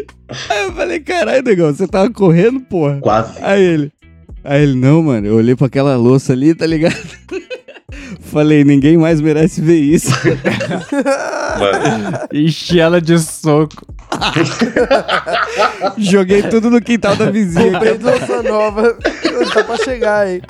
Aí 0.48 0.62
eu 0.66 0.72
falei, 0.72 1.00
caralho, 1.00 1.42
negão, 1.42 1.74
você 1.74 1.88
tava 1.88 2.08
correndo, 2.10 2.60
porra? 2.60 3.00
Quase. 3.00 3.32
Aí 3.42 3.60
ele. 3.60 3.92
Aí 4.42 4.62
ele, 4.62 4.74
não, 4.74 5.02
mano, 5.02 5.26
eu 5.26 5.36
olhei 5.36 5.54
pra 5.54 5.66
aquela 5.66 5.96
louça 5.96 6.32
ali, 6.32 6.54
tá 6.54 6.66
ligado? 6.66 6.96
Falei, 8.20 8.64
ninguém 8.64 8.96
mais 8.96 9.20
merece 9.20 9.60
ver 9.60 9.78
isso. 9.78 10.10
Mano, 11.58 12.18
Enchi 12.32 12.78
ela 12.78 13.00
de 13.00 13.18
soco. 13.18 13.86
Joguei 15.98 16.42
tudo 16.44 16.70
no 16.70 16.80
quintal 16.80 17.16
da 17.16 17.30
vizinha. 17.30 17.72
Comprei 17.72 17.98
louça 17.98 18.42
nova, 18.42 18.96
tá 19.52 19.64
pra 19.64 19.76
chegar 19.78 20.20
aí. 20.20 20.42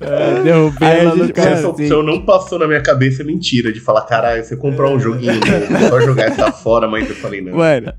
É, 0.00 0.42
derrubei 0.42 0.88
Aí 0.88 1.04
no 1.04 1.16
gente- 1.26 1.32
essa 1.38 1.50
cacete. 1.50 1.66
opção 1.66 2.02
não 2.02 2.22
passou 2.24 2.58
na 2.58 2.66
minha 2.66 2.80
cabeça, 2.82 3.22
é 3.22 3.24
mentira. 3.24 3.72
De 3.72 3.80
falar, 3.80 4.02
caralho, 4.02 4.44
você 4.44 4.56
comprar 4.56 4.88
um 4.90 4.98
joguinho 5.00 5.34
novo, 5.34 5.88
só 5.88 6.00
jogar 6.00 6.24
essa 6.24 6.52
fora, 6.52 6.86
mas 6.88 7.08
eu 7.08 7.16
falei, 7.16 7.40
não. 7.40 7.56
Mano, 7.56 7.92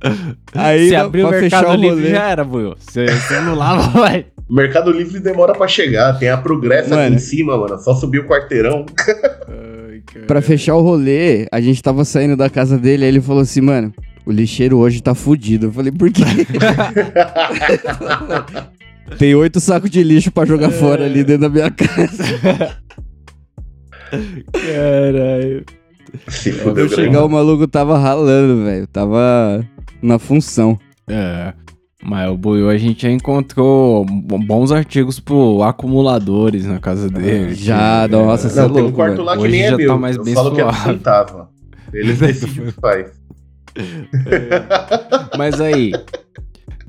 aí 0.54 0.90
Se 0.90 0.96
abrir 0.96 1.24
o 1.26 1.30
fechar 1.30 1.62
Mercado 1.62 1.78
o 1.78 1.82
Livre 1.82 1.96
rolê. 2.02 2.10
já 2.12 2.30
era, 2.30 2.44
Buiu. 2.44 2.76
Você, 2.80 3.06
você 3.08 3.40
não 3.42 3.56
lava, 3.56 3.90
vai. 4.00 4.26
O 4.50 4.54
Mercado 4.54 4.92
Livre 4.92 5.20
demora 5.20 5.54
pra 5.54 5.68
chegar, 5.68 6.18
tem 6.18 6.30
a 6.30 6.38
progressa 6.38 7.00
aqui 7.00 7.14
em 7.14 7.20
cima, 7.20 7.58
mano. 7.58 7.78
Só 7.80 7.94
subir 7.94 8.20
o 8.20 8.28
quarteirão. 8.28 8.86
Pra 10.28 10.42
fechar 10.42 10.76
o 10.76 10.82
rolê, 10.82 11.48
a 11.52 11.62
gente 11.62 11.82
tava 11.84 12.04
saindo 12.06 12.36
da 12.36 12.50
casa 12.50 12.78
dele, 12.78 13.04
aí 13.04 13.10
ele 13.12 13.22
falou 13.22 13.42
assim, 13.44 13.62
mano, 13.62 13.94
o 14.26 14.32
lixeiro 14.32 14.78
hoje 14.78 15.02
tá 15.04 15.14
fudido. 15.14 15.68
Eu 15.68 15.72
falei, 15.72 15.92
por 15.92 16.10
quê? 16.12 16.24
Tem 19.18 19.36
oito 19.36 19.60
sacos 19.60 19.90
de 19.90 20.04
lixo 20.04 20.32
pra 20.32 20.46
jogar 20.46 20.70
fora 20.72 21.06
ali 21.06 21.24
dentro 21.24 21.42
da 21.44 21.50
minha 21.50 21.72
casa. 21.72 22.78
Caralho. 24.52 25.66
Se 26.28 26.52
Quando 26.54 26.64
fudeu 26.64 26.86
eu 26.86 26.90
chegar, 26.90 27.24
o 27.26 27.30
maluco 27.30 27.68
tava 27.68 27.98
ralando, 27.98 28.64
velho. 28.64 28.88
Tava 28.88 29.64
na 30.02 30.18
função. 30.18 30.78
É. 31.08 31.54
Mas 32.02 32.30
o 32.32 32.38
Buiu, 32.38 32.70
a 32.70 32.78
gente 32.78 33.02
já 33.04 33.12
encontrou 33.12 34.06
bons 34.06 34.72
artigos 34.72 35.20
pro 35.20 35.62
acumuladores 35.64 36.66
na 36.66 36.80
casa 36.80 37.10
dele. 37.10 37.54
Já, 37.54 38.08
que, 38.08 38.16
nossa, 38.16 38.48
é, 38.48 38.50
cê 38.50 38.60
é 38.60 38.62
Não, 38.64 38.70
tem 38.70 38.78
um 38.80 38.84
louco, 38.84 38.96
quarto 38.96 39.12
velho. 39.16 39.24
lá 39.26 39.36
que 39.36 39.42
Hoje 39.44 39.52
nem 39.52 39.62
é 39.64 39.66
já 39.66 39.72
tá 39.72 39.78
meu. 39.78 40.00
mais 40.00 40.16
eu 40.16 40.24
bem 40.24 40.34
falo 40.34 40.52
que 40.56 40.62
é 40.62 40.64
suave. 40.64 40.82
centavo. 40.84 41.48
Eles 41.94 42.18
decidem 42.20 42.64
o 42.70 42.72
que 42.72 42.80
faz. 42.80 43.08
Mas 45.38 45.60
aí, 45.60 45.92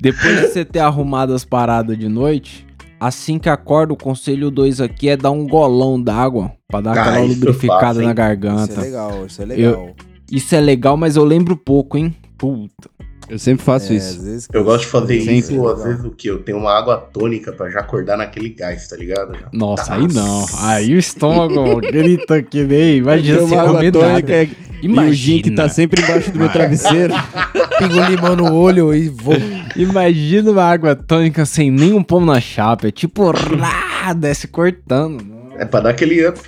depois 0.01 0.39
de 0.41 0.47
você 0.47 0.65
ter 0.65 0.79
arrumado 0.79 1.33
as 1.33 1.45
paradas 1.45 1.97
de 1.97 2.09
noite, 2.09 2.65
assim 2.99 3.37
que 3.39 3.47
acorda, 3.49 3.93
o 3.93 3.97
conselho 3.97 4.49
2 4.51 4.81
aqui 4.81 5.09
é 5.09 5.15
dar 5.15 5.31
um 5.31 5.47
golão 5.47 6.01
d'água 6.01 6.51
pra 6.67 6.81
dar 6.81 6.97
Ah, 6.97 7.01
aquela 7.01 7.19
eu 7.19 7.27
lubrificada 7.27 7.93
na 7.95 8.01
Isso 8.01 8.09
é 8.09 8.13
garganta. 8.13 8.81
legal, 8.81 9.25
isso 9.25 9.41
é 9.41 9.45
legal. 9.45 9.95
Isso 10.31 10.55
é 10.55 10.59
legal, 10.61 10.97
mas 10.97 11.15
eu 11.15 11.23
lembro 11.23 11.55
pouco, 11.55 11.97
hein? 11.97 12.15
Puta. 12.37 12.89
Eu 13.29 13.39
sempre 13.39 13.63
faço 13.63 13.93
É, 13.93 13.95
isso. 13.95 14.47
Eu 14.51 14.63
gosto 14.63 14.81
de 14.83 14.87
fazer 14.89 15.19
Sempre. 15.21 15.35
isso, 15.37 15.67
às 15.67 15.83
vezes, 15.83 16.03
o 16.03 16.09
que? 16.11 16.27
Eu 16.27 16.39
tenho 16.43 16.57
uma 16.57 16.71
água 16.77 16.97
tônica 16.97 17.53
pra 17.53 17.69
já 17.69 17.79
acordar 17.79 18.17
naquele 18.17 18.49
gás, 18.49 18.89
tá 18.89 18.97
ligado? 18.97 19.33
Já. 19.39 19.47
Nossa, 19.53 19.93
aí 19.93 20.05
não. 20.13 20.45
Aí 20.59 20.93
o 20.93 20.97
estômago 20.97 21.79
grita 21.79 22.41
que 22.43 22.63
nem. 22.63 22.97
Imagina 22.97 23.41
uma 23.43 23.61
água 23.61 23.73
comer 23.75 23.91
tônica 23.93 24.49
é- 24.81 25.07
e 25.07 25.09
o 25.09 25.13
gin 25.13 25.41
que 25.41 25.51
tá 25.51 25.67
sempre 25.69 26.01
embaixo 26.01 26.31
do 26.31 26.39
meu 26.39 26.49
travesseiro. 26.49 27.13
Pingo 27.79 27.99
limão 28.09 28.35
no 28.35 28.53
olho 28.53 28.93
e 28.93 29.09
vou. 29.09 29.33
Imagina 29.75 30.51
uma 30.51 30.63
água 30.63 30.95
tônica 30.95 31.45
sem 31.45 31.71
nenhum 31.71 32.03
pão 32.03 32.23
na 32.23 32.39
chapa. 32.39 32.87
É 32.87 32.91
tipo, 32.91 33.31
rá, 33.31 34.13
desce 34.13 34.47
cortando. 34.47 35.25
É 35.57 35.65
pra 35.65 35.79
dar 35.79 35.89
aquele 35.91 36.27
up. 36.27 36.39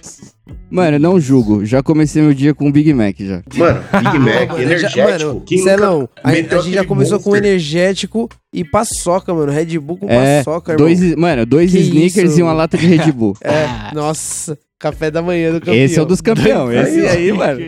Mano, 0.70 0.96
eu 0.98 1.00
não 1.00 1.20
julgo. 1.20 1.66
Já 1.66 1.82
comecei 1.84 2.22
meu 2.22 2.34
dia 2.34 2.54
com 2.54 2.68
um 2.68 2.72
Big 2.72 2.94
Mac 2.94 3.16
já. 3.20 3.42
Mano, 3.56 3.80
Big 3.92 4.20
Mac, 4.20 4.50
Mano, 4.50 4.62
energético. 4.62 4.98
já- 4.98 5.06
mano, 5.28 5.44
Celão, 5.64 6.10
a, 6.24 6.30
a 6.30 6.36
gente 6.36 6.72
já 6.72 6.84
começou 6.84 7.20
com 7.20 7.30
Monster? 7.30 7.48
energético 7.48 8.30
e 8.54 8.64
paçoca, 8.64 9.34
mano. 9.34 9.52
Red 9.52 9.78
Bull 9.80 9.98
com 9.98 10.10
É, 10.10 10.40
paçoca, 10.44 10.74
irmão. 10.74 10.88
dois, 10.88 11.16
mano, 11.16 11.46
dois 11.46 11.72
Que 11.72 11.80
sneakers 11.80 12.32
isso? 12.32 12.40
e 12.40 12.44
uma 12.44 12.54
lata 12.54 12.78
de 12.78 12.86
Red 12.88 13.12
Bull. 13.12 13.36
É, 13.44 13.94
nossa, 13.94 14.58
café 14.84 15.10
da 15.10 15.22
manhã 15.22 15.54
do 15.54 15.62
campeão. 15.62 15.76
Esse 15.76 15.98
é 15.98 16.02
o 16.02 16.06
dos 16.06 16.20
campeão. 16.20 16.70
Esse 16.70 17.08
aí, 17.08 17.32
mano. 17.32 17.62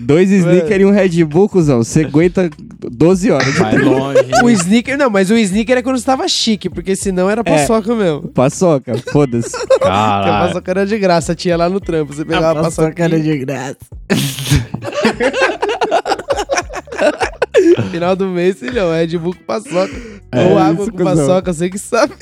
Dois 0.00 0.30
sneakers 0.30 0.80
e 0.80 0.84
um 0.84 0.90
Red 0.90 1.24
Bull, 1.24 1.48
cuzão. 1.48 1.84
Você 1.84 2.04
aguenta 2.04 2.50
12 2.90 3.30
horas. 3.30 3.54
Vai 3.54 3.76
longe. 3.76 4.18
O 4.42 4.50
sneaker, 4.50 4.98
não, 4.98 5.08
mas 5.10 5.30
o 5.30 5.36
sneaker 5.36 5.78
é 5.78 5.82
quando 5.82 5.98
você 5.98 6.06
tava 6.06 6.26
chique, 6.26 6.70
porque 6.70 6.96
senão 6.96 7.30
era 7.30 7.44
paçoca 7.44 7.94
mesmo. 7.94 8.28
Paçoca, 8.28 8.94
foda-se. 9.12 9.52
Porque 9.68 9.84
a 9.84 9.88
Caralho. 9.88 10.48
paçoca 10.48 10.70
era 10.70 10.86
de 10.86 10.98
graça, 10.98 11.34
tinha 11.34 11.56
lá 11.56 11.68
no 11.68 11.78
trampo. 11.78 12.12
Você 12.12 12.24
pegava 12.24 12.60
a 12.60 12.62
paçoca 12.64 13.08
de 13.08 13.38
graça. 13.38 13.76
final 17.90 18.16
do 18.16 18.26
mês, 18.26 18.58
filhão. 18.58 18.90
Red 18.90 19.16
Bull 19.18 19.34
com 19.34 19.44
paçoca. 19.44 19.94
É 20.32 20.44
Ou 20.46 20.58
água 20.58 20.84
isso, 20.84 20.92
com 20.92 20.98
cuzão. 20.98 21.16
paçoca, 21.16 21.52
você 21.52 21.70
que 21.70 21.78
sabe. 21.78 22.14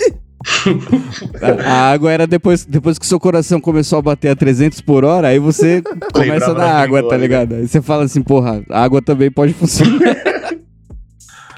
A 1.66 1.90
água 1.90 2.12
era 2.12 2.26
depois, 2.26 2.64
depois 2.64 2.98
que 2.98 3.06
seu 3.06 3.18
coração 3.18 3.60
começou 3.60 3.98
a 3.98 4.02
bater 4.02 4.28
a 4.28 4.36
300 4.36 4.80
por 4.80 5.04
hora, 5.04 5.28
aí 5.28 5.38
você 5.38 5.82
começa 6.12 6.52
na 6.54 6.66
água, 6.66 7.08
tá 7.08 7.16
ligado? 7.16 7.54
Aí 7.54 7.66
você 7.66 7.80
fala 7.80 8.04
assim, 8.04 8.22
porra, 8.22 8.62
a 8.68 8.82
água 8.82 9.02
também 9.02 9.30
pode 9.30 9.52
funcionar. 9.52 10.16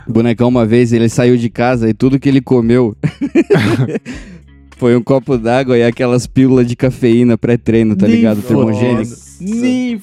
O 0.07 0.13
bonecão, 0.13 0.49
uma 0.49 0.67
vez, 0.67 0.93
ele 0.93 1.09
saiu 1.09 1.35
de 1.35 1.49
casa 1.49 1.89
e 1.89 1.95
tudo 1.95 2.19
que 2.19 2.29
ele 2.29 2.43
comeu 2.43 2.95
foi 4.77 4.95
um 4.95 5.03
copo 5.03 5.39
d'água 5.39 5.79
e 5.79 5.83
aquelas 5.83 6.27
pílulas 6.27 6.67
de 6.67 6.77
cafeína 6.77 7.39
pré-treino, 7.39 7.97
tá 7.97 8.07
ligado? 8.07 8.43
Termogênico. 8.43 9.15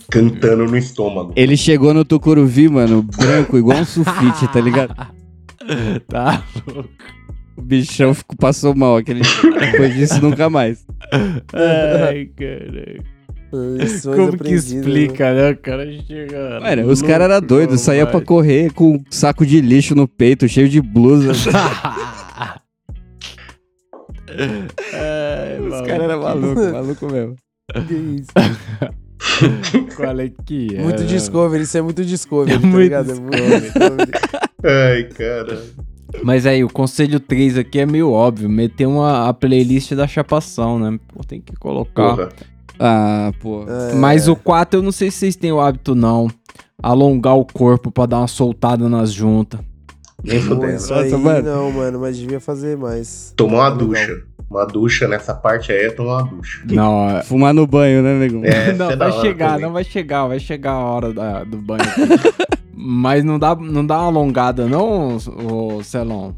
Cantando 0.09 0.65
no 0.65 0.75
estômago. 0.75 1.33
Ele 1.35 1.55
chegou 1.55 1.93
no 1.93 2.03
Tucuruvi, 2.03 2.67
mano, 2.67 3.03
branco, 3.03 3.59
igual 3.59 3.77
um 3.77 3.85
sulfite, 3.85 4.47
tá 4.51 4.59
ligado? 4.59 4.95
tá. 6.07 6.43
O 7.57 7.61
bichão 7.61 8.13
ficou, 8.13 8.35
passou 8.37 8.75
mal 8.75 8.97
aquele 8.97 9.21
Depois 9.59 9.93
disso, 9.93 10.21
nunca 10.21 10.49
mais. 10.49 10.85
Ai, 11.11 12.25
caralho. 12.35 13.03
Lições 13.53 14.15
Como 14.15 14.29
que 14.29 14.35
aprendidas, 14.35 14.71
né? 14.71 14.79
explica, 14.79 15.33
né? 15.33 15.51
O 15.51 15.57
cara 15.57 15.91
chega. 16.03 16.59
Mano, 16.61 16.87
os 16.87 17.01
caras 17.01 17.29
eram 17.29 17.45
doidos, 17.45 17.81
saía 17.81 18.07
pra 18.07 18.21
correr 18.21 18.71
com 18.71 18.95
um 18.95 19.03
saco 19.09 19.45
de 19.45 19.59
lixo 19.59 19.93
no 19.93 20.07
peito, 20.07 20.47
cheio 20.47 20.69
de 20.69 20.81
blusa. 20.81 21.33
Ai, 24.93 25.59
Os 25.59 25.81
caras 25.81 26.03
eram 26.03 26.21
malucos, 26.21 26.71
maluco 26.71 27.11
mesmo. 27.11 27.35
Que 27.87 27.93
isso? 27.93 28.31
Qual 29.95 30.19
é 30.19 30.29
que 30.45 30.75
é? 30.75 30.81
Muito 30.81 31.01
né? 31.01 31.07
Discovery, 31.07 31.63
isso 31.63 31.77
é 31.77 31.81
muito 31.81 32.05
Discovery, 32.05 32.55
É 32.55 32.59
tá 32.59 32.65
muito 32.65 32.83
ligado? 32.83 33.11
É 33.11 33.15
muito 33.15 33.61
Discovery. 33.61 34.11
Ai, 34.63 35.03
cara. 35.09 35.61
Mas 36.23 36.45
aí, 36.45 36.63
o 36.63 36.69
conselho 36.69 37.19
3 37.19 37.57
aqui 37.57 37.79
é 37.79 37.85
meio 37.85 38.11
óbvio. 38.11 38.49
Meter 38.49 38.85
uma, 38.85 39.27
a 39.29 39.33
playlist 39.33 39.93
da 39.93 40.07
chapação, 40.07 40.77
né? 40.79 40.99
Pô, 41.07 41.23
tem 41.23 41.39
que 41.41 41.55
colocar. 41.55 42.15
Porra. 42.15 42.29
Ah, 42.79 43.31
pô. 43.39 43.63
É. 43.67 43.93
Mas 43.95 44.27
o 44.27 44.35
4, 44.35 44.79
eu 44.79 44.83
não 44.83 44.91
sei 44.91 45.09
se 45.11 45.17
vocês 45.17 45.35
têm 45.35 45.51
o 45.51 45.59
hábito, 45.61 45.93
não. 45.95 46.27
Alongar 46.81 47.35
o 47.37 47.45
corpo 47.45 47.91
pra 47.91 48.05
dar 48.05 48.17
uma 48.19 48.27
soltada 48.27 48.89
nas 48.89 49.11
juntas. 49.13 49.59
Nem 50.23 50.39
fudendo. 50.41 50.75
Isso 50.75 50.93
aí 50.93 51.11
mano. 51.15 51.41
não, 51.49 51.71
mano, 51.71 51.99
mas 51.99 52.17
devia 52.17 52.39
fazer 52.39 52.77
mais. 52.77 53.33
Tomar 53.35 53.69
uma 53.69 53.71
ducha. 53.71 54.23
Uma 54.49 54.65
ducha 54.65 55.07
nessa 55.07 55.33
parte 55.33 55.71
aí 55.71 55.85
é 55.85 55.89
tomar 55.91 56.23
uma 56.23 56.27
ducha. 56.27 56.61
Não, 56.65 57.09
é- 57.09 57.23
Fumar 57.23 57.53
no 57.53 57.65
banho, 57.65 58.03
né, 58.03 58.19
negão? 58.19 58.43
É, 58.43 58.73
não 58.75 58.91
é 58.91 58.95
vai 58.95 59.11
chegar, 59.13 59.49
também. 59.51 59.61
não 59.65 59.71
vai 59.73 59.83
chegar, 59.83 60.27
vai 60.27 60.39
chegar 60.39 60.71
a 60.73 60.83
hora 60.83 61.13
da- 61.13 61.43
do 61.43 61.57
banho. 61.57 61.81
Mas 62.83 63.23
não 63.23 63.37
dá, 63.37 63.55
não 63.55 63.85
dá 63.85 63.99
uma 63.99 64.07
alongada, 64.07 64.67
não, 64.67 65.17
o 65.17 65.83
Celon? 65.83 66.33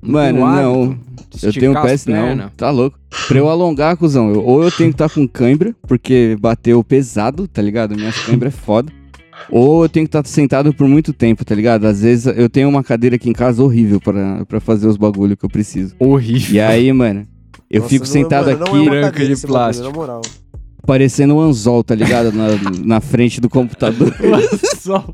Mano, 0.00 0.40
não. 0.40 0.98
Eu 1.42 1.52
tenho 1.52 1.76
as 1.76 1.92
PS 2.02 2.06
não. 2.06 2.48
Tá 2.56 2.70
louco. 2.70 2.98
Pra 3.26 3.38
eu 3.38 3.48
alongar, 3.48 3.96
cuzão, 3.96 4.30
eu- 4.32 4.44
ou 4.44 4.62
eu 4.62 4.70
tenho 4.70 4.90
que 4.90 4.94
estar 4.94 5.08
com 5.10 5.26
cãibra, 5.26 5.74
porque 5.88 6.36
bateu 6.40 6.82
pesado, 6.84 7.48
tá 7.48 7.60
ligado? 7.60 7.96
Minha 7.96 8.12
cãibra 8.12 8.48
é 8.48 8.52
foda. 8.52 8.92
Ou 9.50 9.82
eu 9.84 9.88
tenho 9.88 10.06
que 10.06 10.08
estar 10.16 10.24
sentado 10.26 10.72
por 10.72 10.86
muito 10.88 11.12
tempo, 11.12 11.44
tá 11.44 11.54
ligado? 11.54 11.84
Às 11.86 12.02
vezes 12.02 12.26
eu 12.36 12.48
tenho 12.48 12.68
uma 12.68 12.82
cadeira 12.84 13.16
aqui 13.16 13.28
em 13.28 13.32
casa 13.32 13.62
horrível 13.62 14.00
pra, 14.00 14.44
pra 14.46 14.60
fazer 14.60 14.86
os 14.86 14.96
bagulho 14.96 15.36
que 15.36 15.44
eu 15.44 15.50
preciso. 15.50 15.94
Horrível. 15.98 16.54
E 16.54 16.60
aí, 16.60 16.92
mano, 16.92 17.26
eu 17.70 17.80
Nossa, 17.80 17.90
fico 17.90 18.04
não 18.04 18.10
é- 18.10 18.12
sentado 18.12 18.46
mano, 18.46 18.58
não 18.60 18.66
aqui 18.66 18.86
é 18.86 18.90
branca 18.90 19.10
de 19.20 19.28
bagulho, 19.34 19.46
plástico. 19.48 19.88
Na 19.88 19.92
moral. 19.94 20.22
parecendo 20.86 21.34
um 21.34 21.40
anzol, 21.40 21.82
tá 21.82 21.94
ligado? 21.94 22.30
Na, 22.32 22.46
na 22.84 23.00
frente 23.00 23.40
do 23.40 23.48
computador. 23.48 24.14
Só- 24.78 25.04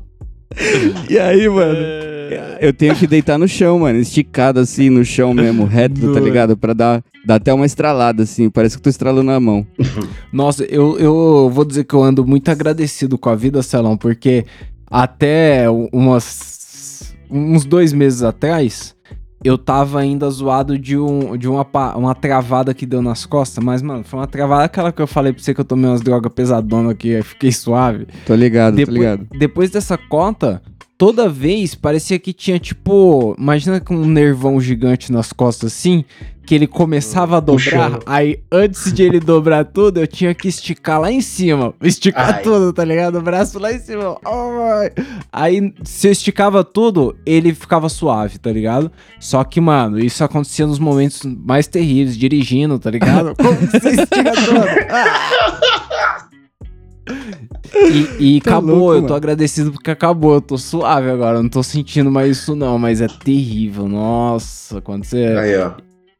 E 1.09 1.17
aí, 1.19 1.47
mano, 1.49 1.77
É. 1.77 2.57
eu 2.61 2.73
tenho 2.73 2.95
que 2.95 3.05
deitar 3.07 3.37
no 3.37 3.47
chão, 3.47 3.79
mano, 3.79 3.99
esticado 3.99 4.59
assim 4.59 4.89
no 4.89 5.03
chão 5.03 5.33
mesmo, 5.33 5.65
reto, 5.65 6.13
tá 6.13 6.19
ligado? 6.19 6.55
Pra 6.57 6.73
dar, 6.73 7.03
dar 7.25 7.35
até 7.35 7.53
uma 7.53 7.65
estralada 7.65 8.23
assim, 8.23 8.49
parece 8.49 8.75
que 8.75 8.79
eu 8.79 8.83
tô 8.83 8.89
estralando 8.89 9.31
a 9.31 9.39
mão. 9.39 9.65
Nossa, 10.31 10.63
eu, 10.65 10.97
eu 10.99 11.49
vou 11.53 11.65
dizer 11.65 11.83
que 11.83 11.93
eu 11.93 12.01
ando 12.03 12.25
muito 12.25 12.49
agradecido 12.49 13.17
com 13.17 13.29
a 13.29 13.35
vida, 13.35 13.61
Celão, 13.61 13.95
porque 13.97 14.45
até 14.89 15.65
umas, 15.91 17.13
uns 17.29 17.65
dois 17.65 17.93
meses 17.93 18.23
atrás, 18.23 18.95
eu 19.43 19.57
tava 19.57 19.99
ainda 19.99 20.29
zoado 20.29 20.77
de, 20.77 20.97
um, 20.97 21.35
de 21.37 21.47
uma, 21.47 21.65
uma 21.95 22.15
travada 22.15 22.73
que 22.73 22.85
deu 22.85 23.01
nas 23.01 23.25
costas, 23.25 23.63
mas, 23.63 23.81
mano, 23.81 24.03
foi 24.03 24.19
uma 24.19 24.27
travada 24.27 24.63
aquela 24.63 24.91
que 24.91 25.01
eu 25.01 25.07
falei 25.07 25.33
pra 25.33 25.41
você 25.41 25.53
que 25.53 25.61
eu 25.61 25.65
tomei 25.65 25.89
umas 25.89 26.01
drogas 26.01 26.31
pesadonas 26.33 26.91
aqui, 26.91 27.15
aí 27.15 27.23
fiquei 27.23 27.51
suave. 27.51 28.07
Tô 28.25 28.33
ligado, 28.35 28.73
tô 28.73 28.77
Depois, 28.77 28.97
ligado. 28.97 29.27
depois 29.37 29.69
dessa 29.69 29.97
conta, 29.97 30.61
toda 30.97 31.27
vez 31.27 31.75
parecia 31.75 32.17
que 32.17 32.31
tinha 32.31 32.57
tipo. 32.59 33.35
Imagina 33.37 33.79
com 33.79 33.95
um 33.95 34.05
nervão 34.05 34.59
gigante 34.61 35.11
nas 35.11 35.33
costas 35.33 35.73
assim, 35.73 36.05
que 36.45 36.53
ele 36.55 36.67
começava 36.67 37.37
a 37.37 37.39
dobrar. 37.39 37.89
Puxando. 37.91 38.03
Aí 38.05 38.39
antes 38.51 38.91
de 38.91 39.03
ele 39.03 39.19
dobrar 39.19 39.63
tudo, 39.65 39.99
eu 39.99 40.07
tinha 40.07 40.33
que 40.33 40.47
esticar 40.47 40.99
lá 40.99 41.11
em 41.11 41.21
cima. 41.21 41.73
Esticar 41.81 42.35
Ai. 42.35 42.41
tudo, 42.41 42.73
tá 42.73 42.83
ligado? 42.83 43.17
O 43.17 43.21
braço 43.21 43.57
lá 43.59 43.71
em 43.71 43.79
cima. 43.79 44.17
Ai. 44.25 44.91
Aí 45.31 45.73
se 45.83 46.07
eu 46.07 46.11
esticava 46.11 46.63
tudo, 46.63 47.15
ele 47.25 47.53
ficava 47.53 47.87
suave, 47.89 48.37
tá 48.37 48.51
ligado? 48.51 48.91
Só 49.19 49.43
que, 49.43 49.61
mano, 49.61 49.99
isso 49.99 50.23
acontecia 50.23 50.67
nos 50.67 50.79
momentos 50.79 51.21
mais 51.23 51.67
terríveis, 51.67 52.17
dirigindo, 52.17 52.77
tá 52.77 52.89
ligado? 52.91 53.33
Como 53.41 53.57
que 53.57 53.79
você 53.79 53.89
estica 53.89 54.31
tudo? 54.33 54.65
Ah! 54.91 56.27
E, 58.19 58.35
e 58.37 58.41
Tá 58.41 58.51
acabou, 58.51 58.75
louco, 58.77 58.93
eu 58.93 58.97
tô 59.01 59.03
mano. 59.05 59.15
agradecido 59.15 59.71
porque 59.71 59.91
acabou, 59.91 60.35
eu 60.35 60.41
tô 60.41 60.57
suave 60.57 61.09
agora, 61.09 61.39
eu 61.39 61.43
não 61.43 61.49
tô 61.49 61.63
sentindo 61.63 62.11
mais 62.11 62.37
isso 62.37 62.55
não, 62.55 62.77
mas 62.77 63.01
é 63.01 63.07
terrível, 63.07 63.87
nossa, 63.87 64.79
quando 64.81 65.03
você... 65.03 65.17
Aí, 65.37 65.57
ó. 65.57 65.71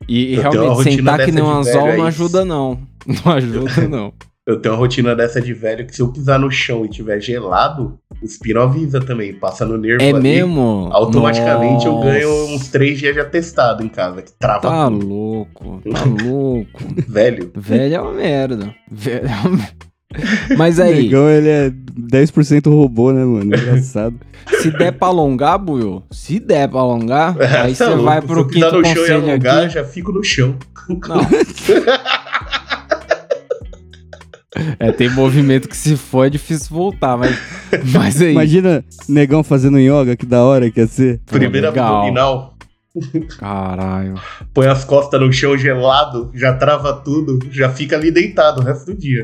E, 0.08 0.34
e 0.34 0.36
Eu 0.36 0.52
realmente 0.52 0.96
sentar 0.98 1.24
que 1.26 1.32
nem 1.32 1.44
um 1.44 1.50
anzol 1.50 1.96
não 1.98 2.06
ajuda 2.06 2.44
não, 2.46 2.80
não 3.26 3.32
ajuda 3.34 3.82
não. 3.88 4.14
Eu 4.46 4.60
tenho 4.60 4.74
uma 4.76 4.80
rotina 4.80 5.16
dessa 5.16 5.42
de 5.42 5.54
velho 5.54 5.88
que 5.88 5.96
se 5.96 6.02
eu 6.02 6.12
pisar 6.12 6.38
no 6.38 6.52
chão 6.52 6.84
e 6.84 6.90
tiver 6.90 7.18
gelado, 7.22 7.98
o 8.22 8.28
Spino 8.28 8.60
avisa 8.62 9.00
também, 9.00 9.34
passa 9.34 9.66
no 9.66 9.78
nervo 9.78 10.04
É 10.04 10.10
ali. 10.10 10.20
mesmo? 10.22 10.90
Automaticamente 10.92 11.86
eu 11.86 11.94
Nossa, 11.94 12.06
ganho 12.12 12.46
uns 12.54 12.68
três 12.68 13.00
dias 13.00 13.14
de 13.14 13.22
atestado 13.22 13.82
em 13.82 13.88
casa, 13.88 14.22
que 14.22 14.34
trava 14.34 14.60
Tá 14.60 14.92
tudo. 14.92 15.08
louco, 15.08 15.82
tá 15.90 16.04
louco. 16.26 16.82
Velho. 17.08 17.52
Velho 17.56 17.96
é 17.96 18.02
uma 18.02 18.12
merda. 18.12 18.76
Velho 18.92 19.28
é 19.28 19.48
uma 19.48 19.50
merda. 19.52 19.93
Mas 20.58 20.80
aí, 20.80 21.04
Negão, 21.04 21.30
ele 21.30 21.50
é 21.50 21.70
10% 21.70 22.70
robô, 22.70 23.12
né, 23.12 23.24
mano? 23.26 23.46
Engraçado. 23.56 24.16
se 24.62 24.70
der 24.72 24.92
pra 24.94 25.08
alongar, 25.08 25.58
Buiu, 25.58 26.04
se 26.12 26.40
der 26.40 26.68
pra 26.70 26.80
alongar, 26.82 27.36
aí 27.40 27.74
Tá 27.76 27.86
você 27.86 27.90
louco, 27.90 28.04
vai 28.04 28.22
se 28.22 28.28
pro 28.28 28.48
quinto 28.48 28.78
no 28.82 28.86
chão 28.86 29.06
e 29.06 29.12
alongar, 29.12 29.64
aqui. 29.64 29.74
já 29.74 29.84
fico 29.84 30.12
no 30.12 30.24
chão. 30.24 30.56
Não. 30.90 31.22
É, 34.80 34.92
tem 34.92 35.10
movimento 35.10 35.68
que 35.68 35.76
se 35.76 35.98
for 35.98 36.26
é 36.28 36.30
difícil 36.30 36.68
voltar, 36.76 37.18
mas, 37.18 37.36
mas 37.92 38.22
aí. 38.22 38.32
Imagina 38.34 38.86
negão 39.10 39.44
fazendo 39.44 39.80
yoga, 39.80 40.16
que 40.16 40.28
da 40.28 40.44
hora 40.44 40.70
que 40.70 40.80
ia 40.80 40.86
ser. 40.88 41.20
Pô, 41.26 41.38
Primeiro 41.38 41.68
legal. 41.70 41.96
abdominal, 41.96 42.54
Caralho. 43.40 44.14
põe 44.54 44.68
as 44.68 44.86
costas 44.86 45.20
no 45.20 45.34
chão 45.34 45.58
gelado, 45.58 46.30
já 46.36 46.54
trava 46.54 46.94
tudo, 46.94 47.40
já 47.50 47.70
fica 47.72 47.96
ali 47.96 48.12
deitado 48.12 48.62
o 48.62 48.64
resto 48.64 48.94
do 48.94 48.98
dia. 49.00 49.24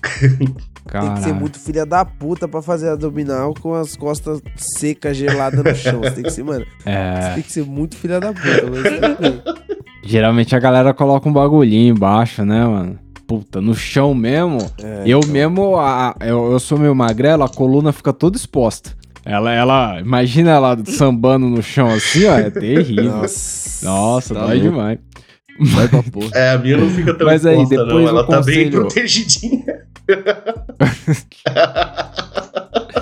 Tem 0.00 0.46
que 0.46 0.62
ser 0.84 0.88
Caralho. 0.88 1.34
muito 1.34 1.58
filha 1.58 1.84
da 1.84 2.04
puta 2.04 2.48
pra 2.48 2.62
fazer 2.62 2.88
abdominal 2.90 3.52
com 3.60 3.74
as 3.74 3.94
costas 3.96 4.40
secas, 4.56 5.16
geladas 5.16 5.62
no 5.62 5.74
chão. 5.74 6.00
Você 6.00 6.10
tem 6.12 6.24
que 6.24 6.30
ser, 6.30 6.42
mano, 6.44 6.64
você 6.82 6.88
É, 6.88 7.32
tem 7.34 7.42
que 7.42 7.52
ser 7.52 7.64
muito 7.64 7.96
filha 7.96 8.18
da 8.18 8.32
puta. 8.32 9.58
Geralmente 10.02 10.56
a 10.56 10.58
galera 10.58 10.94
coloca 10.94 11.28
um 11.28 11.32
bagulhinho 11.32 11.94
embaixo, 11.94 12.44
né, 12.44 12.64
mano? 12.64 12.98
Puta, 13.26 13.60
no 13.60 13.74
chão 13.74 14.14
mesmo. 14.14 14.58
É, 14.82 15.02
eu 15.04 15.18
então. 15.18 15.30
mesmo, 15.30 15.76
a- 15.76 16.14
eu, 16.20 16.52
eu 16.52 16.58
sou 16.58 16.78
meio 16.78 16.94
magrelo, 16.94 17.42
a 17.44 17.48
coluna 17.48 17.92
fica 17.92 18.12
toda 18.12 18.36
exposta. 18.36 18.96
Ela, 19.24 19.52
ela, 19.52 20.00
imagina 20.00 20.52
ela 20.52 20.78
sambando 20.86 21.46
no 21.46 21.62
chão 21.62 21.88
assim, 21.90 22.24
ó, 22.24 22.38
é 22.38 22.48
terrível. 22.50 23.04
Nossa. 23.12 23.84
Nossa, 23.84 24.34
Tá 24.34 24.46
dói 24.46 24.60
demais. 24.60 24.98
Vai 25.60 25.88
pra 25.88 26.02
porra. 26.02 26.30
É, 26.34 26.50
a 26.52 26.58
minha 26.58 26.76
não 26.76 26.88
fica 26.90 27.14
tão 27.14 27.26
Mas 27.26 27.46
aí, 27.46 27.54
exposta, 27.62 27.84
depois 27.84 28.04
não. 28.04 28.08
Ela 28.10 28.26
tá 28.26 28.42
bem 28.42 28.70
conselho- 28.70 28.80
protegidinha. 28.80 29.64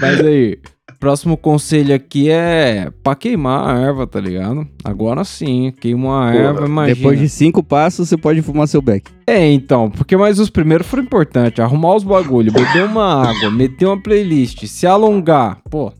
Mas 0.00 0.20
aí, 0.20 0.58
próximo 1.00 1.36
conselho 1.36 1.94
aqui 1.94 2.30
é 2.30 2.90
pra 3.02 3.14
queimar 3.16 3.68
a 3.68 3.80
erva, 3.80 4.06
tá 4.06 4.20
ligado? 4.20 4.66
Agora 4.84 5.24
sim, 5.24 5.72
queima 5.80 6.06
uma 6.06 6.32
Porra, 6.32 6.44
erva, 6.44 6.66
imagina. 6.66 6.96
Depois 6.96 7.18
de 7.18 7.28
cinco 7.28 7.62
passos, 7.62 8.08
você 8.08 8.16
pode 8.16 8.40
fumar 8.42 8.68
seu 8.68 8.80
beck. 8.80 9.10
É, 9.26 9.50
então, 9.50 9.90
porque 9.90 10.16
mais 10.16 10.38
os 10.38 10.50
primeiros 10.50 10.86
foram 10.86 11.02
importantes. 11.02 11.58
Arrumar 11.60 11.96
os 11.96 12.04
bagulho, 12.04 12.52
beber 12.52 12.84
uma 12.84 13.28
água, 13.28 13.50
meter 13.50 13.86
uma 13.86 14.00
playlist, 14.00 14.64
se 14.66 14.86
alongar. 14.86 15.58
Pô, 15.68 15.92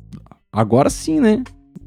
agora 0.52 0.88
sim, 0.90 1.18
né? 1.20 1.42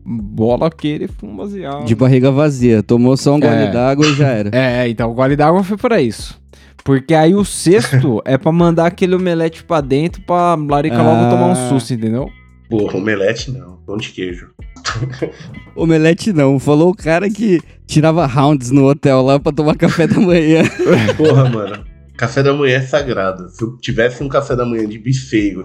Bola 0.06 0.68
aquele 0.68 1.08
fuma 1.08 1.44
baseado. 1.44 1.86
De 1.86 1.96
barriga 1.96 2.32
vazia. 2.32 2.82
Tomou 2.82 3.16
só 3.16 3.36
um 3.36 3.40
gole 3.40 3.54
É. 3.54 3.72
d'água 3.72 4.06
e 4.06 4.14
já 4.16 4.28
era. 4.28 4.50
É, 4.56 4.88
então 4.90 5.12
o 5.12 5.14
gole 5.14 5.36
d'água 5.36 5.64
foi 5.64 5.78
pra 5.78 6.02
isso. 6.02 6.40
Porque 6.84 7.14
aí 7.14 7.36
o 7.36 7.46
sexto 7.46 8.22
é 8.26 8.38
pra 8.38 8.52
mandar 8.52 8.88
aquele 8.88 9.14
omelete 9.16 9.64
pra 9.64 9.82
dentro 9.82 10.22
pra 10.24 10.56
Larica 10.56 10.98
logo 10.98 11.26
Ah. 11.26 11.30
tomar 11.30 11.48
um 11.52 11.70
susto, 11.70 11.94
entendeu? 11.94 12.30
Porra, 12.70 12.98
omelete 12.98 13.52
não, 13.52 13.78
pão 13.86 13.98
de 13.98 14.10
queijo. 14.10 14.48
Omelete 15.76 16.34
não. 16.34 16.58
Falou 16.60 16.90
o 16.92 16.96
cara 16.96 17.30
que 17.30 17.62
tirava 17.86 18.26
rounds 18.26 18.72
no 18.72 18.88
hotel 18.90 19.22
lá 19.22 19.40
pra 19.40 19.52
tomar 19.52 19.76
café 19.76 20.08
da 20.08 20.20
manhã. 20.20 20.64
Porra, 21.18 21.50
mano. 21.50 21.84
Café 22.18 22.44
da 22.44 22.54
manhã 22.54 22.78
é 22.78 22.82
sagrado. 22.82 23.50
Se 23.50 23.64
eu 23.64 23.78
tivesse 23.78 24.24
um 24.24 24.28
café 24.30 24.56
da 24.56 24.66
manhã 24.66 24.88
de 24.88 25.00
buffet, 25.00 25.56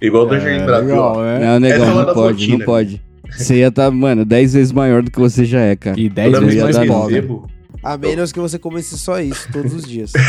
igual 0.00 0.24
o 0.24 0.26
do 0.26 0.38
Jardim 0.40 0.64
Brasil, 0.64 0.96
ó. 0.96 1.24
É, 1.24 1.38
legal, 1.38 1.38
né? 1.38 1.38
Não, 1.38 1.54
é 1.54 1.58
negão, 1.60 1.92
uma 1.92 2.04
não 2.06 2.14
pode, 2.14 2.18
não 2.48 2.58
rotinas. 2.58 2.66
pode. 2.66 3.02
Você 3.30 3.56
ia 3.56 3.68
estar, 3.68 3.90
mano, 3.90 4.24
10 4.24 4.52
vezes 4.54 4.72
maior 4.72 5.02
do 5.02 5.10
que 5.10 5.18
você 5.18 5.44
já 5.44 5.60
é, 5.60 5.76
cara. 5.76 5.98
E 5.98 6.08
10 6.08 6.32
Toda 6.32 6.46
vezes 6.46 6.62
vez 6.62 6.76
mais 6.76 6.90
recebo, 7.08 7.50
A 7.82 7.96
menos 7.98 8.32
que 8.32 8.40
você 8.40 8.58
comece 8.58 8.98
só 8.98 9.20
isso 9.20 9.48
todos 9.52 9.72
os 9.74 9.84
dias. 9.84 10.12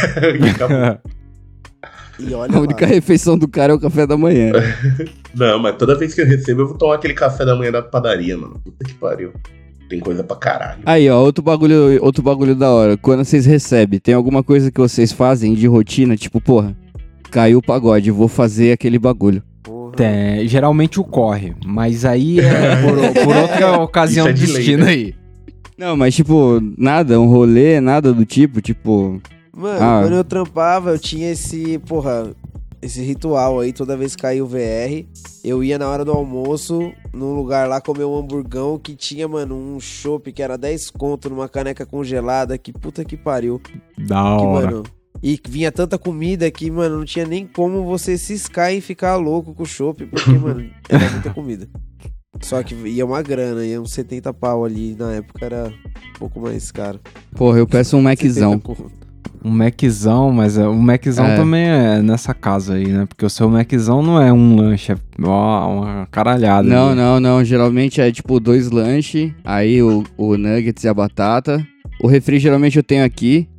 E 2.19 2.33
olha 2.33 2.57
A 2.57 2.59
única 2.61 2.85
lá. 2.85 2.91
refeição 2.91 3.37
do 3.37 3.47
cara 3.47 3.73
é 3.73 3.75
o 3.75 3.79
café 3.79 4.07
da 4.07 4.17
manhã. 4.17 4.51
Não, 5.35 5.59
mas 5.59 5.75
toda 5.77 5.95
vez 5.95 6.15
que 6.15 6.21
eu 6.21 6.25
recebo, 6.25 6.61
eu 6.61 6.67
vou 6.69 6.75
tomar 6.77 6.95
aquele 6.95 7.13
café 7.13 7.45
da 7.45 7.55
manhã 7.55 7.71
da 7.71 7.81
padaria, 7.83 8.35
mano. 8.35 8.59
Puta 8.63 8.83
que 8.83 8.93
pariu. 8.95 9.33
Tem 9.87 9.99
coisa 9.99 10.23
pra 10.23 10.35
caralho. 10.35 10.79
Aí, 10.85 11.07
ó, 11.09 11.21
outro 11.21 11.43
bagulho, 11.43 12.03
outro 12.03 12.23
bagulho 12.23 12.55
da 12.55 12.71
hora. 12.71 12.97
Quando 12.97 13.23
vocês 13.23 13.45
recebem, 13.45 13.99
tem 13.99 14.15
alguma 14.15 14.41
coisa 14.43 14.71
que 14.71 14.79
vocês 14.81 15.11
fazem 15.11 15.53
de 15.53 15.67
rotina? 15.67 16.17
Tipo, 16.17 16.41
porra, 16.41 16.75
caiu 17.29 17.59
o 17.59 17.61
pagode, 17.61 18.09
vou 18.09 18.27
fazer 18.27 18.71
aquele 18.71 18.97
bagulho. 18.97 19.43
Tem, 19.97 20.47
geralmente 20.47 20.99
o 20.99 21.03
corre, 21.03 21.53
mas 21.65 22.05
aí 22.05 22.39
é 22.39 22.75
por, 22.81 22.97
por 23.25 23.35
outra 23.35 23.79
ocasião 23.79 24.27
é 24.27 24.33
do 24.33 24.39
de 24.39 24.45
lei, 24.45 24.55
destino 24.55 24.85
né? 24.85 24.91
aí. 24.91 25.15
Não, 25.77 25.95
mas 25.95 26.15
tipo, 26.15 26.59
nada, 26.77 27.19
um 27.19 27.27
rolê, 27.27 27.79
nada 27.79 28.11
do 28.13 28.25
tipo, 28.25 28.61
tipo... 28.61 29.21
Mano, 29.55 29.79
Ah. 29.79 29.99
quando 30.03 30.15
eu 30.15 30.23
trampava, 30.23 30.91
eu 30.91 30.99
tinha 30.99 31.31
esse, 31.31 31.77
porra, 31.79 32.31
esse 32.81 33.01
ritual 33.03 33.59
aí, 33.59 33.71
toda 33.73 33.97
vez 33.97 34.15
que 34.15 34.21
caía 34.23 34.43
o 34.43 34.47
VR, 34.47 35.05
eu 35.43 35.63
ia 35.63 35.77
na 35.79 35.87
hora 35.87 36.03
do 36.05 36.11
almoço, 36.11 36.91
num 37.13 37.33
lugar 37.35 37.67
lá, 37.67 37.79
comer 37.81 38.05
um 38.05 38.17
hamburgão 38.17 38.77
que 38.79 38.95
tinha, 38.95 39.27
mano, 39.27 39.55
um 39.55 39.79
chopp 39.79 40.31
que 40.31 40.41
era 40.41 40.57
10 40.57 40.91
conto 40.91 41.29
numa 41.29 41.47
caneca 41.49 41.85
congelada, 41.85 42.57
que 42.57 42.71
puta 42.73 43.03
que 43.05 43.17
pariu. 43.17 43.59
Da 43.97 44.15
Que, 44.15 44.45
hora. 44.45 44.65
mano, 44.67 44.83
e 45.22 45.39
vinha 45.47 45.72
tanta 45.72 45.97
comida 45.97 46.49
que, 46.51 46.70
mano, 46.70 46.97
não 46.99 47.05
tinha 47.05 47.26
nem 47.26 47.45
como 47.45 47.84
você 47.84 48.18
ciscar 48.18 48.74
e 48.74 48.82
ficar 48.82 49.15
louco 49.15 49.53
com 49.53 49.63
o 49.63 49.65
chopp, 49.65 50.05
porque, 50.05 50.32
mano, 50.38 50.70
era 50.89 51.09
muita 51.09 51.30
comida. 51.32 51.68
Só 52.41 52.61
que 52.61 52.76
ia 52.76 53.05
uma 53.05 53.22
grana, 53.22 53.65
ia 53.65 53.82
uns 53.82 53.91
70 53.91 54.32
pau 54.34 54.63
ali. 54.63 54.95
Na 54.97 55.13
época 55.13 55.43
era 55.43 55.74
um 56.15 56.20
pouco 56.20 56.39
mais 56.39 56.72
caro. 56.72 56.99
Porra, 57.36 57.57
eu 57.57 57.65
peço 57.68 57.97
um 57.97 58.03
70 58.03 58.39
Maczão. 58.47 58.61
Um 59.43 59.49
Maczão, 59.49 60.32
mas 60.32 60.57
é, 60.57 60.68
o 60.68 60.74
Maczão 60.76 61.26
É. 61.26 61.36
também 61.36 61.65
é 61.68 62.01
nessa 62.01 62.34
casa 62.36 62.76
aí, 62.76 62.88
né? 62.88 63.05
Porque 63.07 63.26
o 63.26 63.30
seu 63.30 63.49
Maczão 63.49 64.03
não 64.03 64.22
é 64.22 64.32
um 64.32 64.55
lanche, 64.55 64.91
é 64.91 64.95
uma 65.18 66.07
caralhada. 66.11 66.68
Não, 66.68 66.89
ali. 66.89 66.95
não, 66.97 67.20
não. 67.20 67.43
Geralmente 67.43 68.01
é 68.01 68.11
tipo 68.11 68.39
dois 68.39 68.70
lanches, 68.70 69.32
aí 69.43 69.82
o, 69.82 70.03
o 70.15 70.38
nuggets 70.38 70.84
e 70.84 70.88
a 70.88 70.93
batata. 70.93 71.65
O 72.01 72.07
refri 72.07 72.38
geralmente 72.38 72.78
eu 72.78 72.84
tenho 72.84 73.03
aqui. 73.03 73.49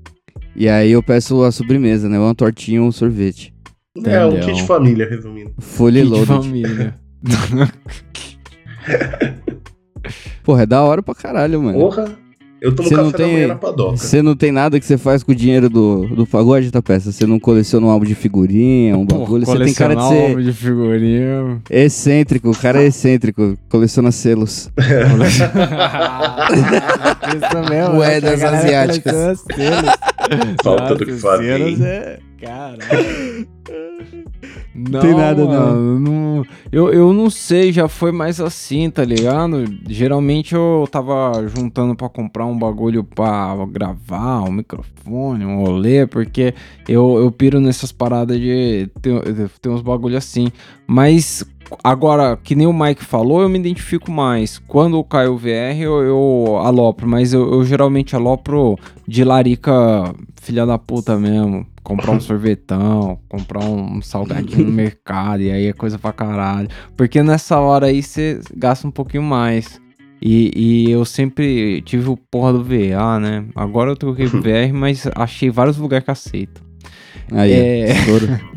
E 0.59 0.69
aí 0.69 0.91
eu 0.91 1.03
peço 1.03 1.43
a 1.45 1.53
sobremesa, 1.53 2.09
né? 2.09 2.19
Uma 2.19 2.35
tortinha 2.35 2.83
ou 2.83 2.89
um 2.89 2.93
sorvete. 2.93 3.55
É 4.05 4.25
um 4.27 4.41
kit 4.41 4.63
família, 4.65 5.09
resumindo. 5.09 5.53
Fully 5.59 6.01
Kit 6.03 6.11
loaded. 6.11 6.27
família. 6.27 6.95
Porra, 10.43 10.63
é 10.63 10.67
da 10.67 10.83
hora 10.83 11.03
pra 11.03 11.15
caralho, 11.15 11.63
mano. 11.63 11.79
Porra, 11.79 12.07
eu 12.61 12.75
tomo 12.75 12.91
não 12.91 12.97
café 13.11 13.11
da 13.13 13.19
tem- 13.25 13.33
manhã 13.35 13.47
na 13.49 13.55
padoca. 13.57 13.97
Você 13.97 14.23
não 14.23 14.35
tem 14.35 14.51
nada 14.51 14.81
que 14.81 14.87
você 14.87 14.97
faz 14.99 15.23
com 15.23 15.31
o 15.33 15.35
dinheiro 15.35 15.69
do, 15.69 16.07
do 16.09 16.27
pagode, 16.27 16.71
tá 16.71 16.81
peça? 16.83 17.13
Você 17.13 17.27
não 17.27 17.39
coleciona 17.39 17.87
um 17.87 17.91
álbum 17.91 18.07
de 18.07 18.15
figurinha, 18.15 18.97
um 18.97 19.05
bagulho. 19.05 19.45
Você 19.47 19.59
tem 19.65 19.75
cara 19.75 19.95
de 19.95 20.01
colecionar 20.01 20.09
ser 20.09 20.31
álbum 20.31 20.43
de 20.43 20.53
figurinha. 20.53 21.61
excêntrico. 21.71 22.51
O 22.51 22.57
cara 22.57 22.83
é 22.83 22.87
excêntrico. 22.87 23.57
Coleciona 23.69 24.11
selos. 24.11 24.71
Isso 27.29 27.71
mesmo, 27.71 27.95
Moedas 27.95 28.31
né? 28.41 28.45
Galera 28.47 28.59
asiáticas. 28.65 29.13
coleciona 29.13 29.37
selos. 29.83 29.95
Falta 30.63 30.95
do 30.95 31.05
que 31.05 31.13
fazer, 31.13 31.81
é- 31.83 32.19
Caralho. 32.41 33.49
Não, 34.75 35.01
Tem 35.01 35.13
nada, 35.15 35.45
não. 35.45 35.99
não. 35.99 36.47
Eu, 36.71 36.93
eu 36.93 37.13
não 37.13 37.29
sei, 37.29 37.73
já 37.73 37.89
foi 37.89 38.13
mais 38.13 38.41
assim, 38.41 38.89
tá 38.91 39.05
ligado? 39.05 39.65
Geralmente 39.89 40.55
eu 40.55 40.89
tava 40.91 41.33
juntando 41.49 41.97
pra 41.97 42.09
comprar 42.09 42.47
um 42.47 42.57
bagulho 42.57 43.03
pra 43.03 43.57
gravar, 43.69 44.43
um 44.43 44.53
microfone, 44.53 45.45
um 45.45 45.59
rolê, 45.65 46.07
porque 46.07 46.55
eu, 46.89 47.19
eu 47.19 47.33
piro 47.33 47.59
nessas 47.61 47.91
paradas 47.91 48.39
de 48.39 48.89
ter, 49.03 49.51
ter 49.61 49.69
uns 49.69 49.83
bagulho 49.83 50.17
assim. 50.17 50.49
Mas 50.87 51.45
agora, 51.83 52.37
que 52.37 52.55
nem 52.55 52.67
o 52.67 52.73
Mike 52.73 53.05
falou, 53.05 53.43
eu 53.43 53.49
me 53.49 53.59
identifico 53.59 54.11
mais. 54.11 54.59
Quando 54.59 55.03
cai 55.05 55.29
o 55.29 55.37
VR, 55.37 55.81
eu, 55.81 56.03
eu 56.03 56.59
alopro, 56.63 57.09
mas 57.09 57.33
eu, 57.33 57.53
eu 57.53 57.65
geralmente 57.65 58.15
alopro 58.15 58.79
de 59.07 59.25
larica 59.25 60.15
filha 60.41 60.65
da 60.65 60.79
puta 60.79 61.19
mesmo. 61.19 61.67
Comprar 61.83 62.13
um 62.13 62.21
sorvetão, 62.21 63.19
comprar 63.29 63.65
um 63.65 64.01
salgadinho 64.03 64.65
no 64.67 64.73
mercado, 64.73 65.43
e 65.43 65.51
aí 65.51 65.67
é 65.67 65.73
coisa 65.73 65.99
pra 65.99 66.13
caralho. 66.13 66.69
Porque 66.97 67.23
nessa 67.23 67.59
hora 67.59 67.87
aí 67.87 68.03
você 68.03 68.41
gasta 68.55 68.87
um 68.87 68.91
pouquinho 68.91 69.23
mais. 69.23 69.81
E, 70.21 70.51
e 70.57 70.91
eu 70.91 71.05
sempre 71.05 71.81
tive 71.83 72.09
o 72.11 72.17
porra 72.17 72.53
do 72.53 72.65
VA, 72.65 73.21
né? 73.21 73.45
Agora 73.55 73.91
eu 73.91 73.97
troquei 73.97 74.29
pro 74.29 74.43
VR, 74.43 74.73
mas 74.75 75.07
achei 75.15 75.49
vários 75.49 75.79
lugares 75.79 76.05
que 76.05 76.11
aceitam. 76.11 76.68
Aí, 77.33 77.53
É. 77.53 77.95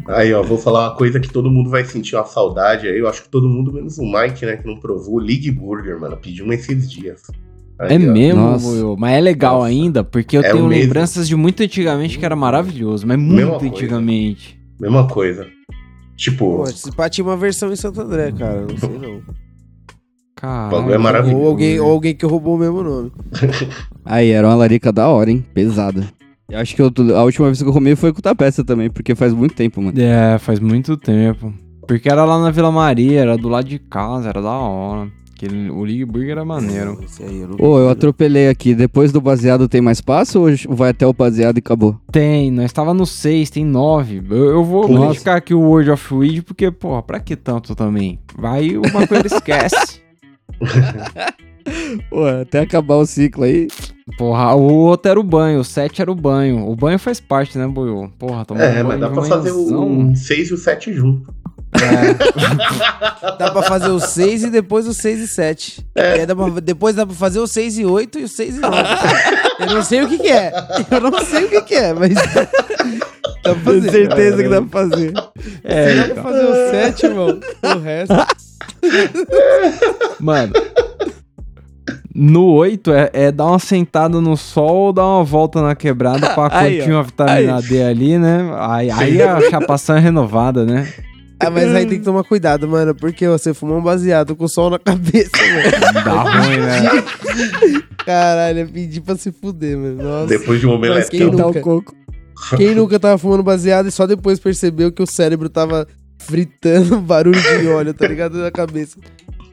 Aí, 0.08 0.34
ó, 0.34 0.42
vou 0.42 0.58
falar 0.58 0.90
uma 0.90 0.96
coisa 0.96 1.20
que 1.20 1.30
todo 1.32 1.50
mundo 1.52 1.70
vai 1.70 1.84
sentir 1.86 2.16
uma 2.16 2.26
saudade 2.26 2.88
aí. 2.88 2.98
Eu 2.98 3.08
acho 3.08 3.24
que 3.24 3.30
todo 3.30 3.48
mundo, 3.48 3.72
menos 3.74 3.98
o 3.98 4.04
Mike, 4.04 4.46
né, 4.46 4.58
que 4.58 4.68
não 4.68 4.78
provou. 4.80 5.20
League 5.20 5.50
Burger, 5.52 6.00
mano. 6.00 6.18
Pedi 6.18 6.42
um 6.44 6.52
esses 6.52 6.90
dias. 6.90 7.22
Aí, 7.80 7.96
É 7.96 7.98
ó. 7.98 8.12
mesmo, 8.12 8.96
mas 8.98 9.14
é 9.18 9.22
legal 9.22 9.56
Nossa. 9.60 9.68
ainda, 9.70 10.04
porque 10.04 10.38
eu 10.38 10.42
É 10.42 10.52
tenho 10.52 10.68
lembranças 10.68 11.28
de 11.28 11.36
muito 11.36 11.64
antigamente 11.64 12.18
que 12.20 12.26
era 12.26 12.36
maravilhoso, 12.36 13.06
mas 13.08 13.18
Mesma 13.18 13.34
muito 13.34 13.60
coisa. 13.60 13.74
antigamente. 13.76 14.60
Mesma 14.80 15.08
coisa. 15.08 15.48
Tipo, 16.16 16.58
Pô, 16.58 16.66
se 16.68 16.92
pá, 16.92 17.10
tinha 17.10 17.26
uma 17.26 17.36
versão 17.38 17.72
em 17.72 17.76
Santo 17.76 18.00
André, 18.02 18.32
cara. 18.32 18.62
Não 18.62 18.78
sei 18.78 18.90
não. 18.98 19.22
Caralho. 20.36 20.72
bagulho 20.72 20.94
é 20.94 20.98
maravilhoso. 20.98 21.42
Ou 21.44 21.48
alguém, 21.50 21.80
ou 21.80 21.92
alguém 21.92 22.16
que 22.16 22.26
roubou 22.26 22.56
o 22.56 22.58
mesmo 22.60 22.82
nome. 22.84 23.12
Aí, 24.06 24.30
era 24.32 24.48
uma 24.48 24.56
larica 24.56 24.92
da 24.92 25.08
hora, 25.08 25.30
hein? 25.32 25.44
Pesada. 25.54 26.04
Eu 26.52 26.60
acho 26.60 26.76
que 26.76 26.82
eu- 26.82 26.92
a 27.18 27.24
última 27.24 27.48
vez 27.48 27.62
que 27.62 27.68
eu 27.68 27.74
comi 27.74 27.96
foi 27.96 28.12
com 28.12 28.20
o 28.20 28.22
Tapeça 28.22 28.64
também, 28.64 28.90
porque 28.90 29.16
faz 29.16 29.34
muito 29.34 29.56
tempo, 29.56 29.82
mano. 29.82 30.00
É, 30.00 30.38
faz 30.38 30.60
muito 30.60 30.98
tempo. 30.98 31.54
Porque 31.88 32.10
era 32.10 32.26
lá 32.26 32.40
na 32.40 32.52
Vila 32.52 32.72
Maria, 32.72 33.22
era 33.22 33.38
do 33.38 33.48
lado 33.50 33.68
de 33.68 33.80
casa, 33.80 34.30
era 34.30 34.42
da 34.42 34.52
hora. 34.52 35.10
Aquele, 35.34 35.72
o 35.72 35.82
League 35.84 36.06
Burger 36.06 36.32
era 36.32 36.46
maneiro. 36.46 37.00
Esse 37.04 37.24
aí 37.24 37.40
eu 37.42 37.48
não 37.48 37.56
Ô, 37.60 37.80
eu 37.80 37.86
vi, 37.88 37.92
atropelei 37.94 38.48
aqui. 38.50 38.76
Depois 38.76 39.12
do 39.12 39.20
baseado 39.20 39.68
tem 39.68 39.82
mais 39.82 40.00
passo 40.00 40.40
ou 40.42 40.76
vai 40.76 40.92
até 40.92 41.08
o 41.08 41.14
baseado 41.14 41.58
e 41.58 41.60
acabou? 41.60 42.00
Tem, 42.12 42.52
nós 42.52 42.72
tava 42.72 42.94
no 42.94 43.06
6, 43.08 43.50
tem 43.50 43.66
9. 43.66 44.22
Eu, 44.30 44.38
eu 44.50 44.64
vou 44.64 44.88
Nossa. 44.88 45.08
criticar 45.10 45.38
aqui 45.38 45.54
o 45.56 45.60
World 45.62 45.90
of 45.90 46.14
Weed, 46.14 46.44
porque, 46.44 46.70
porra, 46.70 47.02
pra 47.02 47.20
que 47.20 47.36
tanto 47.36 47.74
também? 47.74 48.20
Vai 48.38 48.78
o 48.78 48.82
maconheiro 48.94 49.28
esquece. 49.28 50.00
Pô, 52.10 52.26
até 52.26 52.60
acabar 52.60 52.96
o 52.96 53.06
ciclo 53.06 53.44
aí. 53.44 53.68
Porra, 54.18 54.56
o 54.56 54.62
outro 54.64 55.10
era 55.12 55.20
o 55.20 55.24
banho, 55.24 55.60
o 55.60 55.64
7 55.64 56.02
era 56.02 56.12
o 56.12 56.16
banho. 56.16 56.68
O 56.68 56.76
banho 56.76 56.98
faz 57.00 57.20
parte, 57.20 57.58
né, 57.58 57.68
Boiô? 57.68 58.10
Porra, 58.20 58.44
tomar 58.46 58.64
é, 58.64 58.84
um 58.84 58.88
mas 58.88 59.00
banho 59.00 59.00
dá 59.02 59.10
pra 59.10 59.24
fazer 59.24 59.52
o 59.52 60.16
6 60.16 60.50
e 60.50 60.54
o 60.54 60.58
7 60.58 60.94
junto. 60.94 61.34
É, 61.74 62.14
Dá 63.38 63.50
pra 63.52 63.62
fazer 63.64 63.90
o 63.90 64.00
6 64.00 64.44
e 64.44 64.50
depois 64.50 64.86
o 64.88 64.94
6 64.94 65.20
e 65.22 65.28
7. 65.28 65.88
É. 65.96 66.14
Aí 66.14 66.26
dá 66.26 66.36
pra- 66.36 66.50
depois 66.62 66.96
dá 66.96 67.06
pra 67.06 67.16
fazer 67.16 67.40
o 67.40 67.48
6 67.48 67.78
e 67.78 67.86
8 67.86 68.20
e 68.20 68.24
o 68.24 68.28
6 68.28 68.58
e 68.58 68.60
9. 68.60 68.78
Eu 69.60 69.66
não 69.76 69.82
sei 69.84 70.04
o 70.04 70.10
que, 70.10 70.18
que 70.18 70.28
é. 70.30 70.52
Eu 70.92 71.00
não 71.00 71.24
sei 71.24 71.46
o 71.46 71.50
que, 71.50 71.62
que 71.62 71.76
é, 71.76 71.94
mas. 71.94 72.12
Dá 73.44 73.56
pra 73.56 73.64
fazer. 73.64 73.80
Tenho 73.82 73.92
certeza 73.92 74.44
que 74.44 74.50
dá 74.50 74.62
pra 74.62 74.70
fazer. 74.82 75.14
é, 75.64 75.96
Dá 75.96 76.02
então. 76.08 76.14
pra 76.16 76.24
fazer 76.24 76.46
o 76.46 76.54
7, 76.72 77.06
irmão. 77.08 77.40
O 77.64 77.80
resto. 77.80 78.14
Mano. 80.20 80.54
No 82.14 82.46
8 82.56 82.92
é, 82.92 83.10
é 83.14 83.32
dar 83.32 83.46
uma 83.46 83.60
sentada 83.60 84.20
no 84.20 84.36
sol 84.36 84.88
ou 84.88 84.94
dar 84.94 85.06
uma 85.06 85.24
volta 85.24 85.62
na 85.62 85.76
quebrada 85.76 86.30
pra 86.34 86.50
Aí, 86.52 86.76
curtir 86.78 86.92
ó. 86.92 86.96
uma 86.96 87.04
vitamina 87.04 87.56
Aí. 87.58 87.64
D 87.64 87.84
ali, 87.84 88.18
né? 88.18 88.52
Aí, 88.58 88.92
aí 88.92 89.22
a 89.22 89.40
chapação 89.50 89.96
é 89.96 90.00
renovada, 90.00 90.66
né? 90.66 90.92
Ah, 91.40 91.50
mas 91.50 91.74
aí 91.74 91.88
tem 91.88 91.98
que 91.98 92.06
tomar 92.06 92.24
cuidado, 92.24 92.68
mano, 92.68 92.94
porque 92.94 93.28
você 93.28 93.54
fumou 93.54 93.80
um 93.80 93.82
baseado 93.82 94.36
com 94.36 94.44
o 94.44 94.50
sol 94.50 94.70
na 94.70 94.78
cabeça, 94.78 95.32
mano. 95.42 96.06
Dá 96.06 96.22
ruim, 96.44 96.58
né? 96.58 97.04
Caralho, 98.06 98.60
é 98.60 98.66
pedir 98.66 99.02
pra 99.02 99.16
se 99.16 99.32
fuder, 99.32 99.76
mano. 99.78 100.04
Nossa. 100.04 100.28
Depois 100.28 100.60
de 100.60 100.68
um 100.68 100.70
quem 100.72 100.78
omeletão. 100.78 101.32
nunca? 101.32 101.60
o 101.60 101.62
coco. 101.62 101.96
Quem 102.58 102.76
nunca 102.76 103.00
tava 103.00 103.18
fumando 103.18 103.42
baseado 103.44 103.88
e 103.88 103.92
só 103.92 104.06
depois 104.06 104.40
percebeu 104.40 104.92
que 104.92 105.02
o 105.02 105.08
cérebro 105.08 105.48
tava 105.50 105.88
fritando 106.26 107.00
barulho 107.00 107.40
de 107.42 107.68
óleo, 107.68 107.94
tá 107.94 108.08
ligado? 108.08 108.38
Na 108.38 108.52
cabeça. 108.52 108.98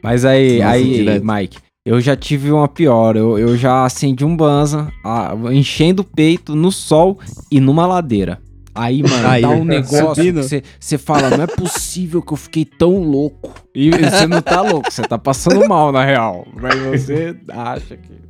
Mas 0.01 0.23
aí, 0.25 0.59
Nossa, 0.59 0.71
aí, 0.71 0.93
direto. 0.93 1.25
Mike, 1.25 1.57
eu 1.85 1.99
já 1.99 2.15
tive 2.15 2.51
uma 2.51 2.67
pior. 2.67 3.15
Eu, 3.15 3.37
eu 3.37 3.57
já 3.57 3.83
acendi 3.85 4.23
um 4.23 4.35
banza, 4.35 4.91
ah, 5.03 5.33
enchendo 5.51 6.01
o 6.01 6.05
peito 6.05 6.55
no 6.55 6.71
sol 6.71 7.19
e 7.51 7.59
numa 7.59 7.85
ladeira. 7.85 8.39
Aí, 8.73 9.03
mano, 9.03 9.27
Aí, 9.27 9.41
dá 9.41 9.49
um 9.49 9.65
negócio 9.65 10.15
subindo. 10.15 10.47
que 10.47 10.63
você 10.79 10.97
fala, 10.97 11.35
não 11.35 11.43
é 11.43 11.47
possível 11.47 12.21
que 12.21 12.31
eu 12.31 12.37
fiquei 12.37 12.63
tão 12.63 13.01
louco. 13.03 13.53
E 13.75 13.89
você 13.89 14.25
não 14.25 14.41
tá 14.41 14.61
louco, 14.61 14.89
você 14.89 15.01
tá 15.01 15.17
passando 15.17 15.67
mal, 15.67 15.91
na 15.91 16.05
real. 16.05 16.47
Mas 16.55 16.79
você 17.01 17.35
acha 17.49 17.97
que... 17.97 18.29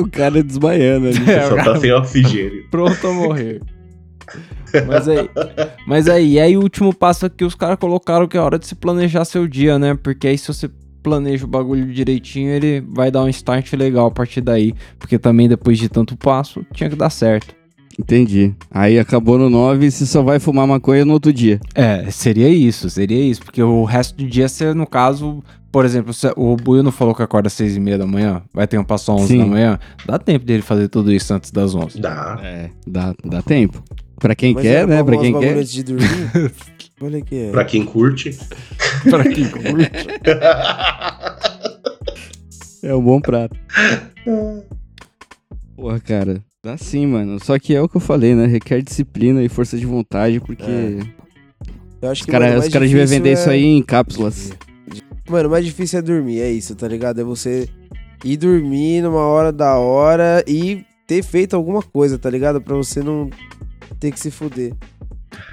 O 0.00 0.08
cara 0.08 0.42
desmaiando 0.42 1.08
ali. 1.08 1.18
É, 1.30 1.48
Só 1.48 1.56
tá 1.56 1.76
sem 1.80 1.92
oxigênio. 1.92 2.64
pronto 2.70 3.06
a 3.06 3.12
morrer. 3.12 3.60
Mas 4.86 5.08
aí, 5.08 5.30
mas 5.86 6.08
aí, 6.08 6.32
e 6.32 6.40
aí 6.40 6.56
o 6.56 6.62
último 6.62 6.92
passo 6.92 7.26
aqui, 7.26 7.44
os 7.44 7.54
caras 7.54 7.78
colocaram 7.78 8.26
que 8.26 8.36
é 8.36 8.40
hora 8.40 8.58
de 8.58 8.66
se 8.66 8.74
planejar 8.74 9.24
seu 9.24 9.46
dia, 9.46 9.78
né? 9.78 9.94
Porque 9.94 10.26
aí 10.26 10.36
se 10.36 10.48
você 10.48 10.68
planeja 11.02 11.44
o 11.44 11.48
bagulho 11.48 11.92
direitinho, 11.92 12.48
ele 12.50 12.80
vai 12.80 13.10
dar 13.10 13.22
um 13.22 13.28
start 13.28 13.72
legal 13.74 14.06
a 14.06 14.10
partir 14.10 14.40
daí. 14.40 14.74
Porque 14.98 15.18
também 15.18 15.48
depois 15.48 15.78
de 15.78 15.88
tanto 15.88 16.16
passo, 16.16 16.64
tinha 16.72 16.88
que 16.88 16.96
dar 16.96 17.10
certo. 17.10 17.54
Entendi. 17.98 18.52
Aí 18.70 18.98
acabou 18.98 19.38
no 19.38 19.48
9 19.48 19.86
e 19.86 19.90
você 19.90 20.04
só 20.04 20.22
vai 20.22 20.40
fumar 20.40 20.66
maconha 20.66 21.04
no 21.04 21.12
outro 21.12 21.32
dia. 21.32 21.60
É, 21.74 22.10
seria 22.10 22.48
isso, 22.48 22.90
seria 22.90 23.22
isso. 23.22 23.42
Porque 23.42 23.62
o 23.62 23.84
resto 23.84 24.16
do 24.16 24.26
dia, 24.26 24.48
você, 24.48 24.74
no 24.74 24.86
caso, 24.86 25.44
por 25.70 25.84
exemplo, 25.84 26.12
se 26.12 26.26
o 26.36 26.56
Buio 26.56 26.82
não 26.82 26.90
falou 26.90 27.14
que 27.14 27.22
acorda 27.22 27.46
às 27.46 27.52
seis 27.52 27.76
e 27.76 27.80
meia 27.80 27.98
da 27.98 28.06
manhã, 28.06 28.42
vai 28.52 28.66
ter 28.66 28.78
um 28.78 28.84
passo 28.84 29.12
às 29.12 29.22
11 29.22 29.28
Sim. 29.28 29.38
da 29.38 29.46
manhã, 29.46 29.78
dá 30.06 30.18
tempo 30.18 30.44
dele 30.44 30.62
fazer 30.62 30.88
tudo 30.88 31.12
isso 31.12 31.32
antes 31.32 31.50
das 31.50 31.74
11. 31.74 32.00
Dá. 32.00 32.40
É. 32.42 32.70
Dá, 32.86 33.14
dá 33.24 33.42
tempo. 33.42 33.82
Pra 34.18 34.34
quem 34.34 34.54
Mas 34.54 34.62
quer, 34.62 34.86
né? 34.86 35.02
pra 35.02 35.16
quem 35.18 35.38
quer. 35.38 35.56
antes 35.56 35.72
de 35.72 35.82
dormir? 35.82 36.08
Olha 37.00 37.18
aqui. 37.18 37.36
É. 37.36 37.50
Pra 37.50 37.64
quem 37.64 37.84
curte. 37.84 38.38
pra 39.10 39.24
quem 39.24 39.48
curte. 39.50 39.90
É 42.82 42.94
um 42.94 43.02
bom 43.02 43.20
prato. 43.20 43.56
Porra, 45.76 46.00
cara. 46.00 46.42
Dá 46.62 46.76
sim, 46.78 47.06
mano. 47.06 47.38
Só 47.44 47.58
que 47.58 47.74
é 47.74 47.80
o 47.82 47.88
que 47.88 47.96
eu 47.96 48.00
falei, 48.00 48.34
né? 48.34 48.46
Requer 48.46 48.80
disciplina 48.82 49.42
e 49.42 49.48
força 49.48 49.76
de 49.76 49.84
vontade, 49.84 50.40
porque 50.40 50.62
É. 50.64 51.24
Eu 52.02 52.10
acho 52.10 52.22
os 52.22 52.26
caras 52.26 52.68
deviam 52.70 52.82
difícil 52.86 53.06
vender 53.08 53.30
é- 53.30 53.32
isso 53.32 53.48
aí 53.50 53.64
em 53.64 53.82
cápsulas. 53.82 54.52
Mano, 55.28 55.48
o 55.48 55.50
mais 55.50 55.64
difícil 55.64 55.98
é 55.98 56.02
dormir, 56.02 56.40
é 56.40 56.50
isso, 56.50 56.74
tá 56.74 56.86
ligado? 56.86 57.18
É 57.20 57.24
você 57.24 57.66
ir 58.22 58.36
dormir 58.36 59.00
numa 59.02 59.20
hora 59.22 59.50
da 59.50 59.78
hora 59.78 60.44
e 60.46 60.84
ter 61.06 61.22
feito 61.22 61.56
alguma 61.56 61.82
coisa, 61.82 62.18
tá 62.18 62.28
ligado? 62.28 62.60
Pra 62.60 62.76
você 62.76 63.02
não 63.02 63.30
ter 64.04 64.12
que 64.12 64.20
se 64.20 64.30
fuder. 64.30 64.74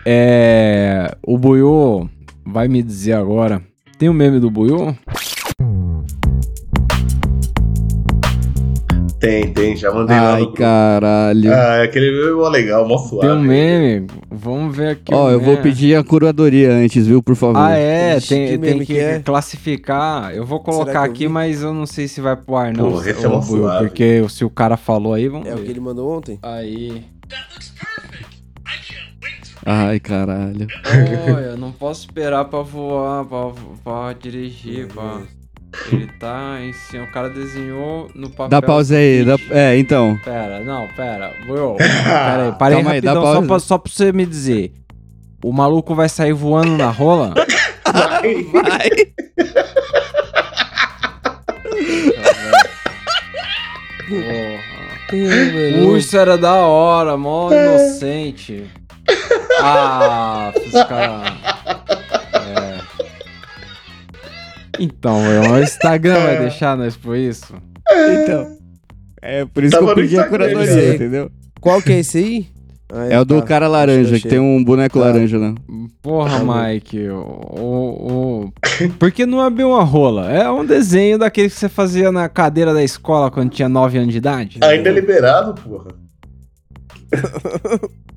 É. 0.06 1.16
O 1.26 1.38
Boiô 1.38 2.10
vai 2.46 2.68
me 2.68 2.84
dizer 2.84 3.14
agora. 3.14 3.62
Tem 3.98 4.10
o 4.10 4.12
um 4.12 4.16
meme 4.16 4.42
do 4.42 4.52
Boiô? 4.52 4.94
Tem, 9.22 9.54
tem, 9.54 9.78
já 9.78 9.92
mandei 9.94 10.18
Ai, 10.18 10.24
lá. 10.24 10.34
Ai, 10.34 10.48
caralho. 10.54 11.54
Ah, 11.54 11.76
é 11.76 11.84
aquele 11.84 12.12
meme 12.12 12.44
é 12.46 12.50
legal, 12.50 12.86
mó 12.86 12.98
suave. 12.98 13.28
Tem 13.28 13.38
um 13.38 13.40
meme, 13.42 14.08
vamos 14.30 14.76
ver 14.76 14.90
aqui. 14.90 15.14
Ó, 15.14 15.28
oh, 15.28 15.30
eu 15.30 15.40
meme. 15.40 15.54
vou 15.54 15.64
pedir 15.64 15.96
a 15.96 16.04
curadoria 16.04 16.74
antes, 16.74 17.08
viu, 17.08 17.24
por 17.24 17.36
favor. 17.36 17.60
Ah, 17.60 17.78
é, 17.78 18.18
Ixi, 18.18 18.28
tem 18.30 18.48
que, 18.48 18.58
tem 18.58 18.80
que, 18.80 18.86
que 18.88 19.00
é? 19.00 19.20
classificar. 19.20 20.36
Eu 20.36 20.44
vou 20.46 20.60
colocar 20.60 21.06
eu 21.06 21.12
aqui, 21.12 21.28
vi? 21.28 21.30
mas 21.30 21.62
eu 21.62 21.74
não 21.74 21.86
sei 21.86 22.08
se 22.08 22.20
vai 22.20 22.36
pro 22.36 22.56
ar, 22.58 22.74
não. 22.74 22.92
Porra, 22.92 23.12
esse 23.12 23.24
é 23.24 23.30
mó 23.30 23.42
suave. 23.42 23.88
Porque 23.88 24.26
se 24.28 24.44
o 24.44 24.50
cara 24.50 24.76
falou 24.76 25.14
aí, 25.14 25.30
vamos 25.30 25.48
É 25.48 25.56
ver. 25.56 25.62
o 25.62 25.64
que 25.64 25.72
ele 25.72 25.80
mandou 25.80 26.18
ontem? 26.18 26.38
Aí. 26.42 27.06
Ai, 29.66 30.00
caralho. 30.00 30.68
Olha, 31.28 31.56
não 31.56 31.72
posso 31.72 32.02
esperar 32.02 32.46
pra 32.46 32.62
voar, 32.62 33.26
pra, 33.26 33.52
pra 33.84 34.14
dirigir, 34.14 34.88
pra. 34.88 35.22
Ele 35.92 36.08
tá 36.20 36.58
em 36.62 36.74
cima. 36.74 37.04
O 37.06 37.12
cara 37.12 37.30
desenhou 37.30 38.10
no 38.14 38.30
papel. 38.30 38.50
Dá 38.50 38.62
pausa 38.62 38.98
aí. 38.98 39.24
Dá... 39.24 39.36
É, 39.52 39.78
então. 39.78 40.20
Pera, 40.24 40.60
não, 40.62 40.88
pera. 40.96 41.34
Buiu, 41.46 41.76
pera 41.78 42.46
aí, 42.46 42.52
parei 42.58 42.78
Calma 42.78 42.92
aí, 42.92 42.98
rapidão, 42.98 43.22
só 43.24 43.42
pra, 43.42 43.60
só 43.60 43.78
pra 43.78 43.92
você 43.92 44.12
me 44.12 44.26
dizer. 44.26 44.74
O 45.44 45.52
maluco 45.52 45.96
vai 45.96 46.10
sair 46.10 46.34
voando 46.34 46.78
na 46.78 46.90
rola? 46.90 47.34
Vai. 48.52 48.90
Porra. 54.08 54.72
Uh, 55.14 55.98
isso 55.98 56.16
era 56.18 56.38
da 56.38 56.54
hora, 56.54 57.18
mó 57.18 57.52
inocente. 57.52 58.70
Ah, 59.62 60.52
caras. 60.88 61.34
É. 62.34 62.82
Então, 64.80 65.22
meu, 65.22 65.52
o 65.54 65.60
Instagram 65.62 66.20
vai 66.22 66.40
deixar 66.40 66.76
nós 66.78 66.96
por 66.96 67.16
isso? 67.16 67.54
Então. 67.92 68.58
É 69.22 69.46
por 69.46 69.64
isso 69.64 69.72
Tava 69.78 69.86
que 69.86 69.92
eu 69.92 69.96
pedi 70.04 70.18
a 70.20 70.24
curadoria, 70.28 70.76
né? 70.76 70.96
entendeu? 70.96 71.32
Qual 71.60 71.80
que 71.82 71.92
é 71.94 72.00
esse 72.00 72.18
aí? 72.18 72.48
Ah, 72.92 73.06
É 73.06 73.20
o 73.20 73.24
do 73.24 73.40
tá. 73.40 73.48
cara 73.48 73.68
laranja, 73.68 74.10
Achei, 74.16 74.22
que 74.22 74.28
tem 74.28 74.40
um 74.40 74.64
boneco 74.64 74.98
Tá. 75.00 75.06
laranja, 75.06 75.38
né? 75.38 75.54
Porra, 76.02 76.40
Tá. 76.40 76.44
Mike, 76.68 77.08
o, 77.10 77.20
o, 77.20 78.44
o- 78.48 78.54
Porque 78.98 79.26
não 79.28 79.46
é 79.46 79.50
bem 79.52 79.66
uma 79.66 79.84
rola. 79.84 80.32
É 80.32 80.50
um 80.50 80.66
desenho 80.66 81.20
daquele 81.20 81.50
que 81.50 81.56
você 81.56 81.70
fazia 81.70 82.12
na 82.12 82.28
cadeira 82.28 82.74
da 82.74 82.84
escola 82.84 83.30
quando 83.30 83.52
tinha 83.52 83.70
9 83.70 83.98
anos 84.00 84.12
de 84.12 84.18
idade. 84.18 84.58
Ainda 84.64 84.90
é 84.90 84.94
liberado, 84.94 85.54
porra. 85.62 85.92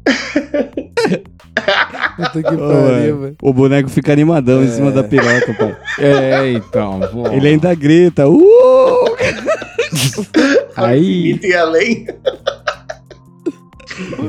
Puta 2.17 2.43
que 2.43 2.57
pariu, 2.57 3.21
velho. 3.21 3.37
o 3.43 3.53
boneco 3.53 3.89
fica 3.89 4.13
animadão 4.13 4.63
em 4.63 4.67
É. 4.67 4.71
cima 4.71 4.91
da 4.91 5.03
piroca, 5.03 5.55
pai. 5.55 5.77
É, 5.99 6.53
então. 6.53 7.01
porra. 7.13 7.35
Ele 7.35 7.49
ainda 7.49 7.75
grita. 7.75 8.29
Uh! 8.29 9.05
Aí, 10.77 11.39
e 11.43 11.55
além. 11.55 12.07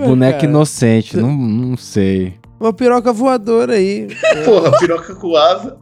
boneco 0.06 0.34
cara. 0.40 0.46
inocente, 0.46 1.18
não, 1.18 1.32
não 1.36 1.76
sei. 1.78 2.36
Uma 2.60 2.72
piroca 2.72 3.12
voadora 3.12 3.74
aí. 3.74 4.08
Porra, 4.46 4.72
piroca 4.80 5.14
com 5.16 5.36
asa. 5.36 5.76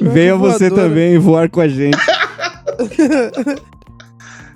Venha 0.00 0.36
você 0.36 0.68
voadora. 0.70 0.88
também 0.88 1.18
voar 1.18 1.50
com 1.50 1.60
a 1.60 1.66
gente. 1.68 1.96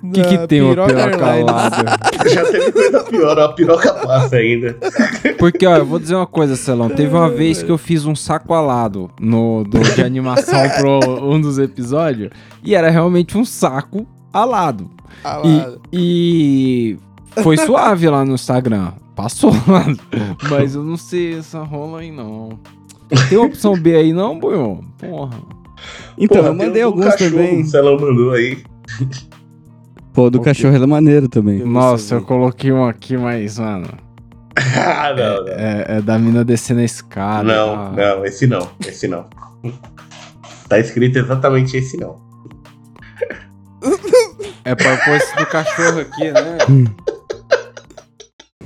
O 0.03 0.11
que, 0.11 0.21
que 0.21 0.47
tem 0.47 0.61
uma 0.61 0.71
piroca 0.71 0.93
piroca 0.93 1.25
Airlines. 1.25 1.49
alada? 1.49 2.29
Já 2.29 2.45
teve 2.51 2.71
coisa 2.73 3.03
pior, 3.05 3.39
ó, 3.39 3.45
a 3.45 3.53
piroca 3.53 3.93
passa 3.93 4.35
ainda. 4.35 4.77
Porque, 5.39 5.65
ó, 5.65 5.77
eu 5.77 5.85
vou 5.85 5.97
dizer 5.97 6.15
uma 6.15 6.27
coisa, 6.27 6.57
Celão. 6.57 6.89
Teve 6.89 7.15
uma 7.15 7.29
vez 7.29 7.63
que 7.63 7.71
eu 7.71 7.77
fiz 7.77 8.05
um 8.05 8.13
saco 8.13 8.53
alado 8.53 9.09
no, 9.17 9.63
do, 9.63 9.79
de 9.79 10.03
animação 10.03 10.59
pro 10.77 10.99
um 11.23 11.39
dos 11.39 11.57
episódios. 11.57 12.31
E 12.61 12.75
era 12.75 12.89
realmente 12.89 13.37
um 13.37 13.45
saco 13.45 14.05
alado. 14.33 14.91
Alado. 15.23 15.81
E, 15.93 16.97
e 17.37 17.41
foi 17.41 17.55
suave 17.55 18.09
lá 18.09 18.25
no 18.25 18.33
Instagram. 18.33 18.91
Passou 19.15 19.51
lá. 19.65 19.85
Mas 20.49 20.75
eu 20.75 20.83
não 20.83 20.97
sei 20.97 21.37
essa 21.37 21.63
rola 21.63 22.01
aí, 22.01 22.11
não. 22.11 22.59
Tem 23.29 23.37
uma 23.37 23.47
opção 23.47 23.73
B 23.79 23.95
aí, 23.95 24.11
não, 24.11 24.37
Buiu? 24.37 24.83
Porra. 24.97 25.37
Então, 26.17 26.37
Porra, 26.37 26.49
eu 26.49 26.55
mandei 26.55 26.83
o 26.83 26.91
do 26.91 26.97
alguns 26.97 27.05
cachorro 27.05 27.31
também. 27.31 27.61
O 27.61 27.65
Celão 27.65 27.97
mandou 27.97 28.31
aí. 28.31 28.63
Pô, 30.13 30.29
do 30.29 30.39
cachorro 30.39 30.75
é 30.75 30.85
maneiro 30.85 31.27
também. 31.27 31.59
Eu 31.59 31.67
Nossa, 31.67 32.15
eu 32.15 32.21
coloquei 32.21 32.71
um 32.71 32.85
aqui, 32.85 33.17
mas, 33.17 33.57
mano. 33.57 33.87
Ah, 34.55 35.13
não, 35.15 35.43
não. 35.43 35.53
É, 35.53 35.85
é 35.97 36.01
da 36.01 36.19
mina 36.19 36.45
descendo 36.45 36.81
a 36.81 36.83
escada. 36.83 37.43
Não, 37.43 37.73
ah. 37.73 37.91
não, 37.95 38.25
esse 38.25 38.45
não, 38.45 38.69
esse 38.87 39.07
não. 39.07 39.25
Tá 40.69 40.77
escrito 40.79 41.17
exatamente 41.17 41.75
esse 41.75 41.97
não. 41.97 42.21
É 44.63 44.75
pra 44.75 44.95
pôr 44.97 45.15
esse 45.15 45.35
do 45.35 45.45
cachorro 45.47 45.99
aqui, 46.01 46.31
né? 46.31 46.57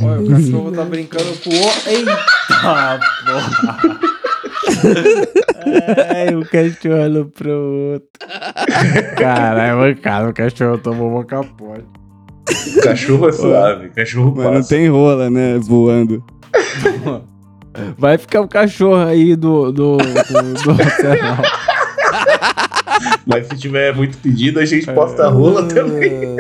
Olha, 0.01 0.21
o 0.21 0.29
cachorro 0.29 0.71
tá 0.71 0.83
brincando 0.83 1.37
com 1.43 1.49
o. 1.49 1.89
Eita, 1.89 2.17
porra! 2.47 4.09
Ai, 6.13 6.35
o 6.35 6.45
cachorro 6.45 7.25
pro 7.33 7.93
outro. 7.93 8.09
Caralho, 9.17 9.77
mancada, 9.79 10.29
o 10.29 10.33
cachorro 10.33 10.77
tomou 10.77 11.09
uma 11.11 11.25
capote. 11.25 11.85
Cachorro 12.83 13.29
é 13.29 13.31
suave, 13.31 13.89
cachorro 13.89 14.33
Mas 14.35 14.45
não 14.45 14.53
passa. 14.53 14.69
tem 14.69 14.87
rola, 14.89 15.29
né? 15.29 15.57
Voando. 15.59 16.23
Vai 17.97 18.17
ficar 18.17 18.41
o 18.41 18.47
cachorro 18.47 19.05
aí 19.05 19.35
do. 19.35 19.71
do. 19.71 19.97
do, 19.97 20.03
do. 20.03 20.77
Mas 23.25 23.47
se 23.47 23.57
tiver 23.57 23.93
muito 23.93 24.17
pedido, 24.17 24.59
a 24.59 24.65
gente 24.65 24.91
posta 24.91 25.25
a 25.25 25.29
rola 25.29 25.67
também. 25.67 26.37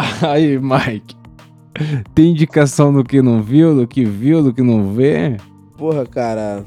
Aí, 0.22 0.58
Mike. 0.58 1.14
Tem 2.14 2.30
indicação 2.30 2.92
do 2.92 3.04
que 3.04 3.22
não 3.22 3.42
viu, 3.42 3.74
do 3.74 3.86
que 3.86 4.04
viu, 4.04 4.42
do 4.42 4.52
que 4.52 4.62
não 4.62 4.92
vê? 4.92 5.36
Porra, 5.80 6.04
cara. 6.04 6.66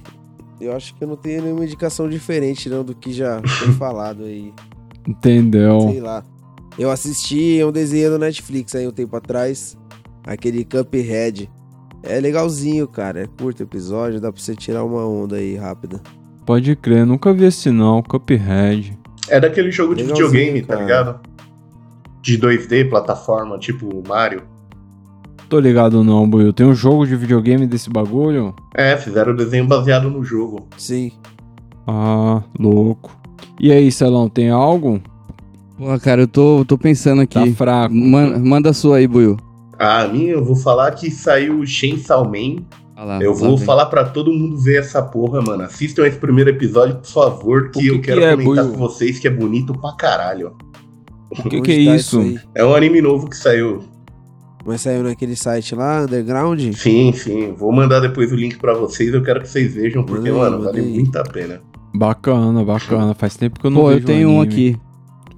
Eu 0.60 0.76
acho 0.76 0.96
que 0.96 1.04
eu 1.04 1.08
não 1.08 1.16
tenho 1.16 1.44
nenhuma 1.44 1.64
indicação 1.64 2.10
diferente, 2.10 2.68
não, 2.68 2.84
do 2.84 2.96
que 2.96 3.14
já 3.14 3.40
foi 3.44 3.72
falado 3.78 4.24
aí. 4.24 4.52
Entendeu? 5.08 5.82
Sei 5.82 6.02
lá. 6.02 6.24
Eu 6.80 6.90
assisti 6.90 7.64
um 7.64 7.72
desenho 7.72 8.10
no 8.10 8.18
Netflix 8.18 8.74
aí 8.74 8.88
um 8.88 8.92
tempo 8.92 9.16
atrás. 9.16 9.78
Aquele 10.26 10.66
Cuphead. 10.66 11.48
É 12.02 12.20
legalzinho, 12.20 12.88
cara. 12.88 13.22
É 13.22 13.28
curto 13.28 13.60
o 13.60 13.64
episódio, 13.64 14.20
dá 14.20 14.32
pra 14.32 14.42
você 14.42 14.56
tirar 14.56 14.84
uma 14.84 15.06
onda 15.06 15.36
aí 15.36 15.56
rápida. 15.56 16.02
Pode 16.44 16.76
crer, 16.76 17.06
nunca 17.06 17.32
vi 17.32 17.46
esse 17.46 17.70
não, 17.70 18.02
Cuphead. 18.02 18.98
É 19.30 19.40
daquele 19.40 19.70
jogo 19.72 19.94
de 19.94 20.02
Legalzinho, 20.02 20.32
videogame, 20.32 20.62
tá 20.64 20.74
cara. 20.74 20.82
ligado? 20.82 21.20
De 22.20 22.40
2D, 22.40 22.90
plataforma, 22.90 23.60
tipo 23.60 24.02
Mario. 24.08 24.42
Tô 25.54 25.60
ligado 25.60 26.04
não, 26.04 26.28
Buiu. 26.28 26.52
Tem 26.52 26.66
um 26.66 26.74
jogo 26.74 27.06
de 27.06 27.16
videogame 27.16 27.68
desse 27.68 27.88
bagulho? 27.88 28.56
É, 28.74 28.98
fizeram 28.98 29.34
o 29.34 29.38
desenho 29.38 29.68
baseado 29.68 30.10
no 30.10 30.24
jogo. 30.24 30.66
Sim. 30.80 31.12
Ah, 31.86 32.42
louco. 32.60 33.16
E 33.60 33.72
aí, 33.72 33.92
Celão, 33.92 34.28
tem 34.28 34.50
algo? 34.50 35.00
Pô, 35.78 35.96
cara, 36.00 36.22
eu 36.22 36.28
tô, 36.28 36.66
tô 36.66 36.76
pensando 36.76 37.28
Tá 37.28 37.42
aqui. 37.44 37.54
fraco. 37.54 37.94
Man- 37.94 38.40
manda 38.40 38.72
a 38.72 38.74
sua 38.74 38.98
aí, 38.98 39.06
Buiu. 39.08 39.38
A 39.78 40.08
minha, 40.08 40.32
eu 40.32 40.44
vou 40.44 40.56
falar 40.56 40.90
que 40.90 41.12
saiu 41.12 41.60
o 41.60 41.68
Chainsaw 41.68 42.26
Man. 42.26 42.64
Ah 42.96 43.04
lá, 43.04 43.20
Eu 43.22 43.36
vou 43.36 43.56
falar 43.56 43.86
pra 43.86 44.06
todo 44.06 44.34
mundo 44.34 44.58
ver 44.58 44.80
essa 44.80 45.04
porra, 45.04 45.40
mano. 45.40 45.62
Assistam 45.62 46.08
esse 46.08 46.18
primeiro 46.18 46.50
episódio, 46.50 46.96
por 46.96 47.06
favor, 47.06 47.70
que, 47.70 47.80
que 47.80 47.88
eu 47.90 47.96
que 48.02 48.08
quero 48.08 48.24
é, 48.24 48.32
comentar 48.36 48.64
Buiu? 48.66 48.74
com 48.74 48.80
vocês 48.80 49.20
que 49.20 49.28
é 49.28 49.32
bonito 49.32 49.72
pra 49.80 49.92
caralho. 49.96 50.54
O 51.30 51.48
que, 51.48 51.62
que 51.62 51.72
é 51.72 51.86
tá 51.92 51.96
isso? 51.96 52.40
É 52.56 52.66
um 52.66 52.74
anime 52.74 53.02
novo 53.04 53.30
que 53.30 53.38
saiu. 53.38 53.93
Mas 54.66 54.82
saiu 54.82 55.04
naquele 55.04 55.36
site 55.36 55.76
lá, 55.76 56.04
Underground? 56.04 56.62
Sim, 56.74 57.12
sim. 57.14 57.54
Vou 57.58 57.72
mandar 57.72 58.00
depois 58.00 58.32
o 58.32 58.36
link 58.36 58.58
pra 58.58 58.74
vocês. 58.74 59.14
Eu 59.14 59.22
quero 59.22 59.42
que 59.42 59.50
vocês 59.50 59.74
vejam, 59.74 60.04
porque, 60.04 60.32
mano, 60.32 60.58
manda 60.60 60.72
vale 60.72 60.82
muito 60.84 61.18
a 61.18 61.24
pena. 61.24 61.62
Bacana, 61.94 62.64
bacana. 62.64 63.14
Faz 63.14 63.36
tempo 63.36 63.60
que 63.60 63.66
eu 63.68 63.72
não 63.72 63.82
Pô, 63.82 63.88
eu 63.92 63.96
vejo 63.96 64.08
tenho 64.08 64.30
um 64.30 64.42
anime. 64.42 64.54
aqui. 64.54 64.78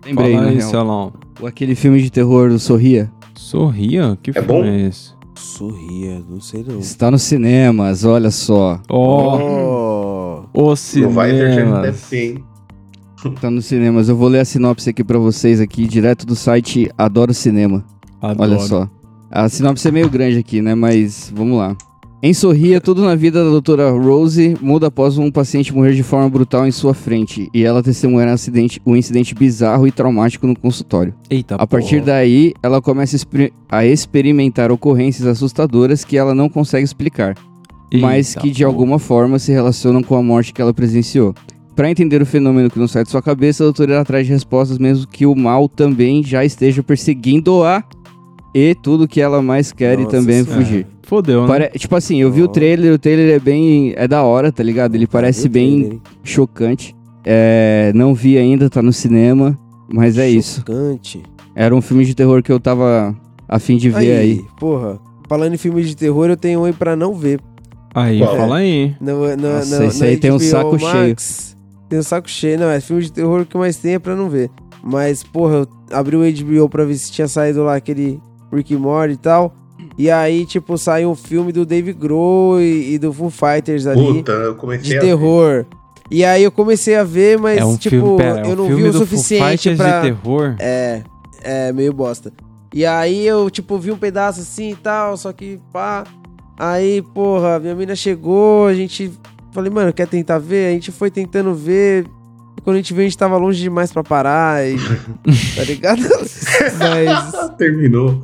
Lembrei, 0.05 0.36
Fala 0.36 0.47
aí. 0.49 0.61
Celão. 0.61 1.13
O- 1.41 1.47
Aquele 1.47 1.73
filme 1.76 2.01
de 2.01 2.11
terror 2.11 2.49
do 2.49 2.59
Sorria. 2.59 3.11
Sorria? 3.34 4.17
Que 4.21 4.32
filme 4.32 4.47
bom? 4.47 4.63
é 4.63 4.82
esse? 4.88 5.13
Sorria, 5.38 6.23
não 6.30 6.39
sei 6.39 6.63
não. 6.65 6.80
Está 6.80 7.09
nos 7.11 7.23
cinemas, 7.23 8.05
olha 8.05 8.30
só. 8.32 8.80
Ó, 8.89 9.38
Oh. 9.38 10.45
oh, 10.53 10.71
o 10.71 10.76
cinema. 10.76 11.82
deve 11.82 11.97
ter, 12.09 12.23
hein? 12.36 12.43
Tá 13.41 13.49
nos 13.49 13.65
cinemas. 13.65 14.07
Eu 14.07 14.15
vou 14.15 14.28
ler 14.30 14.39
a 14.41 14.45
sinopse 14.45 14.89
aqui 14.89 15.03
pra 15.03 15.17
vocês 15.17 15.59
aqui, 15.59 15.88
direto 15.88 16.26
do 16.28 16.36
site 16.36 16.89
Adoro 16.95 17.34
Cinema. 17.34 17.84
Olha 18.21 18.59
só. 18.59 18.88
A 19.36 19.50
sinopse 19.50 19.86
é 19.88 19.92
meio 19.92 20.10
grande 20.10 20.38
aqui, 20.38 20.62
né? 20.62 20.74
Mas 20.76 21.30
vamos 21.36 21.58
lá. 21.58 21.76
Em 22.24 22.34
Sorria, 22.34 22.80
tudo 22.80 23.04
na 23.04 23.14
vida 23.14 23.44
da 23.44 23.50
doutora 23.50 23.92
Rose 23.92 24.56
muda 24.62 24.88
após 24.88 25.18
um 25.18 25.30
paciente 25.30 25.74
morrer 25.76 25.94
de 25.94 26.02
forma 26.04 26.28
brutal 26.30 26.66
em 26.66 26.72
sua 26.72 26.94
frente 26.94 27.50
e 27.54 27.64
ela 27.64 27.84
testemunhar 27.84 28.30
um 28.30 28.34
acidente, 28.34 28.82
um 28.86 28.96
incidente 28.96 29.36
bizarro 29.36 29.86
e 29.86 29.92
traumático 29.92 30.48
no 30.48 30.58
consultório. 30.58 31.14
Eita, 31.30 31.56
A 31.56 31.68
partir 31.68 31.96
porra. 31.98 32.06
daí, 32.14 32.54
ela 32.64 32.82
começa 32.82 33.14
a 33.16 33.18
exper- 33.18 33.52
a 33.70 33.86
experimentar 33.86 34.72
ocorrências 34.72 35.28
assustadoras 35.28 36.06
que 36.06 36.18
ela 36.18 36.34
não 36.34 36.48
consegue 36.50 36.86
explicar, 36.86 37.36
mas 37.94 38.30
Eita, 38.30 38.40
que 38.42 38.50
de 38.50 38.64
porra. 38.64 38.74
alguma 38.74 38.98
forma 38.98 39.38
se 39.38 39.52
relacionam 39.52 40.02
com 40.02 40.16
a 40.16 40.24
morte 40.24 40.54
que 40.54 40.62
ela 40.62 40.74
presenciou. 40.74 41.36
pra 41.76 41.92
entender 41.92 42.22
o 42.22 42.26
fenômeno 42.26 42.70
que 42.72 42.80
não 42.80 42.88
sai 42.88 43.04
de 43.04 43.10
sua 43.12 43.22
cabeça, 43.22 43.62
a 43.62 43.66
doutora 43.66 43.92
irá 43.92 44.02
atrás 44.02 44.26
de 44.26 44.32
respostas, 44.32 44.78
mesmo 44.78 45.06
que 45.06 45.26
o 45.26 45.36
mal 45.36 45.68
também 45.68 46.24
já 46.24 46.44
esteja 46.46 46.82
perseguindo-a 46.82 47.84
e 48.58 48.74
tudo 48.74 49.06
que 49.06 49.20
ela 49.20 49.41
mais 49.41 49.74
quer 49.74 49.99
e 49.99 50.03
Nossa 50.03 50.16
também 50.18 50.43
Senhora. 50.45 50.64
fugir. 50.64 50.88
Fodeu, 51.03 51.41
né? 51.41 51.47
Pare- 51.47 51.70
Tipo 51.78 51.93
assim, 51.97 52.22
eu 52.22 52.32
vi 52.32 52.41
o 52.41 52.45
Ó. 52.45 52.47
trailer, 52.47 52.93
o 52.93 52.97
trailer 52.97 53.36
é 53.36 53.39
bem. 53.39 53.93
é 53.97 54.08
da 54.08 54.24
hora, 54.24 54.49
tá 54.49 54.64
ligado? 54.64 54.95
Ele 54.95 55.06
parece 55.06 55.47
o 55.47 55.49
bem 55.49 55.80
trailer, 55.82 55.99
chocante. 56.24 56.95
É, 57.26 57.91
não 57.93 58.14
vi 58.16 58.38
ainda, 58.38 58.70
tá 58.70 58.82
no 58.82 58.93
cinema, 58.93 59.58
mas 59.91 60.18
é 60.18 60.30
isso. 60.30 60.62
Chocante. 60.62 61.22
Era 61.53 61.76
um 61.76 61.82
filme 61.82 62.06
de 62.06 62.16
terror 62.16 62.41
que 62.41 62.51
eu 62.51 62.60
tava 62.60 63.14
a 63.47 63.60
fim 63.60 63.76
de 63.78 63.89
ver 63.89 64.18
aí. 64.20 64.41
Porra, 64.60 64.99
falando 65.28 65.53
em 65.53 65.58
filme 65.58 65.84
de 65.84 65.95
terror, 65.95 66.30
eu 66.30 66.38
tenho 66.38 66.62
um 66.62 66.64
aí 66.66 66.74
pra 66.74 66.95
não 66.95 67.14
ver. 67.14 67.39
Aí, 67.93 68.20
Qual? 68.20 68.36
fala 68.38 68.58
aí. 68.58 68.95
No, 69.01 69.36
no, 69.36 69.38
Nossa, 69.38 69.80
no- 69.80 69.86
esse 69.86 69.99
no 69.99 70.06
aí 70.06 70.18
tem 70.18 70.32
um 70.32 70.39
saco 70.39 70.80
Max. 70.82 71.56
Tem 71.89 71.99
um 71.99 72.03
saco 72.03 72.30
cheio. 72.30 72.60
Não, 72.60 72.70
é 72.70 72.80
filme 72.80 73.03
de 73.03 73.12
terror 73.12 73.45
que 73.45 73.58
mais 73.58 73.78
tem 73.78 73.93
é 73.95 73.99
pra 73.99 74.16
não 74.16 74.30
ver. 74.30 74.49
Mas, 74.84 75.24
porra, 75.24 75.58
eu 75.58 75.68
abri 75.91 76.16
o 76.16 76.22
HBO 76.22 76.68
pra 76.70 76.84
ver 76.84 76.95
se 76.95 77.12
tinha 77.12 77.28
saído 77.28 77.64
lá 77.64 77.76
aquele 77.76 78.20
Rick 78.56 78.74
and 78.74 78.80
Morty 78.80 79.14
e 79.14 79.18
tal. 79.18 79.53
E 79.97 80.10
aí, 80.10 80.45
tipo, 80.45 80.78
saiu 80.78 81.12
um 81.12 81.16
filme 81.16 81.51
do 81.51 81.66
Dave 81.66 81.93
Grohl 81.93 82.60
e, 82.60 82.93
e 82.93 82.99
do 82.99 83.14
Foo 83.14 83.30
Fighters 83.30 83.88
ali. 83.88 84.01
Puta, 84.01 84.32
eu 84.32 84.56
comecei 84.56 84.89
de 84.89 84.97
a 84.97 85.01
terror. 85.01 85.66
E 86.12 86.24
aí 86.24 86.43
eu 86.43 86.51
comecei 86.51 86.95
a 86.95 87.03
ver, 87.03 87.39
mas, 87.39 87.60
é 87.60 87.66
um 87.66 87.78
tipo, 87.78 87.89
filme, 87.89 88.18
pera, 88.18 88.39
é 88.39 88.43
um 88.43 88.49
eu 88.49 88.56
não 88.56 88.68
filme 88.68 88.84
vi 88.84 88.89
o 88.89 88.91
do 88.91 88.97
Foo 88.99 89.08
suficiente 89.08 89.70
Fighters 89.70 89.78
pra. 89.78 90.01
de 90.01 90.08
terror? 90.08 90.56
É, 90.60 91.01
é 91.43 91.72
meio 91.72 91.93
bosta. 91.93 92.32
E 92.74 92.86
aí 92.86 93.26
eu, 93.26 93.49
tipo, 93.49 93.78
vi 93.78 93.91
um 93.91 93.97
pedaço 93.97 94.41
assim 94.41 94.72
e 94.72 94.76
tal, 94.76 95.16
só 95.16 95.32
que 95.32 95.60
pá. 95.72 96.03
Aí, 96.58 97.01
porra, 97.14 97.60
minha 97.60 97.76
mina 97.76 97.95
chegou, 97.95 98.68
a 98.68 98.74
gente. 98.74 99.12
Falei, 99.51 99.72
mano, 99.72 99.93
quer 99.93 100.08
tentar 100.08 100.38
ver? 100.38 100.68
A 100.68 100.72
gente 100.72 100.91
foi 100.91 101.10
tentando 101.10 101.53
ver. 101.53 102.06
Quando 102.64 102.76
a 102.76 102.80
gente 102.80 102.93
viu, 102.93 103.01
a 103.01 103.03
gente 103.03 103.18
tava 103.18 103.38
longe 103.38 103.62
demais 103.62 103.91
pra 103.91 104.03
parar. 104.03 104.68
E, 104.68 104.76
tá 105.56 105.64
ligado? 105.64 106.01
Mas. 106.80 107.49
Terminou. 107.58 108.22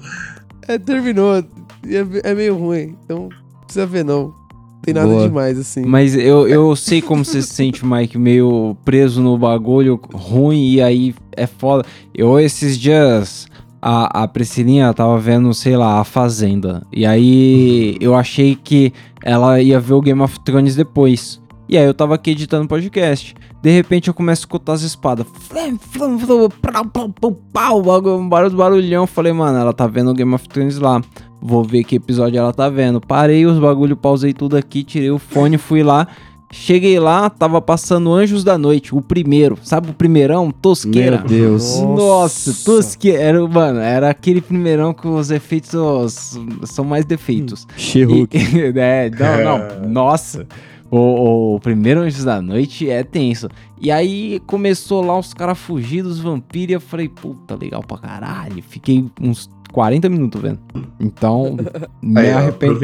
É, 0.67 0.77
terminou. 0.77 1.35
É, 1.35 2.29
é 2.31 2.33
meio 2.33 2.55
ruim. 2.55 2.95
Então, 3.03 3.29
não 3.29 3.61
precisa 3.61 3.85
ver, 3.85 4.05
não. 4.05 4.23
Não 4.23 4.81
tem 4.81 4.93
nada 4.93 5.07
Boa. 5.07 5.27
demais, 5.27 5.59
assim. 5.59 5.85
Mas 5.85 6.15
eu, 6.15 6.47
eu 6.47 6.75
sei 6.75 7.01
como 7.01 7.23
você 7.23 7.41
se 7.41 7.49
sente, 7.49 7.85
Mike, 7.85 8.17
meio 8.17 8.75
preso 8.83 9.21
no 9.21 9.37
bagulho 9.37 9.99
ruim 10.13 10.71
e 10.71 10.81
aí 10.81 11.15
é 11.33 11.45
foda. 11.45 11.85
Eu 12.13 12.39
esses 12.39 12.79
dias, 12.79 13.47
a, 13.81 14.23
a 14.23 14.27
Priscilinha 14.27 14.93
tava 14.93 15.17
vendo, 15.17 15.53
sei 15.53 15.75
lá, 15.75 15.99
A 15.99 16.03
Fazenda. 16.03 16.85
E 16.91 17.05
aí 17.05 17.97
eu 17.99 18.15
achei 18.15 18.55
que 18.55 18.93
ela 19.23 19.61
ia 19.61 19.79
ver 19.79 19.93
o 19.93 20.01
Game 20.01 20.21
of 20.21 20.39
Thrones 20.39 20.75
depois. 20.75 21.40
E 21.71 21.77
aí 21.77 21.85
eu 21.85 21.93
tava 21.93 22.15
aqui 22.15 22.31
editando 22.31 22.67
podcast. 22.67 23.33
De 23.63 23.71
repente 23.71 24.09
eu 24.09 24.13
começo 24.13 24.41
a 24.41 24.43
escutar 24.43 24.73
as 24.73 24.81
espadas. 24.81 25.25
Flam, 25.47 25.77
flam, 25.79 26.19
flam, 26.19 26.49
pau, 26.89 27.09
pau, 27.09 27.31
pau, 27.53 28.17
um 28.19 28.27
barulho, 28.27 28.57
barulhão. 28.57 29.07
Falei, 29.07 29.31
mano, 29.31 29.57
ela 29.57 29.71
tá 29.71 29.87
vendo 29.87 30.11
o 30.11 30.13
Game 30.13 30.35
of 30.35 30.49
Thrones 30.49 30.77
lá. 30.79 31.01
Vou 31.41 31.63
ver 31.63 31.85
que 31.85 31.95
episódio 31.95 32.37
ela 32.37 32.51
tá 32.51 32.67
vendo. 32.67 32.99
Parei 32.99 33.45
os 33.45 33.57
bagulho, 33.57 33.95
pausei 33.95 34.33
tudo 34.33 34.57
aqui, 34.57 34.83
tirei 34.83 35.11
o 35.11 35.17
fone, 35.17 35.57
fui 35.57 35.81
lá. 35.81 36.09
Cheguei 36.51 36.99
lá, 36.99 37.29
tava 37.29 37.61
passando 37.61 38.11
Anjos 38.11 38.43
da 38.43 38.57
Noite, 38.57 38.93
o 38.93 39.01
primeiro. 39.01 39.57
Sabe 39.63 39.89
o 39.89 39.93
primeirão? 39.93 40.51
Tosqueira. 40.51 41.19
Meu 41.19 41.27
Deus. 41.27 41.79
Nossa, 41.79 42.53
tosqueira. 42.65 43.47
Mano, 43.47 43.79
era 43.79 44.09
aquele 44.09 44.41
primeirão 44.41 44.93
que 44.93 45.07
os 45.07 45.31
efeitos 45.31 46.37
são 46.65 46.83
mais 46.83 47.05
defeitos. 47.05 47.65
She-Hulk. 47.77 48.37
E- 48.37 48.73
é, 48.77 49.09
não, 49.09 49.45
não. 49.45 49.87
Nossa. 49.89 50.45
O, 50.91 51.55
o 51.55 51.59
primeiro 51.61 52.01
Anjos 52.01 52.25
da 52.25 52.41
Noite 52.41 52.89
é 52.89 53.01
tenso. 53.01 53.47
E 53.79 53.89
aí 53.89 54.41
começou 54.45 55.01
lá 55.03 55.17
os 55.17 55.33
caras 55.33 55.57
fugir 55.57 56.03
dos 56.03 56.19
vampiros 56.19 56.69
e 56.71 56.73
eu 56.73 56.81
falei, 56.81 57.07
puta, 57.07 57.55
legal 57.55 57.81
pra 57.81 57.97
caralho. 57.97 58.61
Fiquei 58.61 59.05
uns 59.19 59.49
40 59.71 60.09
minutos 60.09 60.41
vendo. 60.41 60.59
Então, 60.99 61.55
me 62.03 62.19
Aí, 62.19 62.31
arrependo. 62.31 62.77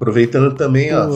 Aproveitando 0.00 0.54
também, 0.54 0.94
ó, 0.94 1.08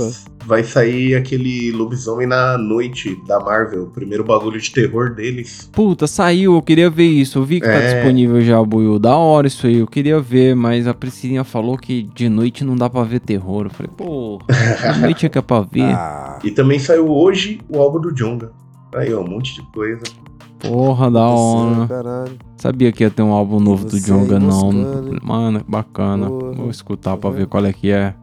vai 0.45 0.64
sair 0.64 1.14
aquele 1.14 1.70
lobisomem 1.70 2.26
na 2.26 2.59
noite 2.59 3.16
da 3.28 3.39
Marvel, 3.39 3.85
o 3.85 3.87
primeiro 3.91 4.24
bagulho 4.24 4.61
de 4.61 4.72
terror 4.72 5.14
deles. 5.14 5.70
Puta, 5.72 6.09
saiu, 6.09 6.55
eu 6.57 6.62
queria 6.62 6.91
ver 6.91 7.07
isso. 7.07 7.39
Eu 7.39 7.45
vi 7.45 7.61
que 7.61 7.66
tá 7.66 7.74
É. 7.74 7.95
disponível 7.95 8.41
já, 8.41 8.61
Buiu. 8.61 8.99
Da 8.99 9.16
hora 9.16 9.47
isso 9.47 9.68
aí, 9.68 9.78
eu 9.78 9.87
queria 9.87 10.20
ver, 10.20 10.57
mas 10.57 10.89
a 10.89 10.93
Priscilinha 10.95 11.45
falou 11.45 11.78
que 11.78 12.03
de 12.03 12.28
noite 12.28 12.64
não 12.64 12.74
dá 12.74 12.91
pra 12.91 13.05
ver 13.05 13.20
terror. 13.20 13.66
Eu 13.66 13.70
falei, 13.70 13.93
pô, 13.97 14.41
de 14.49 14.99
noite 15.01 15.26
é 15.26 15.28
que 15.28 15.39
é 15.39 15.43
pra 15.43 15.61
ver. 15.61 15.83
Ah, 15.95 16.41
E 16.43 16.51
também 16.51 16.80
saiu 16.80 17.09
hoje 17.09 17.61
o 17.68 17.78
álbum 17.80 18.01
do 18.01 18.12
Jonga. 18.12 18.51
Aí, 18.97 19.14
ó, 19.14 19.20
um 19.20 19.28
monte 19.28 19.55
de 19.55 19.62
coisa. 19.70 20.03
Porra, 20.59 21.09
da 21.11 21.24
hora. 21.26 21.87
caralho. 21.87 22.33
Sabia 22.57 22.93
que 22.93 23.03
ia 23.03 23.11
ter 23.11 23.22
um 23.22 23.33
álbum 23.33 23.59
novo 23.59 23.85
do 23.85 23.91
Você 23.99 24.01
Jonga, 24.07 24.39
aí 24.39 24.45
não. 24.45 24.70
Mano, 25.22 25.61
bacana. 25.68 26.28
Porra. 26.28 26.53
Vou 26.53 26.70
escutar 26.70 27.16
pra 27.16 27.30
Uhum. 27.30 27.37
ver 27.37 27.47
qual 27.47 27.64
é 27.64 27.72
que 27.72 27.91
é. 27.91 28.14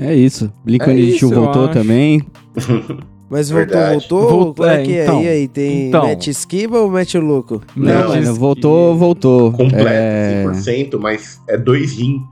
É 0.00 0.14
isso. 0.14 0.50
Blink 0.64 0.88
É 0.88 0.94
isso, 0.94 1.26
eu 1.26 1.30
voltou 1.30 1.64
acho. 1.66 1.74
também. 1.74 2.22
Mas 3.30 3.48
voltou, 3.48 3.66
Verdade. 3.76 3.92
voltou? 4.08 4.28
Voltou, 4.30 4.54
Qual 4.54 4.68
é 4.70 4.82
é, 4.82 4.84
que 4.84 4.96
é? 4.96 5.02
então. 5.04 5.22
E 5.22 5.28
aí, 5.28 5.46
tem 5.48 5.88
Então. 5.88 6.08
Matt 6.08 6.26
Esquiva 6.26 6.78
ou 6.80 6.90
Matt 6.90 7.14
Louco? 7.14 7.62
Não, 7.76 8.20
Não, 8.20 8.34
voltou, 8.34 8.96
voltou. 8.96 9.52
Completo, 9.52 9.86
É... 9.86 10.44
100%, 10.46 10.98
mas 10.98 11.40
é 11.48 11.56
dois 11.56 11.92
rim. 11.96 12.22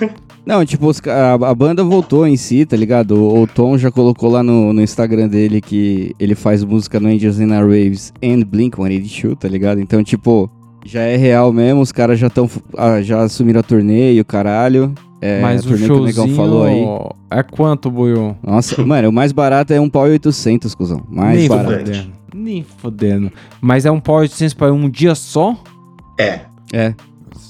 Não, 0.44 0.64
tipo, 0.64 0.90
a, 1.10 1.34
a 1.34 1.54
banda 1.54 1.84
voltou 1.84 2.26
em 2.26 2.36
si, 2.36 2.64
tá 2.64 2.74
ligado? 2.76 3.12
O, 3.22 3.42
o 3.42 3.46
Tom 3.46 3.76
já 3.76 3.90
colocou 3.90 4.30
lá 4.30 4.42
no, 4.42 4.72
no 4.72 4.80
Instagram 4.82 5.28
dele 5.28 5.60
que 5.60 6.14
ele 6.18 6.34
faz 6.34 6.64
música 6.64 6.98
no 6.98 7.06
Angels 7.08 7.38
in 7.38 7.52
a 7.52 7.60
Raves 7.60 8.12
and 8.24 8.40
Blink-182, 8.50 9.36
tá 9.36 9.46
ligado? 9.46 9.78
Então, 9.78 10.02
tipo, 10.02 10.50
já 10.86 11.02
é 11.02 11.16
real 11.16 11.52
mesmo, 11.52 11.82
os 11.82 11.92
caras 11.92 12.18
já 12.18 12.28
estão 12.28 12.48
já 13.02 13.20
assumiram 13.22 13.60
a 13.60 13.62
turnê 13.62 14.14
e 14.14 14.20
o 14.20 14.24
caralho. 14.24 14.94
É, 15.20 15.40
mas 15.42 15.64
o 15.66 15.68
turnê 15.70 15.86
que 15.86 15.92
o 15.92 16.04
Negão 16.04 16.12
showzinho 16.28 16.36
falou 16.36 16.64
aí. 16.64 17.38
é 17.38 17.42
quanto, 17.42 17.90
Buiu? 17.90 18.36
Nossa, 18.42 18.80
mano, 18.84 19.08
o 19.08 19.12
mais 19.12 19.32
barato 19.32 19.72
é 19.72 19.80
um 19.80 19.88
pau 19.90 20.06
e 20.06 20.12
800, 20.12 20.74
cuzão. 20.74 21.02
Mais 21.08 21.38
Nem 21.38 21.48
barato. 21.48 21.70
fodendo. 21.86 22.12
Nem 22.34 22.62
fodendo. 22.62 23.32
Mas 23.60 23.84
é 23.84 23.90
um 23.90 23.98
Power 23.98 24.22
800 24.22 24.54
pra 24.54 24.72
um 24.72 24.88
dia 24.88 25.14
só? 25.14 25.56
É. 26.18 26.40
É. 26.72 26.94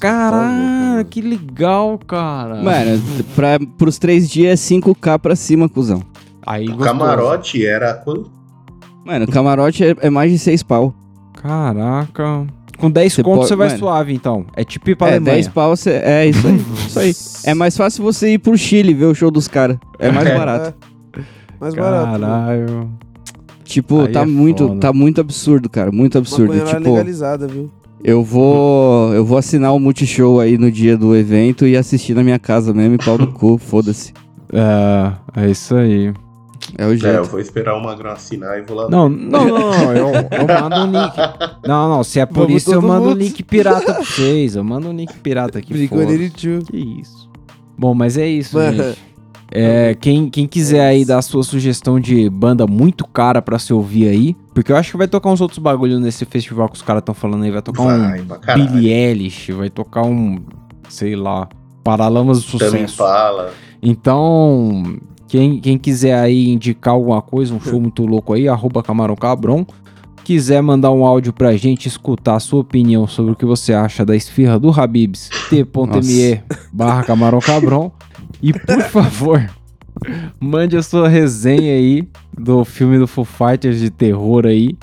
Caralho, 0.01 1.05
que 1.05 1.21
legal, 1.21 1.99
cara. 2.07 2.63
Mano, 2.63 3.03
pra, 3.35 3.59
pros 3.77 3.99
três 3.99 4.31
dias 4.31 4.53
é 4.53 4.75
5k 4.77 5.19
pra 5.19 5.37
cima, 5.37 5.69
cuzão. 5.69 6.03
Aí 6.47 6.65
O 6.69 6.77
gostoso. 6.77 6.85
camarote 6.89 7.67
era 7.67 7.93
quanto? 7.95 8.31
Mano, 9.05 9.25
o 9.27 9.31
camarote 9.31 9.85
é, 9.85 9.97
é 10.01 10.09
mais 10.11 10.31
de 10.31 10.39
6 10.39 10.63
pau. 10.63 10.95
Caraca. 11.35 12.47
Com 12.79 12.91
10 12.91 13.13
Você 13.13 13.23
conto 13.23 13.37
pode- 13.39 13.49
você 13.49 13.57
vai 13.57 13.67
mano. 13.69 13.79
suave, 13.79 14.15
então. 14.15 14.47
É 14.55 14.63
tipo 14.65 14.89
ir 14.91 14.95
pra 14.97 15.09
é, 15.09 15.11
Alemanha. 15.17 15.35
10 15.37 15.49
pau, 15.49 15.77
cê, 15.77 15.91
é 16.03 16.27
isso 16.27 16.47
aí. 16.47 16.57
isso 16.87 16.99
aí. 17.01 17.13
É 17.51 17.55
mais 17.55 17.77
fácil 17.77 18.05
você 18.05 18.35
ir 18.35 18.39
pro 18.39 18.57
Chile 18.57 18.95
ver 18.95 19.07
o 19.07 19.15
show 19.15 19.31
dos 19.31 19.49
caras. 19.49 19.77
É 19.99 20.11
mais 20.13 20.29
É. 20.29 20.37
barato. 20.39 20.75
Mais 21.61 21.75
barato. 21.75 22.13
né? 22.19 22.19
Caralho. 22.21 22.91
Tipo, 23.65 24.03
Aí 24.03 24.13
tá 24.13 24.23
é 24.23 24.27
muito, 24.27 24.67
foda. 24.69 24.81
tá 24.81 24.93
muito 24.93 25.21
absurdo, 25.21 25.69
cara, 25.69 25.91
muito 25.93 26.17
absurdo. 26.17 26.55
É 26.55 26.61
Tipo, 26.65 26.91
legalizada, 26.91 27.47
viu? 27.47 27.69
eu 28.03 28.23
vou, 28.23 29.13
eu 29.13 29.25
vou 29.25 29.37
assinar 29.37 29.75
o 29.75 29.79
Multishow 29.81 30.39
aí 30.41 30.57
no 30.57 30.71
dia 30.71 30.97
do 30.97 31.15
evento 31.17 31.67
e 31.67 31.77
assistir 31.77 32.15
na 32.15 32.23
minha 32.23 32.39
casa 32.39 32.73
mesmo 32.73 32.95
e 32.95 32.99
pau 32.99 33.19
no 33.19 33.27
cu, 33.27 33.59
foda-se. 33.61 34.15
É, 34.53 35.43
é 35.43 35.51
isso 35.51 35.75
aí. 35.77 36.15
É 36.79 36.85
o 36.87 36.91
É, 36.91 36.93
eu 36.93 36.97
jeito. 36.99 37.25
vou 37.25 37.41
esperar 37.41 37.75
o 37.77 37.83
Magrão 37.83 38.13
assinar 38.13 38.57
e 38.57 38.63
vou 38.63 38.77
lá. 38.77 38.89
Não, 38.89 39.09
não, 39.09 39.45
não, 39.49 39.59
não. 39.59 39.93
Eu, 39.97 40.09
eu 40.15 40.47
mando 40.61 40.77
um 40.77 40.93
link. 41.03 41.13
Não, 41.67 41.89
não. 41.91 42.05
Se 42.05 42.21
é 42.21 42.25
por 42.27 42.47
Vamos 42.47 42.63
isso, 42.63 42.73
eu 42.73 42.81
mando 42.81 43.07
um 43.07 43.09
mundo. 43.11 43.19
link 43.19 43.43
pirata 43.43 43.95
pra 43.95 44.05
vocês. 44.05 44.55
Eu 44.55 44.63
mando 44.63 44.89
um 44.89 44.93
link 44.93 45.13
pirata 45.19 45.59
aqui. 45.59 45.75
Blink-182. 45.75 46.67
Que 46.71 46.77
isso. 47.01 47.29
Bom, 47.77 47.95
mas 47.95 48.17
é 48.17 48.29
isso, 48.29 48.57
Mano. 48.57 48.81
gente. 48.83 49.09
É, 49.51 49.97
quem, 49.99 50.29
quem 50.29 50.47
quiser 50.47 50.87
aí 50.87 51.05
dar 51.07 51.19
a 51.19 51.23
sua 51.23 51.43
sugestão 51.43 51.99
de 51.99 52.29
banda 52.29 52.67
muito 52.67 53.07
cara 53.09 53.41
pra 53.41 53.59
se 53.59 53.73
ouvir 53.73 54.07
aí, 54.07 54.37
porque 54.53 54.71
eu 54.71 54.77
acho 54.77 54.91
que 54.91 54.99
vai 54.99 55.09
tocar 55.09 55.31
uns 55.31 55.41
outros 55.41 55.59
bagulho 55.59 55.99
nesse 55.99 56.27
festival 56.27 56.69
que 56.69 56.77
os 56.77 56.83
caras 56.83 57.01
estão 57.01 57.15
falando 57.15 57.45
aí. 57.45 57.51
Vai 57.51 57.63
tocar 57.63 57.83
Vai, 57.83 58.21
um 58.21 58.27
caralho. 58.27 58.69
Billie 58.69 58.93
Eilish, 58.93 59.51
vai 59.53 59.71
tocar 59.71 60.03
um, 60.05 60.39
sei 60.91 61.17
lá, 61.17 61.49
Paralamas 61.83 62.45
do 62.45 62.59
Também 62.59 62.83
Sucesso. 62.87 62.97
fala. 62.99 63.51
Então, 63.83 64.97
quem, 65.29 65.61
quem 65.61 65.79
quiser 65.79 66.19
aí 66.19 66.49
indicar 66.51 66.95
alguma 66.95 67.21
coisa, 67.23 67.55
um 67.55 67.61
show 67.61 67.81
muito 67.81 68.05
louco 68.07 68.33
aí, 68.33 68.49
arroba 68.49 68.83
Camarão 68.83 69.15
Cabron. 69.15 69.65
Quiser 70.25 70.61
mandar 70.63 70.91
um 70.91 71.05
áudio 71.07 71.33
pra 71.33 71.57
gente 71.57 71.87
escutar 71.87 72.35
a 72.37 72.41
sua 72.41 72.61
opinião 72.61 73.07
sobre 73.07 73.33
o 73.33 73.37
que 73.37 73.47
você 73.47 73.73
acha 73.73 74.05
da 74.05 74.15
esfirra 74.15 74.59
do 74.59 74.71
Habibs, 74.71 75.31
t.me 75.49 76.43
barra 76.73 77.03
Camarão 77.05 77.39
Cabron. 77.41 77.91
E 78.43 78.53
por 78.53 78.83
favor, 78.91 79.49
mande 80.39 80.77
a 80.77 80.83
sua 80.83 81.09
resenha 81.09 81.73
aí 81.73 82.07
do 82.37 82.65
filme 82.65 82.99
do 82.99 83.07
Foo 83.07 83.25
Fighters 83.25 83.81
de 83.81 83.91
terror 83.91 84.45
aí. 84.47 84.77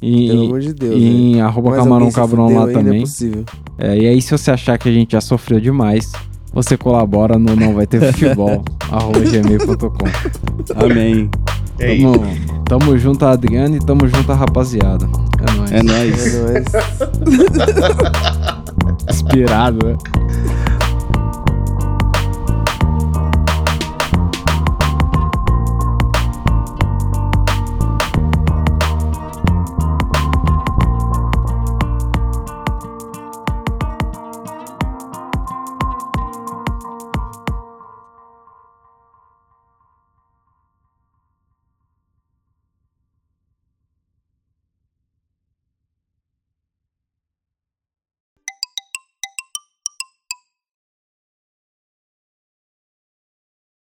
Pelo 0.00 0.12
E, 0.12 0.30
amor 0.30 0.60
de 0.60 0.74
Deus. 0.74 0.94
né? 0.94 1.00
em 1.00 1.40
arroba 1.40 1.74
Camarão 1.76 2.10
Cabron 2.12 2.54
lá 2.54 2.70
é 2.70 2.72
também. 2.74 3.00
possível. 3.00 3.44
É, 3.78 3.98
e 3.98 4.06
aí, 4.06 4.20
se 4.22 4.30
você 4.30 4.50
achar 4.50 4.78
que 4.78 4.88
a 4.88 4.92
gente 4.92 5.12
já 5.12 5.20
sofreu 5.20 5.58
demais, 5.58 6.12
você 6.54 6.76
colabora 6.76 7.38
no 7.38 7.56
Não 7.56 7.74
Vai 7.74 7.86
Ter 7.86 8.00
Futebol, 8.12 8.64
arroba 8.90 9.20
gmail.com. 9.20 10.84
Amém. 10.84 11.28
É. 11.78 11.96
Tamo, 11.96 12.14
tamo 12.64 12.98
junto 12.98 13.24
a 13.26 13.32
Adriane 13.32 13.78
e 13.78 13.80
tamo 13.80 14.06
junto 14.06 14.30
a 14.30 14.34
rapaziada. 14.34 15.06
É 15.40 15.52
nóis. 15.52 15.72
É 15.72 15.82
nóis. 15.82 16.34
É 16.34 16.42
nóis. 16.42 16.64
Inspirado, 19.10 19.86
né? 19.86 19.96